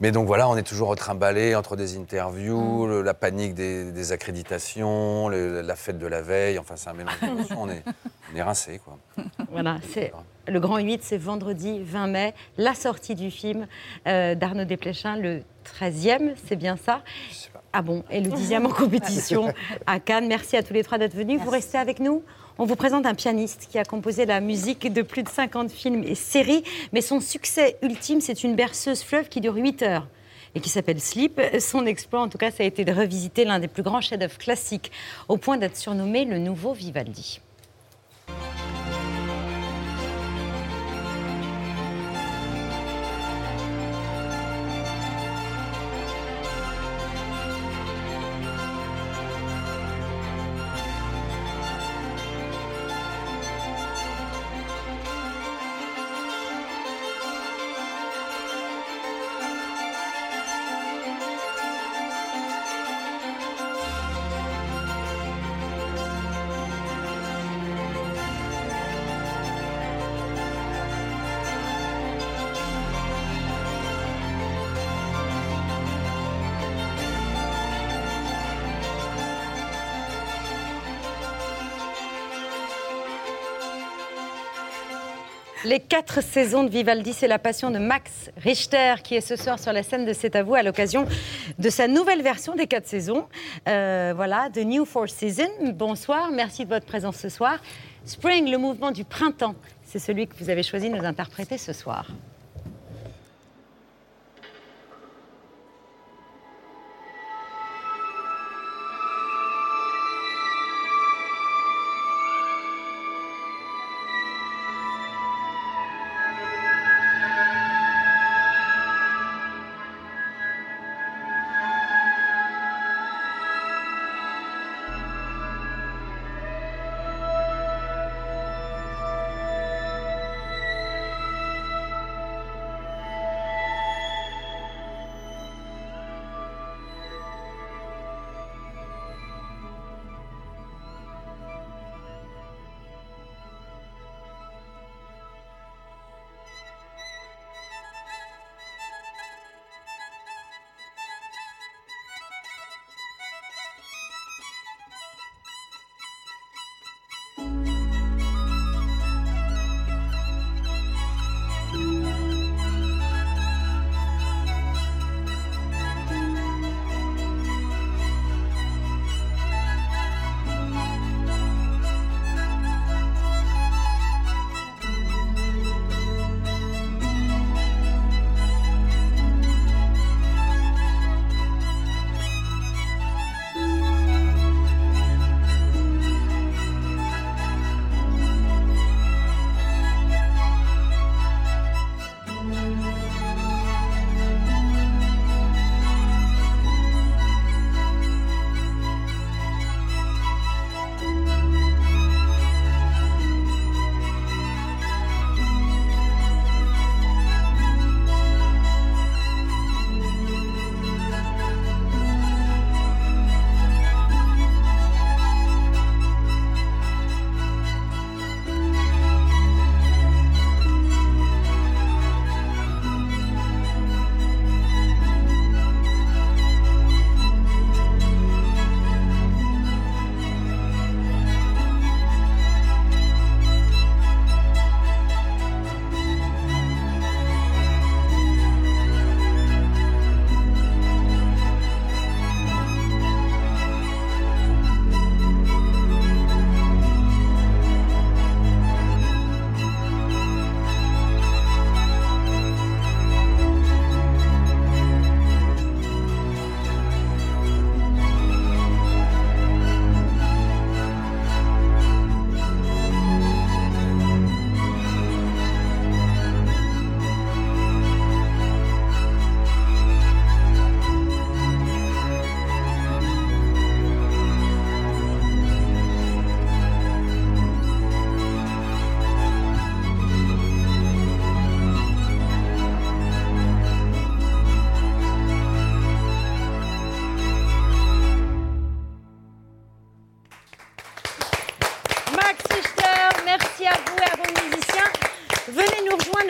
Mais 0.00 0.12
donc 0.12 0.26
voilà, 0.26 0.48
on 0.48 0.56
est 0.56 0.62
toujours 0.62 0.88
retrimballé 0.88 1.54
entre 1.56 1.74
des 1.74 1.96
interviews, 1.96 2.86
le- 2.86 3.02
la 3.02 3.14
panique 3.14 3.54
des, 3.54 3.90
des 3.90 4.12
accréditations, 4.12 5.28
le- 5.28 5.62
la 5.62 5.74
fête 5.76 5.98
de 5.98 6.06
la 6.06 6.22
veille. 6.22 6.58
Enfin, 6.58 6.74
c'est 6.76 6.90
un 6.90 6.94
mélange 6.94 7.18
d'émotions. 7.20 7.62
On 7.62 7.68
est, 7.70 7.82
on 8.32 8.36
est 8.36 8.42
rincé, 8.42 8.80
quoi. 8.84 8.96
Voilà, 9.50 9.78
c'est 9.92 10.12
le 10.48 10.60
Grand 10.60 10.78
8, 10.78 11.02
c'est 11.02 11.18
vendredi 11.18 11.80
20 11.82 12.06
mai, 12.06 12.34
la 12.56 12.74
sortie 12.74 13.14
du 13.14 13.30
film 13.30 13.66
euh, 14.06 14.34
d'Arnaud 14.34 14.64
Desplechin, 14.64 15.16
le 15.16 15.42
13e, 15.80 16.34
c'est 16.46 16.56
bien 16.56 16.76
ça? 16.76 17.02
Ah 17.72 17.82
bon, 17.82 18.04
et 18.10 18.20
le 18.20 18.30
10e 18.30 18.64
en 18.64 18.70
compétition 18.70 19.52
à 19.86 20.00
Cannes. 20.00 20.28
Merci 20.28 20.56
à 20.56 20.62
tous 20.62 20.72
les 20.72 20.84
trois 20.84 20.98
d'être 20.98 21.14
venus. 21.14 21.40
Vous 21.40 21.50
restez 21.50 21.78
avec 21.78 22.00
nous 22.00 22.22
on 22.58 22.64
vous 22.64 22.76
présente 22.76 23.04
un 23.04 23.14
pianiste 23.14 23.68
qui 23.70 23.78
a 23.78 23.84
composé 23.84 24.24
la 24.24 24.40
musique 24.40 24.90
de 24.90 25.02
plus 25.02 25.22
de 25.22 25.28
50 25.28 25.70
films 25.70 26.02
et 26.04 26.14
séries, 26.14 26.64
mais 26.94 27.02
son 27.02 27.20
succès 27.20 27.76
ultime, 27.82 28.22
c'est 28.22 28.44
une 28.44 28.56
berceuse 28.56 29.02
fleuve 29.02 29.28
qui 29.28 29.42
dure 29.42 29.56
8 29.56 29.82
heures 29.82 30.08
et 30.54 30.60
qui 30.60 30.70
s'appelle 30.70 30.98
Sleep. 30.98 31.38
Son 31.60 31.84
exploit, 31.84 32.22
en 32.22 32.28
tout 32.28 32.38
cas, 32.38 32.50
ça 32.50 32.62
a 32.62 32.66
été 32.66 32.86
de 32.86 32.92
revisiter 32.92 33.44
l'un 33.44 33.58
des 33.58 33.68
plus 33.68 33.82
grands 33.82 34.00
chefs-d'œuvre 34.00 34.38
classiques, 34.38 34.90
au 35.28 35.36
point 35.36 35.58
d'être 35.58 35.76
surnommé 35.76 36.24
le 36.24 36.38
nouveau 36.38 36.72
Vivaldi. 36.72 37.42
Les 85.66 85.80
quatre 85.80 86.22
saisons 86.22 86.62
de 86.62 86.70
Vivaldi, 86.70 87.12
c'est 87.12 87.26
la 87.26 87.40
passion 87.40 87.72
de 87.72 87.78
Max 87.80 88.30
Richter 88.36 88.94
qui 89.02 89.16
est 89.16 89.20
ce 89.20 89.34
soir 89.34 89.58
sur 89.58 89.72
la 89.72 89.82
scène 89.82 90.04
de 90.04 90.12
C'est 90.12 90.36
à 90.36 90.44
vous 90.44 90.54
à 90.54 90.62
l'occasion 90.62 91.06
de 91.58 91.70
sa 91.70 91.88
nouvelle 91.88 92.22
version 92.22 92.54
des 92.54 92.68
quatre 92.68 92.86
saisons. 92.86 93.26
Euh, 93.66 94.12
voilà, 94.14 94.48
The 94.54 94.58
New 94.58 94.84
Four 94.84 95.08
Season. 95.08 95.50
Bonsoir, 95.74 96.30
merci 96.30 96.66
de 96.66 96.68
votre 96.68 96.86
présence 96.86 97.16
ce 97.16 97.28
soir. 97.28 97.58
Spring, 98.04 98.48
le 98.48 98.58
mouvement 98.58 98.92
du 98.92 99.02
printemps, 99.02 99.56
c'est 99.84 99.98
celui 99.98 100.28
que 100.28 100.36
vous 100.38 100.50
avez 100.50 100.62
choisi 100.62 100.88
de 100.88 100.94
nous 100.94 101.04
interpréter 101.04 101.58
ce 101.58 101.72
soir. 101.72 102.06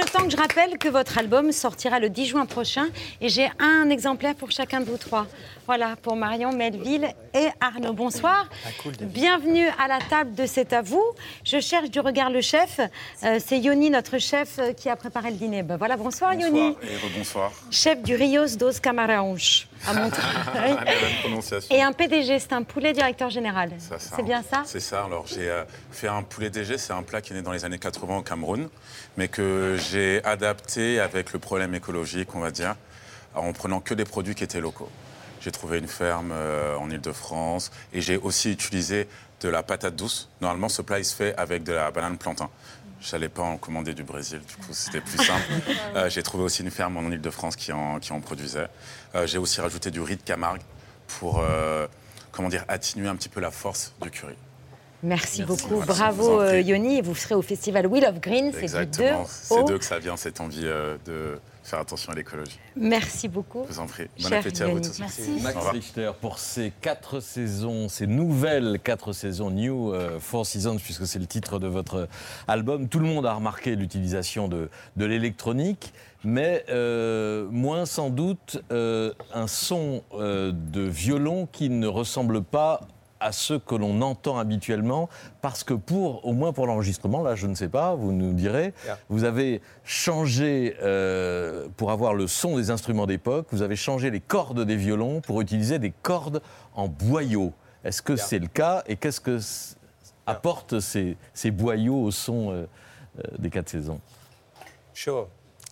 Temps 0.07 0.25
que 0.25 0.31
je 0.31 0.37
rappelle 0.37 0.79
que 0.79 0.89
votre 0.89 1.19
album 1.19 1.53
sortira 1.53 1.99
le 1.99 2.09
10 2.09 2.27
juin 2.27 2.47
prochain 2.47 2.87
et 3.21 3.29
j'ai 3.29 3.49
un 3.59 3.89
exemplaire 3.91 4.35
pour 4.35 4.51
chacun 4.51 4.81
de 4.81 4.85
vous 4.87 4.97
trois. 4.97 5.27
Voilà, 5.67 5.97
pour 6.01 6.17
Marion, 6.17 6.53
Melville 6.53 7.09
et 7.35 7.49
Arnaud. 7.61 7.93
Bonsoir. 7.93 8.49
Bienvenue 9.01 9.67
à 9.83 9.89
la 9.89 9.99
table 9.99 10.35
de 10.35 10.47
C'est 10.47 10.73
à 10.73 10.81
vous. 10.83 11.03
Je 11.45 11.61
cherche 11.61 11.91
du 11.91 11.99
regard 12.01 12.31
le 12.31 12.41
chef. 12.41 12.79
Euh, 13.25 13.39
C'est 13.45 13.59
Yoni, 13.59 13.91
notre 13.91 14.19
chef, 14.19 14.59
euh, 14.59 14.73
qui 14.73 14.89
a 14.89 14.97
préparé 14.97 15.31
le 15.31 15.37
dîner. 15.37 15.63
Ben 15.63 15.77
voilà, 15.77 15.97
bonsoir, 15.97 16.35
Yoni. 16.35 16.71
Bonsoir 16.71 16.85
et 16.85 16.97
rebonsoir. 17.05 17.53
Chef 17.71 18.03
du 18.03 18.15
Rios 18.15 18.57
dos 18.57 18.79
Camaraúns 18.81 19.67
à 19.87 19.95
Montreuil. 19.95 20.77
Prononciation. 21.21 21.75
Et 21.75 21.83
un 21.83 21.93
PDG, 21.93 22.39
c'est 22.39 22.53
un 22.53 22.63
poulet 22.63 22.93
directeur 22.93 23.31
général. 23.31 23.71
C'est 23.79 24.23
bien 24.23 24.43
ça? 24.43 24.63
C'est 24.65 24.81
ça. 24.81 25.05
Alors, 25.05 25.27
j'ai 25.27 25.49
euh, 25.49 25.65
fait 25.91 26.09
un 26.09 26.23
poulet 26.23 26.51
DG. 26.51 26.79
C'est 26.79 26.93
un 26.93 27.03
plat 27.03 27.21
qui 27.21 27.33
est 27.33 27.37
né 27.37 27.43
dans 27.43 27.53
les 27.53 27.65
années 27.65 27.79
80 27.79 28.19
au 28.19 28.23
Cameroun, 28.23 28.69
mais 29.17 29.29
que 29.29 29.77
j'ai 29.91 30.23
adapté 30.25 31.01
avec 31.01 31.33
le 31.33 31.39
problème 31.39 31.75
écologique, 31.75 32.35
on 32.35 32.41
va 32.41 32.51
dire, 32.51 32.75
en 33.35 33.53
prenant 33.53 33.81
que 33.81 33.95
des 33.95 34.05
produits 34.05 34.35
qui 34.35 34.45
étaient 34.45 34.61
locaux. 34.61 34.91
J'ai 35.41 35.53
trouvé 35.53 35.79
une 35.79 35.89
ferme 35.89 36.31
euh, 36.33 36.77
en 36.77 36.91
Ile-de-France 36.91 37.71
et 37.93 38.01
j'ai 38.01 38.17
aussi 38.17 38.51
utilisé 38.51 39.07
de 39.43 39.49
la 39.49 39.63
patate 39.63 39.95
douce. 39.95 40.29
Normalement, 40.41 40.69
ce 40.69 40.83
plat, 40.83 40.99
il 40.99 41.05
se 41.05 41.15
fait 41.15 41.37
avec 41.37 41.63
de 41.63 41.73
la 41.73 41.91
banane 41.91 42.19
plantain. 42.19 42.49
Je 43.07 43.13
n'allais 43.15 43.29
pas 43.29 43.43
en 43.43 43.57
commander 43.57 43.95
du 43.95 44.03
Brésil, 44.03 44.41
du 44.41 44.57
coup, 44.57 44.73
c'était 44.73 45.01
plus 45.01 45.19
simple. 45.19 45.45
Euh, 45.95 46.11
j'ai 46.11 46.23
trouvé 46.23 46.45
aussi 46.45 46.63
une 46.63 46.71
ferme 46.71 46.97
en 46.97 47.11
Ile-de-France 47.11 47.57
qui 47.57 47.73
en, 47.73 47.99
qui 48.01 48.13
en 48.13 48.21
produisait. 48.21 48.67
Euh, 49.15 49.27
j'ai 49.27 49.39
aussi 49.39 49.61
rajouté 49.61 49.91
du 49.91 50.01
riz 50.01 50.17
de 50.17 50.23
Camargue 50.23 50.61
pour, 51.07 51.41
euh, 51.41 51.87
comment 52.33 52.49
dire, 52.49 52.65
atténuer 52.69 53.09
un 53.09 53.17
petit 53.17 53.29
peu 53.29 53.41
la 53.41 53.51
force 53.51 53.95
du 54.03 54.11
curry. 54.11 54.35
Merci, 55.03 55.43
beaucoup. 55.43 55.57
Merci, 55.57 55.69
je 55.71 55.75
vous 55.75 55.87
Bravo, 55.87 56.45
Yoni. 56.53 57.01
Vous 57.01 57.15
serez 57.15 57.35
au 57.35 57.43
festival 57.43 57.87
Wheel 57.87 58.05
of 58.05 58.21
Green. 58.21 58.53
C'est 58.53 58.61
du 58.61 58.61
2 58.61 58.63
Exactement. 58.65 59.27
C'est 59.29 59.55
au... 59.55 59.65
d'eux 59.65 59.79
que 59.79 59.85
ça 59.85 59.99
vient, 59.99 60.17
cette 60.17 60.41
envie 60.41 60.65
euh, 60.65 60.97
de 61.07 61.39
faire 61.67 61.81
attention 61.81 62.13
à 62.13 62.15
l'écologie. 62.15 62.59
Merci 62.77 63.29
beaucoup. 63.29 63.65
Je 63.69 63.75
vous 63.75 63.81
en 63.81 63.87
prie. 63.87 64.07
Bon 64.23 64.33
appétit 64.33 64.63
à 64.63 64.69
vous 64.69 64.81
tous. 64.81 64.99
Merci. 64.99 65.41
Max. 65.43 65.57
Richter 65.67 66.13
pour 66.21 66.39
ces 66.39 66.73
quatre 66.81 67.21
saisons, 67.21 67.89
ces 67.89 68.07
nouvelles 68.07 68.79
quatre 68.83 69.13
saisons, 69.13 69.51
New 69.51 69.93
euh, 69.93 70.19
Four 70.21 70.47
Seasons, 70.47 70.77
puisque 70.77 71.07
c'est 71.07 71.19
le 71.19 71.27
titre 71.27 71.59
de 71.59 71.67
votre 71.67 72.09
album. 72.49 72.89
Tout 72.89 73.01
le 73.01 73.07
monde 73.07 73.27
a 73.27 73.35
remarqué 73.35 73.77
l'utilisation 73.77 74.49
de, 74.49 74.71
de 74.97 75.05
l'électronique, 75.05 75.93
mais 76.25 76.65
euh, 76.69 77.47
moins 77.51 77.87
sans 77.87 78.11
doute 78.11 78.63
euh, 78.73 79.13
un 79.33 79.47
son 79.47 80.03
euh, 80.15 80.53
de 80.53 80.83
violon 80.83 81.47
qui 81.51 81.69
ne 81.71 81.87
ressemble 81.87 82.43
pas 82.43 82.81
à 83.21 83.33
ceux 83.33 83.59
que 83.59 83.75
l'on 83.75 84.01
entend 84.03 84.39
habituellement, 84.39 85.09
parce 85.41 85.65
que 85.65 85.75
pour, 85.75 86.27
au 86.27 86.33
moins 86.33 86.53
pour 86.53 86.67
l'enregistrement, 86.67 87.23
là 87.23 87.35
je 87.35 87.47
ne 87.47 87.55
sais 87.55 87.69
pas, 87.69 87.95
vous 87.95 88.13
nous 88.13 88.33
direz, 88.33 88.75
Yeah. 88.85 88.99
vous 89.09 89.25
avez 89.25 89.63
changé, 89.85 90.77
euh, 90.83 91.69
pour 91.77 91.91
avoir 91.91 92.15
le 92.15 92.27
son 92.27 92.57
des 92.57 92.71
instruments 92.71 93.07
d'époque, 93.07 93.47
vous 93.53 93.63
avez 93.63 93.77
changé 93.77 94.11
les 94.11 94.21
cordes 94.21 94.65
des 94.65 94.77
violons 94.77 95.21
pour 95.21 95.41
utiliser 95.41 95.79
des 95.79 95.93
cordes 96.03 96.43
en 96.75 96.89
boyau. 96.89 97.53
Est-ce 97.85 98.03
que 98.03 98.17
c'est 98.17 98.39
le 98.39 98.49
cas 98.49 98.83
et 98.87 98.97
qu'est-ce 98.97 99.21
que 99.21 99.39
apportent 100.27 100.81
ces, 100.81 101.17
ces 101.35 101.51
boyaux 101.51 102.03
au 102.03 102.11
son 102.11 102.51
euh, 102.51 102.67
euh, 103.19 103.23
des 103.39 103.49
quatre 103.49 103.69
saisons? 103.69 104.01
Sure. 104.93 105.29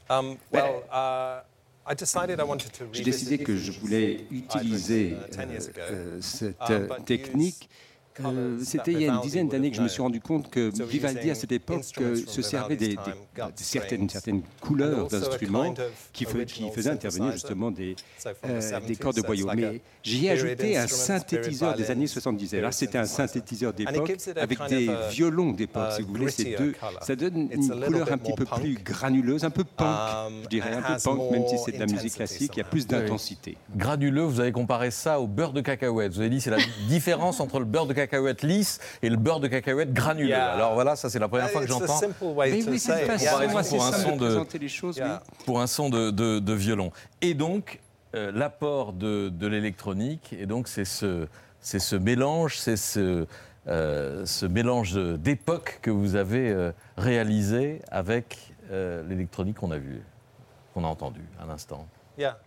Um, 0.08 0.36
well, 0.52 0.82
uh, 0.92 1.40
I 1.86 1.94
decided 1.94 2.40
I 2.40 2.44
wanted 2.44 2.72
to 2.72 2.84
J'ai 2.92 3.02
décidé 3.04 3.38
que 3.38 3.56
je 3.56 3.72
voulais 3.72 4.24
utiliser 4.30 5.12
uh, 5.12 5.30
10 5.30 5.36
years 5.50 5.68
ago. 5.68 5.80
euh, 5.90 6.20
cette 6.20 6.56
but 6.88 7.04
technique. 7.04 7.68
Euh, 8.20 8.58
C'était 8.62 8.92
that 8.92 8.92
il 8.92 9.00
y 9.00 9.08
a 9.08 9.12
une 9.14 9.20
Vivaldi 9.20 9.22
dizaine 9.22 9.48
d'années 9.48 9.70
que 9.70 9.76
je 9.76 9.82
me 9.82 9.88
suis 9.88 10.02
rendu 10.02 10.20
compte 10.20 10.48
que 10.48 10.70
Vivaldi, 10.84 11.30
à 11.30 11.34
cette 11.34 11.50
époque, 11.50 11.84
euh, 12.00 12.16
se 12.26 12.42
servait 12.42 12.76
des, 12.76 12.96
certaines, 13.56 14.42
couleurs 14.60 15.08
d'instruments 15.08 15.74
qui, 16.12 16.24
faisaient 16.24 16.90
intervenir 16.90 17.32
justement 17.32 17.70
des, 17.70 17.96
euh, 18.26 18.60
70s, 18.60 18.86
des 18.86 18.96
cordes 18.96 19.16
de 19.16 19.20
so 19.20 19.32
it's 19.32 19.42
boyau. 19.42 19.46
like 19.46 19.64
a 19.64 19.72
Mais 19.72 19.80
j'y 20.02 20.26
ai 20.26 20.30
ajouté 20.30 20.76
un 20.76 20.84
instrument, 20.84 21.06
synthétiseur 21.06 21.74
des 21.74 21.90
années 21.90 22.06
violins, 22.06 22.06
70. 22.06 22.54
Alors 22.54 22.72
c'était 22.72 22.98
un 22.98 23.04
synthétiseur 23.04 23.72
d'époque 23.72 24.12
avec 24.36 24.58
des 24.68 24.90
violons 25.10 25.52
d'époque, 25.52 25.92
si 25.96 26.02
vous 26.02 26.08
voulez. 26.08 26.24
Grittier 26.24 26.56
deux, 26.56 26.74
ça 27.02 27.16
donne 27.16 27.48
une 27.50 27.60
little 27.60 27.84
couleur 27.84 28.04
bit 28.04 28.12
un 28.12 28.18
petit 28.18 28.32
peu 28.32 28.44
punk. 28.44 28.60
plus 28.60 28.74
granuleuse, 28.82 29.44
un 29.44 29.50
peu 29.50 29.64
punk, 29.64 29.84
Um, 30.04 30.42
je 30.44 30.48
dirais, 30.48 30.72
un 30.72 30.82
peu 30.82 31.00
punk, 31.02 31.30
même 31.30 31.46
si 31.46 31.56
c'est 31.58 31.72
de 31.72 31.78
la 31.78 31.86
musique 31.86 32.14
intensity 32.14 32.14
classique, 32.14 32.52
il 32.54 32.58
y 32.58 32.62
a 32.62 32.64
plus 32.64 32.86
d'intensité. 32.86 33.56
Granuleux, 33.76 34.22
vous 34.22 34.40
avez 34.40 34.52
comparé 34.52 34.90
ça 34.90 35.20
au 35.20 35.26
beurre 35.26 35.52
de 35.52 35.60
cacahuète. 35.60 36.12
Vous 36.12 36.20
avez 36.20 36.30
dit 36.30 36.40
c'est 36.40 36.50
la 36.50 36.58
différence 36.88 37.40
entre 37.40 37.58
le 37.58 37.64
beurre 37.64 37.86
de 37.86 37.92
cacahuète 37.92 38.03
lisse 38.42 38.80
et 39.02 39.08
le 39.08 39.16
beurre 39.16 39.40
de 39.40 39.48
cacahuète 39.48 39.92
granuleux. 39.92 40.28
Yeah. 40.28 40.52
Alors 40.52 40.74
voilà, 40.74 40.96
ça 40.96 41.10
c'est 41.10 41.18
la 41.18 41.28
première 41.28 41.46
fois 41.50 41.60
que 41.62 41.66
j'entends. 41.80 41.98
oui, 43.40 43.52
pour 43.76 43.84
un 43.86 43.92
simple 43.92 44.10
son 44.10 44.16
de 44.16 44.26
les 44.58 44.68
choses. 44.68 44.96
oui. 44.98 45.44
Pour 45.46 45.60
un 45.60 45.66
son 45.66 45.88
de, 45.90 46.10
de- 46.10 46.38
de 46.38 46.52
violon. 46.52 46.90
Et 47.20 47.34
donc, 47.34 47.80
euh, 48.14 48.30
l'apport 48.34 48.92
de, 48.92 49.28
de 49.28 49.46
l'électronique, 49.46 50.34
et 50.38 50.46
donc 50.46 50.68
c'est 50.68 50.84
ce, 50.84 51.26
c'est 51.60 51.78
ce 51.80 51.96
mélange, 51.96 52.58
c'est 52.58 52.76
ce, 52.76 53.26
euh, 53.66 54.24
ce 54.26 54.46
mélange 54.46 54.94
d'époque 55.18 55.78
que 55.82 55.90
vous 55.90 56.14
avez 56.16 56.50
euh, 56.50 56.70
réalisé 56.96 57.80
avec 57.90 58.52
euh, 58.70 59.02
l'électronique 59.08 59.56
qu'on 59.56 59.70
a 59.70 59.78
vu, 59.78 60.02
qu'on 60.72 60.84
a 60.84 60.86
entendu 60.88 61.22
à 61.42 61.46
l'instant. 61.46 61.86
Yeah. 62.18 62.38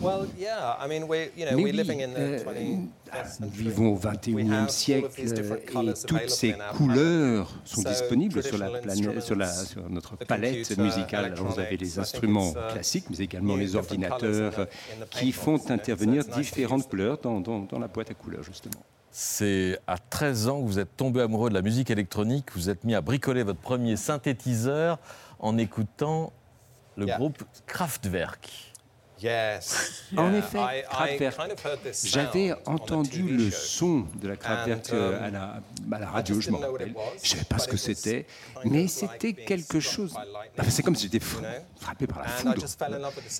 Well, 0.00 0.26
yeah. 0.38 0.76
I 0.80 0.88
mean, 0.88 1.04
we're 1.06 1.30
you 1.36 1.44
know 1.44 1.56
Mais 1.56 1.62
we're 1.62 1.64
oui, 1.64 1.72
living 1.72 2.00
in 2.00 2.14
the 2.14 2.18
euh, 2.18 2.44
20th 2.44 2.88
ah, 3.12 3.22
vivons 3.52 3.88
au 3.92 3.96
We 3.96 4.02
have 4.02 4.06
XXIe 4.06 4.52
all 4.54 4.64
of 4.64 4.70
siècle 4.70 5.08
these 5.16 5.34
different 5.34 5.60
euh, 5.76 5.90
et 5.92 6.06
toutes 6.06 6.30
ces 6.30 6.54
couleurs 6.74 7.50
sont 7.64 7.82
So, 7.82 7.88
disponibles 7.88 8.42
sur 8.42 8.56
la 8.56 8.70
planète, 8.70 9.20
sur, 9.20 9.34
la, 9.36 9.46
instruments, 9.48 9.66
sur 9.66 9.90
notre 9.90 10.16
the 10.16 10.24
palette 10.24 10.78
musicale. 10.78 11.24
Alors, 11.26 11.46
vous 11.48 11.60
avez 11.60 11.76
les 11.76 11.98
instruments 11.98 12.52
uh, 12.52 12.72
classiques, 12.72 13.10
mais 13.10 13.18
également 13.18 13.56
les 13.56 13.76
ordinateurs 13.76 14.68
qui 15.10 15.32
font 15.32 15.60
intervenir 15.70 16.24
différentes 16.24 16.88
couleurs 16.88 17.18
dans, 17.18 17.40
dans- 17.40 17.60
dans 17.60 17.78
la 17.78 17.88
boîte 17.88 18.10
à 18.10 18.14
couleurs, 18.14 18.42
justement. 18.44 18.82
C'est 19.10 19.78
à 19.86 19.98
13 19.98 20.48
ans 20.48 20.62
que 20.62 20.66
vous 20.66 20.78
êtes 20.78 20.96
tombé 20.96 21.20
amoureux 21.20 21.50
de 21.50 21.54
la 21.54 21.62
musique 21.62 21.90
électronique, 21.90 22.46
vous 22.54 22.70
êtes 22.70 22.84
mis 22.84 22.94
à 22.94 23.00
bricoler 23.00 23.42
votre 23.42 23.60
premier 23.60 23.96
synthétiseur 23.96 24.98
en 25.40 25.58
écoutant 25.58 26.32
le 26.96 27.06
groupe 27.06 27.42
Kraftwerk. 27.66 28.69
Yes. 29.22 30.04
En 30.16 30.34
effet, 30.34 30.58
Kraftwerk. 30.90 31.36
J'avais 32.04 32.52
entendu 32.66 33.22
le 33.22 33.50
son 33.50 34.06
de 34.20 34.28
la 34.28 34.36
Kraftwerk 34.36 34.92
euh, 34.92 35.18
um, 35.18 35.22
à 35.22 35.30
la, 35.30 35.62
à 35.92 35.98
la 36.00 36.10
radio, 36.10 36.40
je 36.40 36.50
m'en 36.50 36.58
rappelle. 36.58 36.94
Je 37.22 37.22
ne 37.22 37.28
savais 37.28 37.44
pas 37.44 37.58
ce 37.58 37.68
que 37.68 37.76
c'était, 37.76 38.26
mais 38.64 38.88
c'était 38.88 39.32
quelque 39.32 39.78
chose. 39.78 40.14
lightning, 40.14 40.50
Enfin, 40.58 40.70
c'est 40.70 40.82
comme 40.82 40.96
si 40.96 41.04
j'étais 41.04 41.24
frappé 41.80 42.06
par 42.06 42.20
la 42.20 42.28
foudre. 42.28 42.64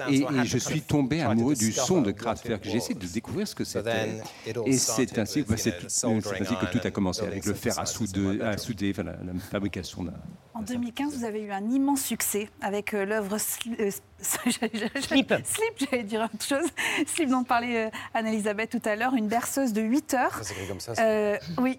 Et, 0.09 0.25
je 0.45 0.59
suis 0.59 0.83
tombé 0.83 1.23
amoureux 1.23 1.57
du 1.57 1.73
son 1.73 2.03
de 2.03 2.13
Kraftwerk. 2.13 2.63
J'ai 2.65 2.77
essayé 2.77 2.95
de 2.95 3.07
découvrir 3.07 3.49
ce 3.49 3.55
que 3.55 3.65
c'était. 3.65 4.23
Et 4.67 4.79
c'est 4.79 5.19
ainsi 5.19 5.43
bah, 5.43 5.57
you 5.57 5.73
c'est 5.89 6.07
ainsi 6.07 6.57
que 6.57 6.67
tout 6.67 6.81
a 6.87 6.91
commencé 6.91 7.23
avec 7.23 7.45
le 7.45 7.55
fer 7.55 7.79
à 7.79 7.87
souder, 7.87 8.41
à 8.41 8.55
enfin, 8.55 9.03
la, 9.03 9.13
la 9.13 9.41
fabrication 9.51 10.05
d'un. 10.05 10.13
En 10.61 10.63
2015, 10.63 11.17
vous 11.17 11.25
avez 11.25 11.41
eu 11.41 11.53
un 11.53 11.71
immense 11.71 12.03
succès 12.03 12.51
avec 12.61 12.93
euh, 12.93 13.07
l'œuvre 13.07 13.37
euh, 13.37 13.91
Slip. 14.21 15.35
Slip, 15.45 15.89
j'allais 15.91 16.03
dire 16.03 16.29
autre 16.31 16.45
chose. 16.45 16.69
Slip 17.07 17.31
dont 17.31 17.45
parlait 17.45 17.87
euh, 17.87 17.91
Anne-Elisabeth 18.13 18.69
tout 18.69 18.83
à 18.87 18.95
l'heure, 18.95 19.15
une 19.15 19.27
berceuse 19.27 19.73
de 19.73 19.81
8 19.81 20.13
heures. 20.15 20.35
Ça 20.35 20.45
s'écrit 20.45 20.69
comme 20.69 20.81
ça, 20.81 20.93
Euh, 20.99 21.39
oui. 21.57 21.79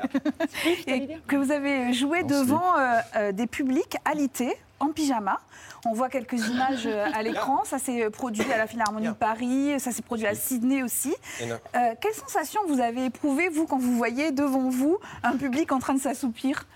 Et 0.88 1.16
que 1.28 1.36
vous 1.36 1.52
avez 1.52 1.92
joué 1.92 2.24
devant 2.24 2.76
euh, 2.76 2.98
euh, 3.14 3.30
des 3.30 3.46
publics 3.46 3.96
alités, 4.04 4.52
en 4.80 4.88
pyjama. 4.88 5.38
On 5.86 5.92
voit 5.92 6.08
quelques 6.08 6.48
images 6.48 6.86
à 6.86 7.22
l'écran. 7.22 7.62
Ça 7.64 7.78
s'est 7.78 8.10
produit 8.10 8.50
à 8.52 8.58
la 8.58 8.66
Philharmonie 8.66 9.06
de 9.06 9.12
Paris, 9.12 9.78
ça 9.78 9.92
s'est 9.92 10.02
produit 10.02 10.26
à 10.26 10.34
Sydney 10.34 10.82
aussi. 10.82 11.14
Euh, 11.40 11.94
quelle 12.00 12.14
sensation 12.14 12.60
vous 12.66 12.80
avez 12.80 13.04
éprouvée, 13.04 13.48
vous, 13.48 13.66
quand 13.66 13.78
vous 13.78 13.96
voyez 13.96 14.32
devant 14.32 14.70
vous 14.70 14.98
un 15.22 15.36
public 15.36 15.70
en 15.70 15.78
train 15.78 15.94
de 15.94 16.00
s'assoupir? 16.00 16.66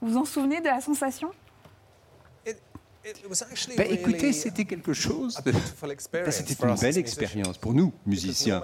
Vous 0.00 0.08
vous 0.10 0.16
en 0.18 0.24
souvenez 0.24 0.60
de 0.60 0.66
la 0.66 0.80
sensation? 0.80 1.30
Ben, 3.76 3.86
écoutez, 3.90 4.32
c'était 4.32 4.64
quelque 4.64 4.94
chose. 4.94 5.38
de- 5.44 5.52
Ben, 5.52 6.30
C'était 6.32 6.54
une 6.54 6.74
belle 6.80 6.98
expérience 6.98 7.58
pour 7.58 7.74
nous, 7.74 7.92
musiciens. 8.06 8.62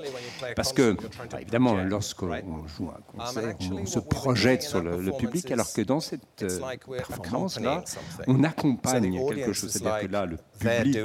Parce 0.57 0.73
que, 0.73 0.97
bah, 1.31 1.41
évidemment, 1.43 1.75
lorsqu'on 1.75 2.67
joue 2.67 2.89
un 2.91 3.01
concert, 3.19 3.55
on 3.71 3.85
se 3.87 3.99
projette 3.99 4.63
sur 4.63 4.81
le, 4.83 4.99
le 5.03 5.13
public, 5.13 5.51
alors 5.51 5.71
que 5.71 5.83
dans 5.83 6.01
cette 6.01 6.23
euh, 6.43 6.59
performance-là, 6.97 7.85
on 8.29 8.43
accompagne 8.45 9.13
quelque 9.29 9.53
chose. 9.53 9.71
C'est-à-dire 9.73 10.09
que 10.09 10.13
là, 10.13 10.25
le 10.25 10.39
public 10.59 10.97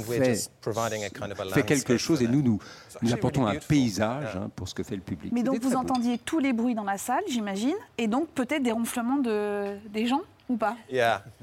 fait, 0.00 0.24
just 0.24 0.50
providing 0.60 1.04
a 1.04 1.10
kind 1.10 1.32
of 1.32 1.40
a 1.40 1.54
fait 1.54 1.62
quelque 1.62 1.96
chose 1.96 2.22
et 2.22 2.28
nous, 2.28 2.42
nous, 2.42 2.58
nous 3.02 3.12
apportons 3.12 3.46
un 3.46 3.56
paysage 3.56 4.36
hein, 4.36 4.50
pour 4.54 4.68
ce 4.68 4.74
que 4.74 4.82
fait 4.82 4.96
le 4.96 5.02
public. 5.02 5.32
Mais 5.32 5.42
donc 5.42 5.60
vous 5.60 5.70
beau. 5.70 5.76
entendiez 5.76 6.18
tous 6.18 6.38
les 6.38 6.52
bruits 6.52 6.74
dans 6.74 6.84
la 6.84 6.98
salle, 6.98 7.22
j'imagine, 7.28 7.76
et 7.98 8.06
donc 8.08 8.28
peut-être 8.28 8.62
des 8.62 8.72
ronflements 8.72 9.18
de, 9.18 9.76
des 9.92 10.06
gens 10.06 10.22
ou 10.48 10.56
pas. 10.56 10.76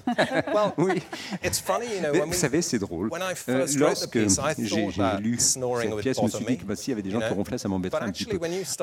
Vous 2.25 2.33
savez, 2.33 2.61
c'est 2.61 2.79
drôle. 2.79 3.09
Euh, 3.49 3.67
lorsque 3.77 4.19
j'ai 4.57 4.87
lu 5.19 5.37
cette 5.39 5.63
pièce, 5.99 6.17
je 6.17 6.23
me 6.23 6.29
suis 6.29 6.45
dit 6.45 6.57
que 6.57 6.65
bah, 6.65 6.75
s'il 6.75 6.91
y 6.91 6.93
avait 6.93 7.01
des 7.01 7.11
gens 7.11 7.19
qui 7.19 7.33
ronflaient, 7.33 7.57
ça 7.57 7.67
m'embêterait 7.67 8.05
un 8.05 8.11
petit 8.11 8.25
peu. 8.25 8.39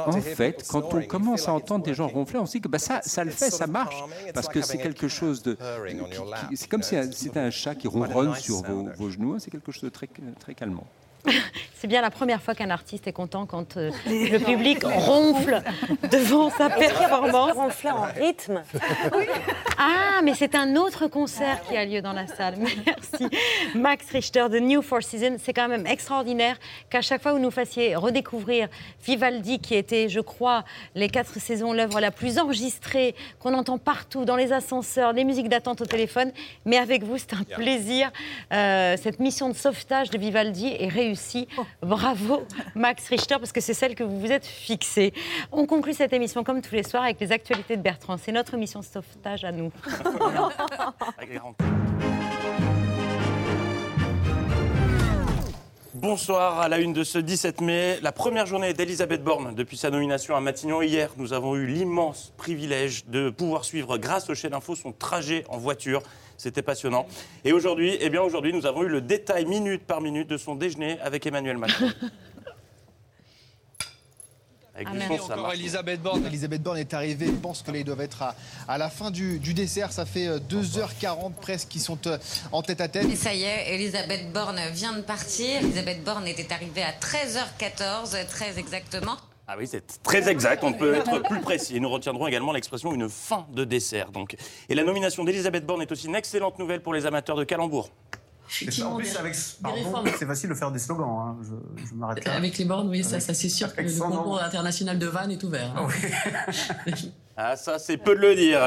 En 0.06 0.12
fait, 0.12 0.66
quand 0.68 0.94
on 0.94 1.02
commence 1.02 1.48
à 1.48 1.52
entendre 1.52 1.84
des 1.84 1.94
gens 1.94 2.08
ronfler, 2.08 2.38
on 2.38 2.46
se 2.46 2.52
dit 2.52 2.60
que 2.60 2.68
bah, 2.68 2.78
ça, 2.78 3.00
ça 3.02 3.24
le 3.24 3.30
fait, 3.30 3.50
ça 3.50 3.66
marche, 3.66 3.96
parce 4.34 4.48
que 4.48 4.62
c'est 4.62 4.78
quelque 4.78 5.08
chose 5.08 5.42
de... 5.42 5.56
C'est 6.54 6.68
comme 6.68 6.82
si 6.82 6.96
c'était 7.12 7.40
un 7.40 7.50
chat 7.50 7.74
qui 7.74 7.88
ronronne 7.88 8.34
sur 8.34 8.62
vos, 8.62 9.10
genoux, 9.10 9.38
c'est 9.38 9.50
quelque 9.50 9.72
chose 9.72 9.84
de 9.84 9.88
très, 9.88 10.08
très 10.38 10.54
calmant. 10.54 10.86
C'est 11.80 11.86
bien 11.86 12.02
la 12.02 12.10
première 12.10 12.42
fois 12.42 12.54
qu'un 12.54 12.68
artiste 12.68 13.06
est 13.06 13.12
content 13.12 13.46
quand 13.46 13.78
euh, 13.78 13.90
le 14.06 14.36
public 14.36 14.82
ronfle 14.84 15.62
devant 16.10 16.50
sa 16.50 16.68
performance. 16.68 17.52
Ronfler 17.54 17.90
en 17.90 18.02
rythme. 18.02 18.62
Ah, 19.78 20.20
mais 20.22 20.34
c'est 20.34 20.54
un 20.54 20.76
autre 20.76 21.06
concert 21.06 21.62
qui 21.66 21.78
a 21.78 21.86
lieu 21.86 22.02
dans 22.02 22.12
la 22.12 22.26
salle. 22.26 22.56
Merci. 22.86 23.34
Max 23.74 24.10
Richter 24.10 24.46
de 24.50 24.58
New 24.58 24.82
Four 24.82 25.02
Seasons. 25.02 25.36
C'est 25.42 25.54
quand 25.54 25.68
même 25.68 25.86
extraordinaire 25.86 26.58
qu'à 26.90 27.00
chaque 27.00 27.22
fois 27.22 27.32
vous 27.32 27.38
nous 27.38 27.50
fassiez 27.50 27.96
redécouvrir 27.96 28.68
Vivaldi, 29.06 29.58
qui 29.58 29.74
était, 29.74 30.10
je 30.10 30.20
crois, 30.20 30.64
les 30.94 31.08
quatre 31.08 31.38
saisons, 31.40 31.72
l'œuvre 31.72 31.98
la 31.98 32.10
plus 32.10 32.38
enregistrée, 32.38 33.14
qu'on 33.38 33.54
entend 33.54 33.78
partout, 33.78 34.26
dans 34.26 34.36
les 34.36 34.52
ascenseurs, 34.52 35.14
les 35.14 35.24
musiques 35.24 35.48
d'attente 35.48 35.80
au 35.80 35.86
téléphone. 35.86 36.30
Mais 36.66 36.76
avec 36.76 37.04
vous, 37.04 37.16
c'est 37.16 37.32
un 37.32 37.44
plaisir. 37.44 38.10
Euh, 38.52 38.98
cette 39.02 39.18
mission 39.18 39.48
de 39.48 39.54
sauvetage 39.54 40.10
de 40.10 40.18
Vivaldi 40.18 40.76
est 40.78 40.88
réussie. 40.88 41.09
Bravo, 41.82 42.42
Max 42.74 43.08
Richter, 43.08 43.36
parce 43.38 43.52
que 43.52 43.60
c'est 43.60 43.74
celle 43.74 43.94
que 43.94 44.04
vous 44.04 44.20
vous 44.20 44.32
êtes 44.32 44.46
fixée. 44.46 45.12
On 45.52 45.66
conclut 45.66 45.94
cette 45.94 46.12
émission 46.12 46.44
comme 46.44 46.62
tous 46.62 46.74
les 46.74 46.82
soirs 46.82 47.04
avec 47.04 47.20
les 47.20 47.32
actualités 47.32 47.76
de 47.76 47.82
Bertrand. 47.82 48.16
C'est 48.16 48.32
notre 48.32 48.56
mission 48.56 48.82
sauvetage 48.82 49.44
à 49.44 49.52
nous. 49.52 49.72
Bonsoir 56.00 56.60
à 56.60 56.68
la 56.68 56.78
une 56.78 56.94
de 56.94 57.04
ce 57.04 57.18
17 57.18 57.60
mai, 57.60 57.98
la 58.00 58.10
première 58.10 58.46
journée 58.46 58.72
d'Elisabeth 58.72 59.22
Borne 59.22 59.54
depuis 59.54 59.76
sa 59.76 59.90
nomination 59.90 60.34
à 60.34 60.40
Matignon. 60.40 60.80
Hier, 60.80 61.10
nous 61.18 61.34
avons 61.34 61.56
eu 61.56 61.66
l'immense 61.66 62.32
privilège 62.38 63.04
de 63.08 63.28
pouvoir 63.28 63.66
suivre, 63.66 63.98
grâce 63.98 64.30
aux 64.30 64.34
chaînes 64.34 64.54
info, 64.54 64.74
son 64.74 64.92
trajet 64.92 65.44
en 65.50 65.58
voiture. 65.58 66.02
C'était 66.40 66.62
passionnant. 66.62 67.06
Et 67.44 67.52
aujourd'hui, 67.52 67.98
eh 68.00 68.08
bien 68.08 68.22
aujourd'hui, 68.22 68.54
nous 68.54 68.64
avons 68.64 68.82
eu 68.84 68.88
le 68.88 69.02
détail 69.02 69.44
minute 69.44 69.82
par 69.86 70.00
minute 70.00 70.26
de 70.26 70.38
son 70.38 70.54
déjeuner 70.54 70.98
avec 71.00 71.26
Emmanuel 71.26 71.58
Macron. 71.58 71.90
Avec 74.74 74.88
Ah, 74.90 74.96
du 74.96 75.18
son, 75.18 75.26
ça 75.26 75.34
Encore. 75.36 75.52
Elisabeth 75.52 76.00
Borne. 76.00 76.24
Elisabeth 76.24 76.62
Borne 76.62 76.78
est 76.78 76.94
arrivée. 76.94 77.26
Je 77.26 77.32
pense 77.32 77.60
que 77.60 77.70
là, 77.70 77.78
ils 77.78 77.84
doivent 77.84 78.00
être 78.00 78.22
à, 78.22 78.34
à 78.66 78.78
la 78.78 78.88
fin 78.88 79.10
du, 79.10 79.38
du 79.38 79.52
dessert. 79.52 79.92
Ça 79.92 80.06
fait 80.06 80.28
euh, 80.28 80.38
2h40 80.38 81.34
presque 81.34 81.68
qu'ils 81.68 81.82
sont 81.82 81.98
euh, 82.06 82.16
en 82.52 82.62
tête 82.62 82.80
à 82.80 82.88
tête. 82.88 83.04
Et 83.10 83.16
ça 83.16 83.34
y 83.34 83.42
est, 83.42 83.74
Elisabeth 83.74 84.32
Borne 84.32 84.58
vient 84.72 84.94
de 84.94 85.02
partir. 85.02 85.58
Elisabeth 85.60 86.02
Borne 86.02 86.26
était 86.26 86.50
arrivée 86.50 86.82
à 86.82 86.92
13h14, 86.92 88.26
très 88.28 88.58
exactement. 88.58 89.18
Ah 89.52 89.56
oui, 89.58 89.66
c'est 89.66 90.00
très 90.04 90.28
exact, 90.28 90.62
on 90.62 90.70
ne 90.70 90.76
peut 90.76 90.94
être 90.94 91.22
plus 91.24 91.40
précis. 91.40 91.76
Et 91.76 91.80
nous 91.80 91.88
retiendrons 91.88 92.28
également 92.28 92.52
l'expression 92.52 92.92
une 92.94 93.08
fin 93.08 93.46
de 93.52 93.64
dessert. 93.64 94.12
Donc. 94.12 94.36
Et 94.68 94.76
la 94.76 94.84
nomination 94.84 95.24
d'Elisabeth 95.24 95.66
Borne 95.66 95.82
est 95.82 95.90
aussi 95.90 96.06
une 96.06 96.14
excellente 96.14 96.56
nouvelle 96.60 96.82
pour 96.82 96.94
les 96.94 97.04
amateurs 97.04 97.34
de 97.36 97.42
calembour. 97.42 97.90
En 98.84 98.96
plus, 98.96 99.16
avec, 99.16 99.34
pardon, 99.60 99.76
réformes. 99.76 100.08
c'est 100.18 100.26
facile 100.26 100.50
de 100.50 100.54
faire 100.54 100.70
des 100.70 100.78
slogans. 100.78 101.08
hein. 101.08 101.36
Je, 101.42 101.84
je 101.88 101.94
m'arrête 101.94 102.24
là. 102.24 102.34
Avec 102.34 102.58
les 102.58 102.64
bornes, 102.64 102.88
oui, 102.90 103.02
ça, 103.02 103.18
c'est 103.18 103.34
sûr 103.48 103.74
que 103.74 103.80
le 103.82 103.98
concours 103.98 104.40
international 104.40 105.00
de 105.00 105.06
Vannes 105.06 105.32
est 105.32 105.42
ouvert. 105.42 105.74
hein. 105.76 105.88
Ah, 107.36 107.56
ça, 107.56 107.78
c'est 107.80 107.96
peu 107.96 108.14
de 108.14 108.20
le 108.20 108.34
dire. 108.36 108.60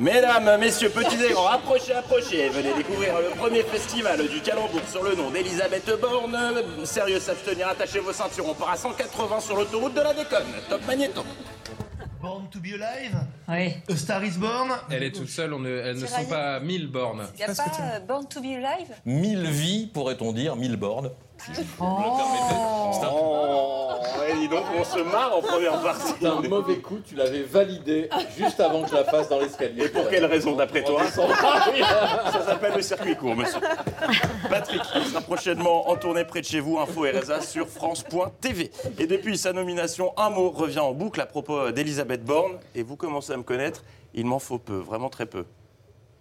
Mesdames, 0.00 0.58
messieurs, 0.60 0.90
petits 0.90 1.22
et 1.24 1.32
grands, 1.32 1.48
approchez, 1.48 1.92
approchez. 1.94 2.48
Venez 2.50 2.72
découvrir 2.74 3.14
le 3.18 3.30
premier 3.36 3.62
festival 3.62 4.28
du 4.28 4.40
calembour 4.40 4.80
sur 4.88 5.02
le 5.02 5.16
nom 5.16 5.30
d'Elisabeth 5.30 5.90
Borne. 6.00 6.36
Sérieux, 6.84 7.18
s'abstenir, 7.18 7.68
attachez 7.68 7.98
vos 7.98 8.12
ceintures. 8.12 8.44
On 8.48 8.54
part 8.54 8.70
à 8.70 8.76
180 8.76 9.40
sur 9.40 9.56
l'autoroute 9.56 9.94
de 9.94 10.00
la 10.00 10.14
déconne. 10.14 10.46
Top 10.70 10.86
magnéto. 10.86 11.24
Born 12.22 12.48
to 12.50 12.58
be 12.60 12.74
alive 12.74 13.16
Oui. 13.48 13.74
A 13.88 13.96
Star 13.96 14.24
is 14.24 14.32
Born 14.38 14.70
Elle 14.90 15.04
est 15.04 15.12
toute 15.12 15.28
seule, 15.28 15.52
on 15.54 15.60
ne- 15.60 15.68
elles 15.70 15.98
ne 15.98 16.06
sont 16.06 16.24
pas 16.24 16.58
mille 16.58 16.88
bornes. 16.88 17.24
Il 17.34 17.38
n'y 17.38 17.44
a 17.44 17.54
pas 17.54 17.62
euh, 17.80 18.00
Born 18.00 18.26
to 18.26 18.40
be 18.40 18.46
Alive? 18.46 18.88
Mille 19.04 19.46
vies, 19.46 19.86
pourrait-on 19.86 20.32
dire, 20.32 20.56
mille 20.56 20.76
bornes. 20.76 21.10
Si 21.38 21.54
je 21.54 21.60
Oh. 21.80 21.84
me 21.84 21.90
le 21.90 22.16
permettez. 22.16 22.98
Dis 24.34 24.48
donc, 24.48 24.64
on 24.76 24.84
se 24.84 24.98
marre 25.00 25.36
en 25.36 25.40
première 25.40 25.80
partie. 25.80 26.12
C'est 26.20 26.26
un 26.26 26.40
mauvais 26.42 26.78
coup, 26.78 26.98
tu 27.04 27.14
l'avais 27.14 27.42
validé 27.42 28.08
juste 28.36 28.60
avant 28.60 28.82
que 28.82 28.90
je 28.90 28.94
la 28.94 29.04
fasse 29.04 29.28
dans 29.28 29.38
l'escalier. 29.40 29.84
Et 29.84 29.88
pour 29.88 30.08
quelle 30.08 30.24
raison, 30.26 30.54
d'après 30.54 30.82
toi 30.84 31.02
Ça 31.10 32.44
s'appelle 32.44 32.74
le 32.76 32.82
circuit 32.82 33.16
court, 33.16 33.34
monsieur. 33.34 33.60
Patrick 34.48 34.82
qui 34.82 35.04
sera 35.08 35.20
prochainement 35.20 35.88
en 35.88 35.96
tournée 35.96 36.24
près 36.24 36.40
de 36.40 36.46
chez 36.46 36.60
vous. 36.60 36.78
Info 36.78 37.02
RSA 37.02 37.40
sur 37.40 37.68
France.tv. 37.68 38.70
Et 38.98 39.06
depuis 39.06 39.38
sa 39.38 39.52
nomination, 39.52 40.12
un 40.18 40.30
mot 40.30 40.50
revient 40.50 40.80
en 40.80 40.92
boucle 40.92 41.20
à 41.20 41.26
propos 41.26 41.70
d'Elisabeth 41.70 42.24
Borne. 42.24 42.58
Et 42.74 42.82
vous 42.82 42.96
commencez 42.96 43.32
à 43.32 43.36
me 43.36 43.42
connaître, 43.42 43.84
il 44.14 44.26
m'en 44.26 44.38
faut 44.38 44.58
peu, 44.58 44.76
vraiment 44.76 45.08
très 45.08 45.26
peu. 45.26 45.44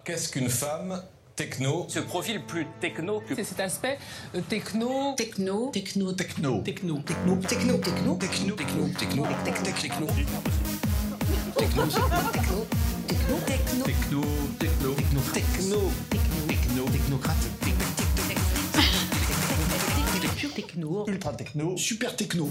Qu'est-ce 0.04 0.32
qu'une 0.32 0.50
femme 0.50 1.04
techno 1.38 1.86
Ce 1.88 2.00
profil 2.00 2.42
plus 2.42 2.68
techno 2.82 3.22
que 3.22 3.36
C'est 3.36 3.46
cet 3.46 3.62
aspect 3.62 3.98
euh, 4.36 4.42
techno. 4.50 5.16
Techno. 5.16 5.70
Techno. 5.72 6.12
Techno. 6.14 6.62
Techno. 6.64 6.98
Techno. 7.04 7.38
Techno. 7.38 7.78
Techno. 7.78 8.18
Techno. 8.18 8.18
Techno. 8.18 8.88
Techno. 8.98 9.28
Techno. 9.46 9.68
Techno. 9.78 10.08
Techno. 10.08 10.08
Techno. 11.56 11.78
Techno. 11.78 12.66
Techno. 13.08 13.38
techno, 13.86 14.22
techno, 14.58 15.22
techno, 15.34 15.92
techno, 16.10 16.46
techno, 16.48 16.84
technocrate. 16.92 17.50
Techno. 20.56 21.04
Ultra 21.08 21.32
techno. 21.34 21.78
Super 21.78 22.14
techno. 22.14 22.48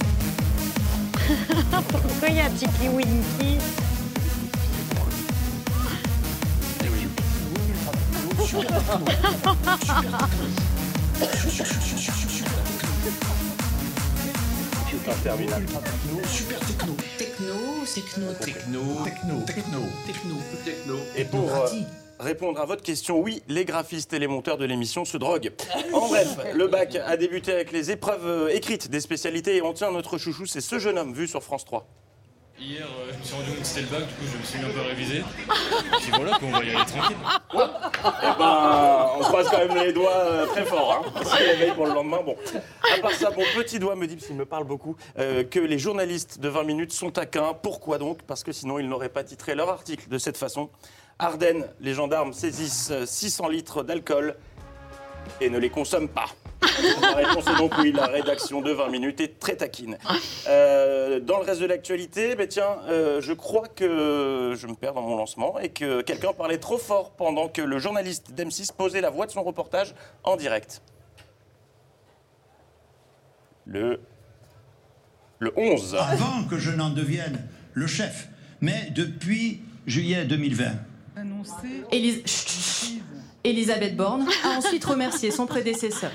Pourquoi 1.89 2.31
il 2.31 2.37
y 2.37 2.41
a 2.41 2.49
Tiki 2.51 2.89
Winky 2.89 3.59
Interminable. 15.09 15.67
Super 16.27 16.59
techno. 16.61 16.95
Techno. 17.17 17.55
Techno. 17.97 18.35
Techno, 18.35 19.05
techno, 19.05 19.45
techno, 19.47 19.81
Techno. 20.07 20.37
techno. 20.65 20.97
Et 21.17 21.25
pour 21.25 21.55
euh, 21.55 21.67
répondre 22.19 22.61
à 22.61 22.65
votre 22.67 22.83
question, 22.83 23.21
oui, 23.21 23.43
les 23.49 23.65
graphistes 23.65 24.13
et 24.13 24.19
les 24.19 24.27
monteurs 24.27 24.59
de 24.59 24.65
l'émission 24.65 25.05
se 25.05 25.17
droguent. 25.17 25.53
En 25.93 26.09
bref, 26.09 26.37
le 26.55 26.67
bac 26.67 26.97
a 26.97 27.17
débuté 27.17 27.53
avec 27.53 27.73
les 27.73 27.91
épreuves 27.91 28.27
euh, 28.27 28.49
écrites 28.55 28.91
des 28.91 29.01
spécialités 29.01 29.57
et 29.57 29.63
on 29.63 29.73
tient 29.73 29.91
notre 29.93 30.19
chouchou, 30.19 30.47
c'est 30.47 30.61
ce 30.61 30.79
jeune 30.79 30.99
homme 30.99 31.15
vu 31.15 31.27
sur 31.29 31.43
France 31.43 31.65
3. 31.65 31.87
Hier, 32.59 32.87
euh, 32.87 33.13
je 33.13 33.19
me 33.19 33.23
suis 33.23 33.35
rendu 33.35 33.51
compte 33.51 33.61
que 33.61 33.67
c'était 33.67 33.81
le 33.83 33.87
bac, 33.89 34.09
du 34.09 34.15
coup 34.15 34.25
je 34.33 34.39
me 34.39 34.43
suis 34.43 34.59
mis 34.59 34.65
un 34.65 34.71
peu 34.71 34.81
révisé. 34.81 35.23
Puis 36.01 36.11
voilà, 36.11 36.39
puis 36.39 36.47
on 36.47 36.51
va 36.51 36.65
y 36.65 36.71
aller 36.71 36.87
tranquille. 36.87 37.17
Eh 37.55 38.39
ben, 38.39 39.07
on 39.19 39.21
croise 39.21 39.49
quand 39.51 39.59
même 39.59 39.85
les 39.85 39.93
doigts 39.93 40.17
euh, 40.17 40.47
très 40.47 40.65
fort. 40.65 41.05
Hein. 41.05 41.73
Pour 41.75 41.87
le 41.87 41.93
lendemain, 41.93 42.23
bon. 42.25 42.37
À 42.95 43.01
part 43.01 43.13
ça, 43.13 43.31
mon 43.31 43.45
petit 43.55 43.79
doigt 43.79 43.95
me 43.95 44.07
dit, 44.07 44.17
parce 44.17 44.27
qu'il 44.27 44.37
me 44.37 44.47
parle 44.47 44.65
beaucoup, 44.65 44.97
euh, 45.19 45.45
que 45.45 45.61
les 45.61 45.79
journalistes 45.79 46.41
de 46.41 46.49
20 46.49 46.65
minutes 46.65 46.93
sont 46.93 47.11
taquins. 47.11 47.53
Pourquoi 47.53 47.99
donc? 47.99 48.23
Parce 48.23 48.43
que 48.43 48.53
sinon, 48.53 48.79
ils 48.79 48.89
n'auraient 48.89 49.11
pas 49.11 49.25
titré 49.25 49.55
leur 49.55 49.69
article 49.69 50.09
de 50.09 50.17
cette 50.17 50.39
façon. 50.39 50.71
Ardennes, 51.19 51.67
les 51.81 51.95
gendarmes 51.95 52.33
saisissent 52.33 52.91
euh, 52.91 53.05
600 53.07 53.49
litres 53.49 53.83
d'alcool 53.83 54.35
et 55.41 55.51
ne 55.51 55.59
les 55.59 55.71
consomment 55.71 56.09
pas. 56.09 56.27
La 57.01 57.15
réponse 57.15 57.45
est 57.49 57.57
donc 57.59 57.73
oui, 57.79 57.93
la 57.93 58.07
rédaction 58.07 58.61
de 58.61 58.71
20 58.73 58.89
minutes 58.91 59.21
est 59.21 59.39
très 59.39 59.57
taquine. 59.57 59.97
Euh, 60.49 61.21
dans 61.21 61.39
le 61.39 61.45
reste 61.45 61.61
de 61.61 61.67
l'actualité, 61.67 62.35
ben 62.37 62.47
tiens, 62.49 62.77
euh, 62.89 63.21
je 63.21 63.33
crois 63.33 63.69
que 63.69 64.55
je 64.57 64.67
me 64.67 64.75
perds 64.75 64.95
dans 64.95 65.03
mon 65.03 65.17
lancement 65.17 65.59
et 65.59 65.69
que 65.71 66.03
quelqu'un 66.03 66.33
parlait 66.33 66.59
trop 66.59 66.79
fort 66.79 67.11
pendant 67.13 67.49
que 67.49 67.63
le 67.63 67.79
journaliste 67.79 68.33
d'M6 68.33 68.73
posait 68.77 69.01
la 69.01 69.11
voix 69.11 69.27
de 69.27 69.31
son 69.33 69.43
reportage 69.43 69.95
en 70.25 70.37
direct. 70.37 70.83
Le, 73.67 74.01
le 75.39 75.53
11. 75.57 75.97
Avant 75.99 76.45
que 76.49 76.59
je 76.59 76.71
n'en 76.71 76.91
devienne 76.91 77.47
le 77.73 77.87
chef, 77.87 78.29
mais 78.61 78.91
depuis 78.95 79.61
juillet 79.87 80.25
2020. 80.25 80.65
Élis- 81.93 82.23
Chut, 82.27 82.49
chut. 82.51 83.03
Elisabeth 83.45 83.97
Borne 83.97 84.27
a 84.45 84.57
ensuite 84.59 84.85
remercié 84.85 85.31
son 85.31 85.47
prédécesseur. 85.47 86.11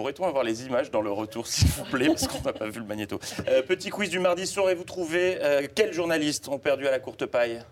Pourrait-on 0.00 0.26
avoir 0.26 0.44
les 0.44 0.64
images 0.64 0.90
dans 0.90 1.02
le 1.02 1.12
retour, 1.12 1.46
s'il 1.46 1.68
vous 1.68 1.84
plaît, 1.84 2.06
parce 2.06 2.26
qu'on 2.26 2.40
n'a 2.40 2.54
pas 2.54 2.66
vu 2.70 2.80
le 2.80 2.86
magnéto. 2.86 3.20
Euh, 3.48 3.60
petit 3.60 3.90
quiz 3.90 4.08
du 4.08 4.18
mardi, 4.18 4.46
saurez-vous 4.46 4.84
trouver 4.84 5.36
euh, 5.42 5.68
quels 5.74 5.92
journalistes 5.92 6.48
ont 6.48 6.58
perdu 6.58 6.88
à 6.88 6.90
la 6.90 7.00
courte 7.00 7.26
paille? 7.26 7.62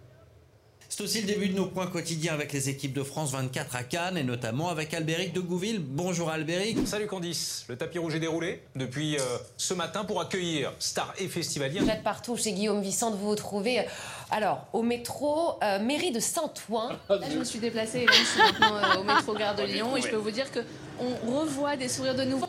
C'est 0.91 1.03
aussi 1.03 1.23
le 1.23 1.27
début 1.27 1.49
de 1.49 1.55
nos 1.55 1.65
points 1.65 1.87
quotidiens 1.87 2.35
avec 2.35 2.53
les 2.53 2.69
équipes 2.69 2.93
de 2.93 3.03
France 3.03 3.33
24 3.33 3.77
à 3.77 3.83
Cannes 3.83 4.17
et 4.19 4.25
notamment 4.25 4.69
avec 4.69 4.93
Albéric 4.93 5.33
de 5.33 5.41
Gouville. 5.41 5.81
Bonjour 5.81 6.29
Albéric. 6.29 6.87
Salut 6.87 7.07
Candice, 7.07 7.65
le 7.69 7.77
tapis 7.77 7.99
rouge 7.99 8.15
est 8.15 8.21
déroulé 8.21 8.63
depuis 8.75 9.17
euh, 9.17 9.21
ce 9.57 9.73
matin 9.73 10.05
pour 10.05 10.21
accueillir 10.21 10.73
stars 10.79 11.15
et 11.19 11.29
festivaliers. 11.29 11.81
Vous 11.81 11.89
êtes 11.89 12.03
partout 12.03 12.37
chez 12.37 12.53
Guillaume 12.53 12.83
Vicente, 12.83 13.15
vous 13.15 13.29
vous 13.29 13.37
trouvez 13.37 13.87
Alors, 14.31 14.67
au 14.73 14.83
métro, 14.83 15.59
euh, 15.63 15.79
mairie 15.79 16.11
de 16.11 16.21
Saint-Ouen. 16.21 16.91
Là, 17.09 17.19
je 17.31 17.39
me 17.39 17.45
suis 17.45 17.59
déplacée 17.59 18.01
et 18.01 18.07
là, 18.07 18.13
je 18.13 18.25
suis 18.25 18.41
maintenant 18.41 18.77
euh, 18.77 19.01
au 19.01 19.05
métro 19.05 19.35
Gare 19.35 19.55
de 19.55 19.63
Lyon 19.63 19.97
et 19.97 20.03
je 20.03 20.09
peux 20.09 20.17
vous 20.17 20.31
dire 20.31 20.47
qu'on 20.53 21.39
revoit 21.41 21.77
des 21.77 21.89
sourires 21.89 22.15
de 22.15 22.25
nouveau. 22.25 22.47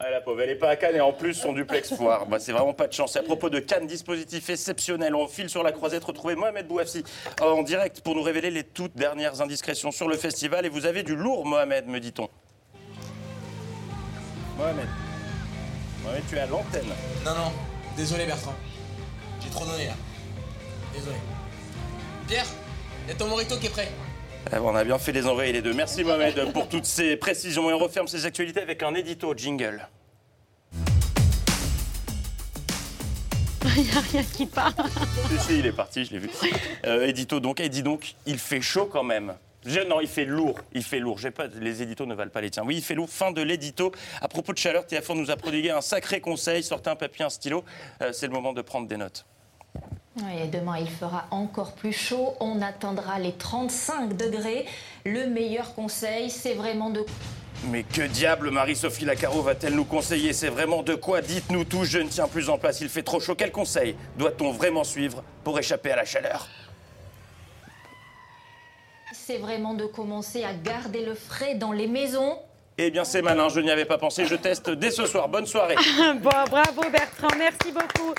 Ah, 0.00 0.10
la 0.10 0.20
pauvre, 0.20 0.42
elle 0.42 0.50
n'est 0.50 0.56
pas 0.56 0.70
à 0.70 0.76
Cannes 0.76 0.96
et 0.96 1.00
en 1.00 1.12
plus 1.12 1.34
son 1.34 1.52
duplex 1.52 1.94
foire. 1.94 2.26
Bah, 2.26 2.38
c'est 2.40 2.52
vraiment 2.52 2.74
pas 2.74 2.88
de 2.88 2.92
chance. 2.92 3.14
Et 3.14 3.20
à 3.20 3.22
propos 3.22 3.50
de 3.50 3.60
Cannes, 3.60 3.86
dispositif 3.86 4.50
exceptionnel. 4.50 5.14
On 5.14 5.28
file 5.28 5.48
sur 5.48 5.62
la 5.62 5.72
croisette 5.72 6.04
retrouver 6.04 6.34
Mohamed 6.34 6.66
Bouafsi 6.66 7.04
en 7.40 7.62
direct 7.62 8.00
pour 8.00 8.14
nous 8.16 8.22
révéler 8.22 8.50
les 8.50 8.64
toutes 8.64 8.96
dernières 8.96 9.40
indiscrétions 9.40 9.92
sur 9.92 10.08
le 10.08 10.16
festival. 10.16 10.66
Et 10.66 10.68
vous 10.68 10.86
avez 10.86 11.02
du 11.04 11.14
lourd, 11.14 11.46
Mohamed, 11.46 11.86
me 11.86 12.00
dit-on. 12.00 12.28
Mohamed. 14.58 14.86
Mohamed, 16.02 16.22
tu 16.28 16.36
es 16.36 16.40
à 16.40 16.46
l'antenne. 16.46 16.86
Non, 17.24 17.34
non, 17.34 17.52
désolé 17.96 18.26
Bertrand. 18.26 18.54
J'ai 19.40 19.50
trop 19.50 19.64
donné 19.64 19.86
là. 19.86 19.94
Désolé. 20.96 21.16
Pierre, 22.26 22.46
il 23.06 23.10
y 23.10 23.12
a 23.12 23.16
ton 23.16 23.28
morito 23.28 23.56
qui 23.58 23.66
est 23.66 23.70
prêt. 23.70 23.88
Eh, 24.52 24.56
On 24.58 24.74
a 24.74 24.84
bien 24.84 24.98
fait 24.98 25.12
les 25.12 25.26
envoyer 25.26 25.52
les 25.52 25.62
deux. 25.62 25.74
Merci 25.74 26.04
Mohamed 26.04 26.52
pour 26.52 26.68
toutes 26.68 26.86
ces 26.86 27.16
précisions. 27.16 27.68
Et 27.70 27.72
on 27.72 27.78
referme 27.78 28.08
ces 28.08 28.26
actualités 28.26 28.60
avec 28.60 28.82
un 28.82 28.94
édito 28.94 29.32
jingle. 29.36 29.86
Il 33.76 33.82
n'y 33.82 33.90
a 33.90 34.00
rien 34.00 34.22
qui 34.22 34.46
part. 34.46 34.72
Si, 35.30 35.38
si, 35.46 35.58
il 35.58 35.66
est 35.66 35.72
parti, 35.72 36.04
je 36.04 36.12
l'ai 36.12 36.18
vu. 36.18 36.30
Euh, 36.86 37.06
édito 37.06 37.40
donc, 37.40 37.60
et 37.60 37.68
dis 37.68 37.82
donc, 37.82 38.14
il 38.24 38.38
fait 38.38 38.62
chaud 38.62 38.86
quand 38.86 39.02
même. 39.02 39.34
Je- 39.66 39.80
non, 39.80 40.00
il 40.00 40.06
fait 40.08 40.24
lourd, 40.24 40.58
il 40.72 40.82
fait 40.82 40.98
lourd. 41.00 41.18
J'ai 41.18 41.30
pas, 41.30 41.46
les 41.48 41.82
éditos 41.82 42.06
ne 42.06 42.14
valent 42.14 42.30
pas 42.30 42.40
les 42.40 42.48
tiens. 42.50 42.62
Oui, 42.64 42.76
il 42.76 42.82
fait 42.82 42.94
lourd. 42.94 43.10
Fin 43.10 43.32
de 43.32 43.42
l'édito. 43.42 43.92
À 44.22 44.28
propos 44.28 44.54
de 44.54 44.58
chaleur, 44.58 44.84
TF1 44.84 45.14
nous 45.18 45.30
a 45.30 45.36
prodigué 45.36 45.70
un 45.72 45.82
sacré 45.82 46.20
conseil. 46.20 46.62
Sortez 46.62 46.88
un 46.88 46.96
papier, 46.96 47.24
un 47.26 47.30
stylo. 47.30 47.64
Euh, 48.00 48.12
c'est 48.14 48.28
le 48.28 48.32
moment 48.32 48.54
de 48.54 48.62
prendre 48.62 48.86
des 48.88 48.96
notes. 48.96 49.26
Oui, 50.18 50.42
et 50.42 50.46
demain, 50.46 50.78
il 50.78 50.88
fera 50.88 51.26
encore 51.30 51.72
plus 51.72 51.92
chaud. 51.92 52.34
On 52.40 52.62
atteindra 52.62 53.18
les 53.18 53.32
35 53.32 54.16
degrés. 54.16 54.64
Le 55.04 55.26
meilleur 55.26 55.74
conseil, 55.74 56.30
c'est 56.30 56.54
vraiment 56.54 56.88
de 56.88 57.04
Mais 57.70 57.82
que 57.82 58.00
diable 58.00 58.50
Marie-Sophie 58.50 59.04
Lacaro 59.04 59.42
va-t-elle 59.42 59.74
nous 59.74 59.84
conseiller? 59.84 60.32
C'est 60.32 60.48
vraiment 60.48 60.82
de 60.82 60.94
quoi? 60.94 61.20
Dites-nous 61.20 61.64
tout, 61.64 61.84
je 61.84 61.98
ne 61.98 62.08
tiens 62.08 62.28
plus 62.28 62.48
en 62.48 62.56
place, 62.56 62.80
il 62.80 62.88
fait 62.88 63.02
trop 63.02 63.20
chaud. 63.20 63.34
Quel 63.36 63.52
conseil 63.52 63.94
doit-on 64.16 64.52
vraiment 64.52 64.84
suivre 64.84 65.22
pour 65.44 65.58
échapper 65.58 65.90
à 65.90 65.96
la 65.96 66.06
chaleur? 66.06 66.48
C'est 69.12 69.38
vraiment 69.38 69.74
de 69.74 69.84
commencer 69.84 70.44
à 70.44 70.54
garder 70.54 71.04
le 71.04 71.14
frais 71.14 71.56
dans 71.56 71.72
les 71.72 71.88
maisons. 71.88 72.38
Eh 72.78 72.90
bien, 72.90 73.04
c'est 73.04 73.22
malin, 73.22 73.48
je 73.50 73.60
n'y 73.60 73.70
avais 73.70 73.86
pas 73.86 73.98
pensé. 73.98 74.24
Je 74.24 74.34
teste 74.34 74.70
dès 74.70 74.90
ce 74.90 75.04
soir. 75.04 75.28
Bonne 75.28 75.46
soirée. 75.46 75.76
bon, 76.22 76.30
bravo 76.50 76.82
Bertrand, 76.90 77.36
merci 77.38 77.72
beaucoup. 77.72 78.14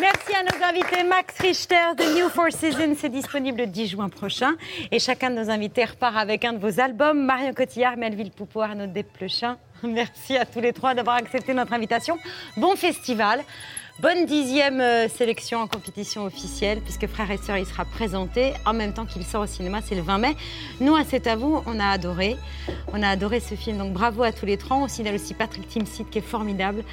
Merci 0.00 0.34
à 0.34 0.42
nos 0.42 0.64
invités. 0.64 1.02
Max 1.04 1.38
Richter 1.38 1.94
de 1.98 2.14
New 2.14 2.28
Four 2.30 2.50
Seasons, 2.50 2.94
c'est 2.98 3.10
disponible 3.10 3.58
le 3.58 3.66
10 3.66 3.88
juin 3.88 4.08
prochain. 4.08 4.52
Et 4.90 4.98
chacun 4.98 5.28
de 5.28 5.36
nos 5.36 5.50
invités 5.50 5.84
repart 5.84 6.16
avec 6.16 6.44
un 6.46 6.54
de 6.54 6.58
vos 6.58 6.80
albums. 6.80 7.22
Marion 7.24 7.52
Cotillard, 7.52 7.98
Melville 7.98 8.30
Poupeau, 8.30 8.62
Arnaud 8.62 8.86
Desplechin. 8.86 9.58
Merci 9.82 10.36
à 10.38 10.46
tous 10.46 10.60
les 10.60 10.72
trois 10.72 10.94
d'avoir 10.94 11.16
accepté 11.16 11.52
notre 11.52 11.74
invitation. 11.74 12.16
Bon 12.56 12.74
festival. 12.74 13.42
Bonne 14.00 14.24
dixième 14.26 14.80
euh, 14.80 15.06
sélection 15.08 15.60
en 15.60 15.66
compétition 15.66 16.24
officielle, 16.24 16.80
puisque 16.80 17.06
Frères 17.06 17.30
et 17.30 17.36
Sœurs, 17.36 17.58
il 17.58 17.66
sera 17.66 17.84
présenté 17.84 18.52
en 18.64 18.72
même 18.72 18.94
temps 18.94 19.04
qu'il 19.04 19.22
sort 19.24 19.42
au 19.42 19.46
cinéma, 19.46 19.80
c'est 19.86 19.94
le 19.94 20.00
20 20.02 20.18
mai. 20.18 20.36
Nous, 20.80 20.96
à 20.96 21.04
C'est 21.04 21.26
à 21.26 21.36
vous, 21.36 21.62
on 21.66 21.78
a 21.78 21.86
adoré. 21.86 22.36
On 22.92 23.02
a 23.02 23.08
adoré 23.08 23.38
ce 23.38 23.54
film, 23.54 23.78
donc 23.78 23.92
bravo 23.92 24.22
à 24.22 24.32
tous 24.32 24.46
les 24.46 24.56
trois. 24.56 24.78
On 24.78 24.88
signale 24.88 25.14
aussi 25.16 25.34
Patrick 25.34 25.68
Timsit, 25.68 26.04
qui 26.10 26.18
est 26.18 26.22
formidable 26.22 26.84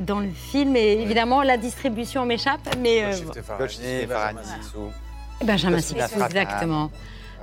dans 0.00 0.20
le 0.20 0.30
film. 0.30 0.76
Et 0.76 0.92
évidemment, 1.02 1.42
la 1.42 1.56
distribution 1.56 2.24
m'échappe, 2.24 2.60
mais... 2.78 3.04
euh, 3.04 3.10
Benjamin 4.06 4.42
Sixou. 4.42 4.92
Benjamin 5.44 5.76
Costina 5.76 6.06
Sixou, 6.06 6.18
Frata. 6.20 6.40
exactement. 6.40 6.90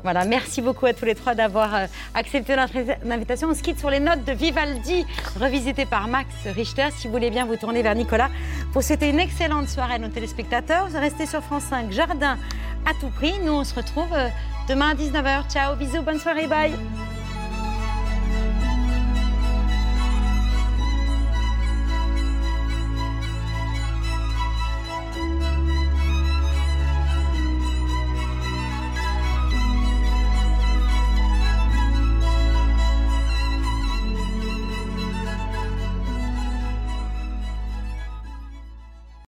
Voilà, 0.03 0.25
merci 0.25 0.61
beaucoup 0.61 0.85
à 0.87 0.93
tous 0.93 1.05
les 1.05 1.15
trois 1.15 1.35
d'avoir 1.35 1.75
euh, 1.75 1.85
accepté 2.13 2.55
notre 2.55 2.73
invitation. 3.09 3.49
On 3.49 3.53
se 3.53 3.61
quitte 3.61 3.79
sur 3.79 3.89
les 3.89 3.99
notes 3.99 4.23
de 4.25 4.31
Vivaldi, 4.31 5.05
revisitées 5.39 5.85
par 5.85 6.07
Max 6.07 6.29
Richter. 6.45 6.87
Si 6.97 7.07
vous 7.07 7.13
voulez 7.13 7.29
bien 7.29 7.45
vous 7.45 7.55
tourner 7.55 7.83
vers 7.83 7.95
Nicolas 7.95 8.29
pour 8.73 8.83
souhaiter 8.83 9.09
une 9.09 9.19
excellente 9.19 9.69
soirée 9.69 9.95
à 9.95 9.99
nos 9.99 10.07
téléspectateurs. 10.07 10.87
Restez 10.91 11.25
sur 11.25 11.41
France 11.41 11.63
5, 11.69 11.91
Jardin 11.91 12.37
à 12.85 12.93
tout 12.99 13.09
prix. 13.09 13.33
Nous, 13.43 13.53
on 13.53 13.63
se 13.63 13.75
retrouve 13.75 14.11
euh, 14.13 14.29
demain 14.67 14.89
à 14.89 14.95
19h. 14.95 15.51
Ciao, 15.51 15.75
bisous, 15.75 16.01
bonne 16.01 16.19
soirée, 16.19 16.47
bye. 16.47 16.71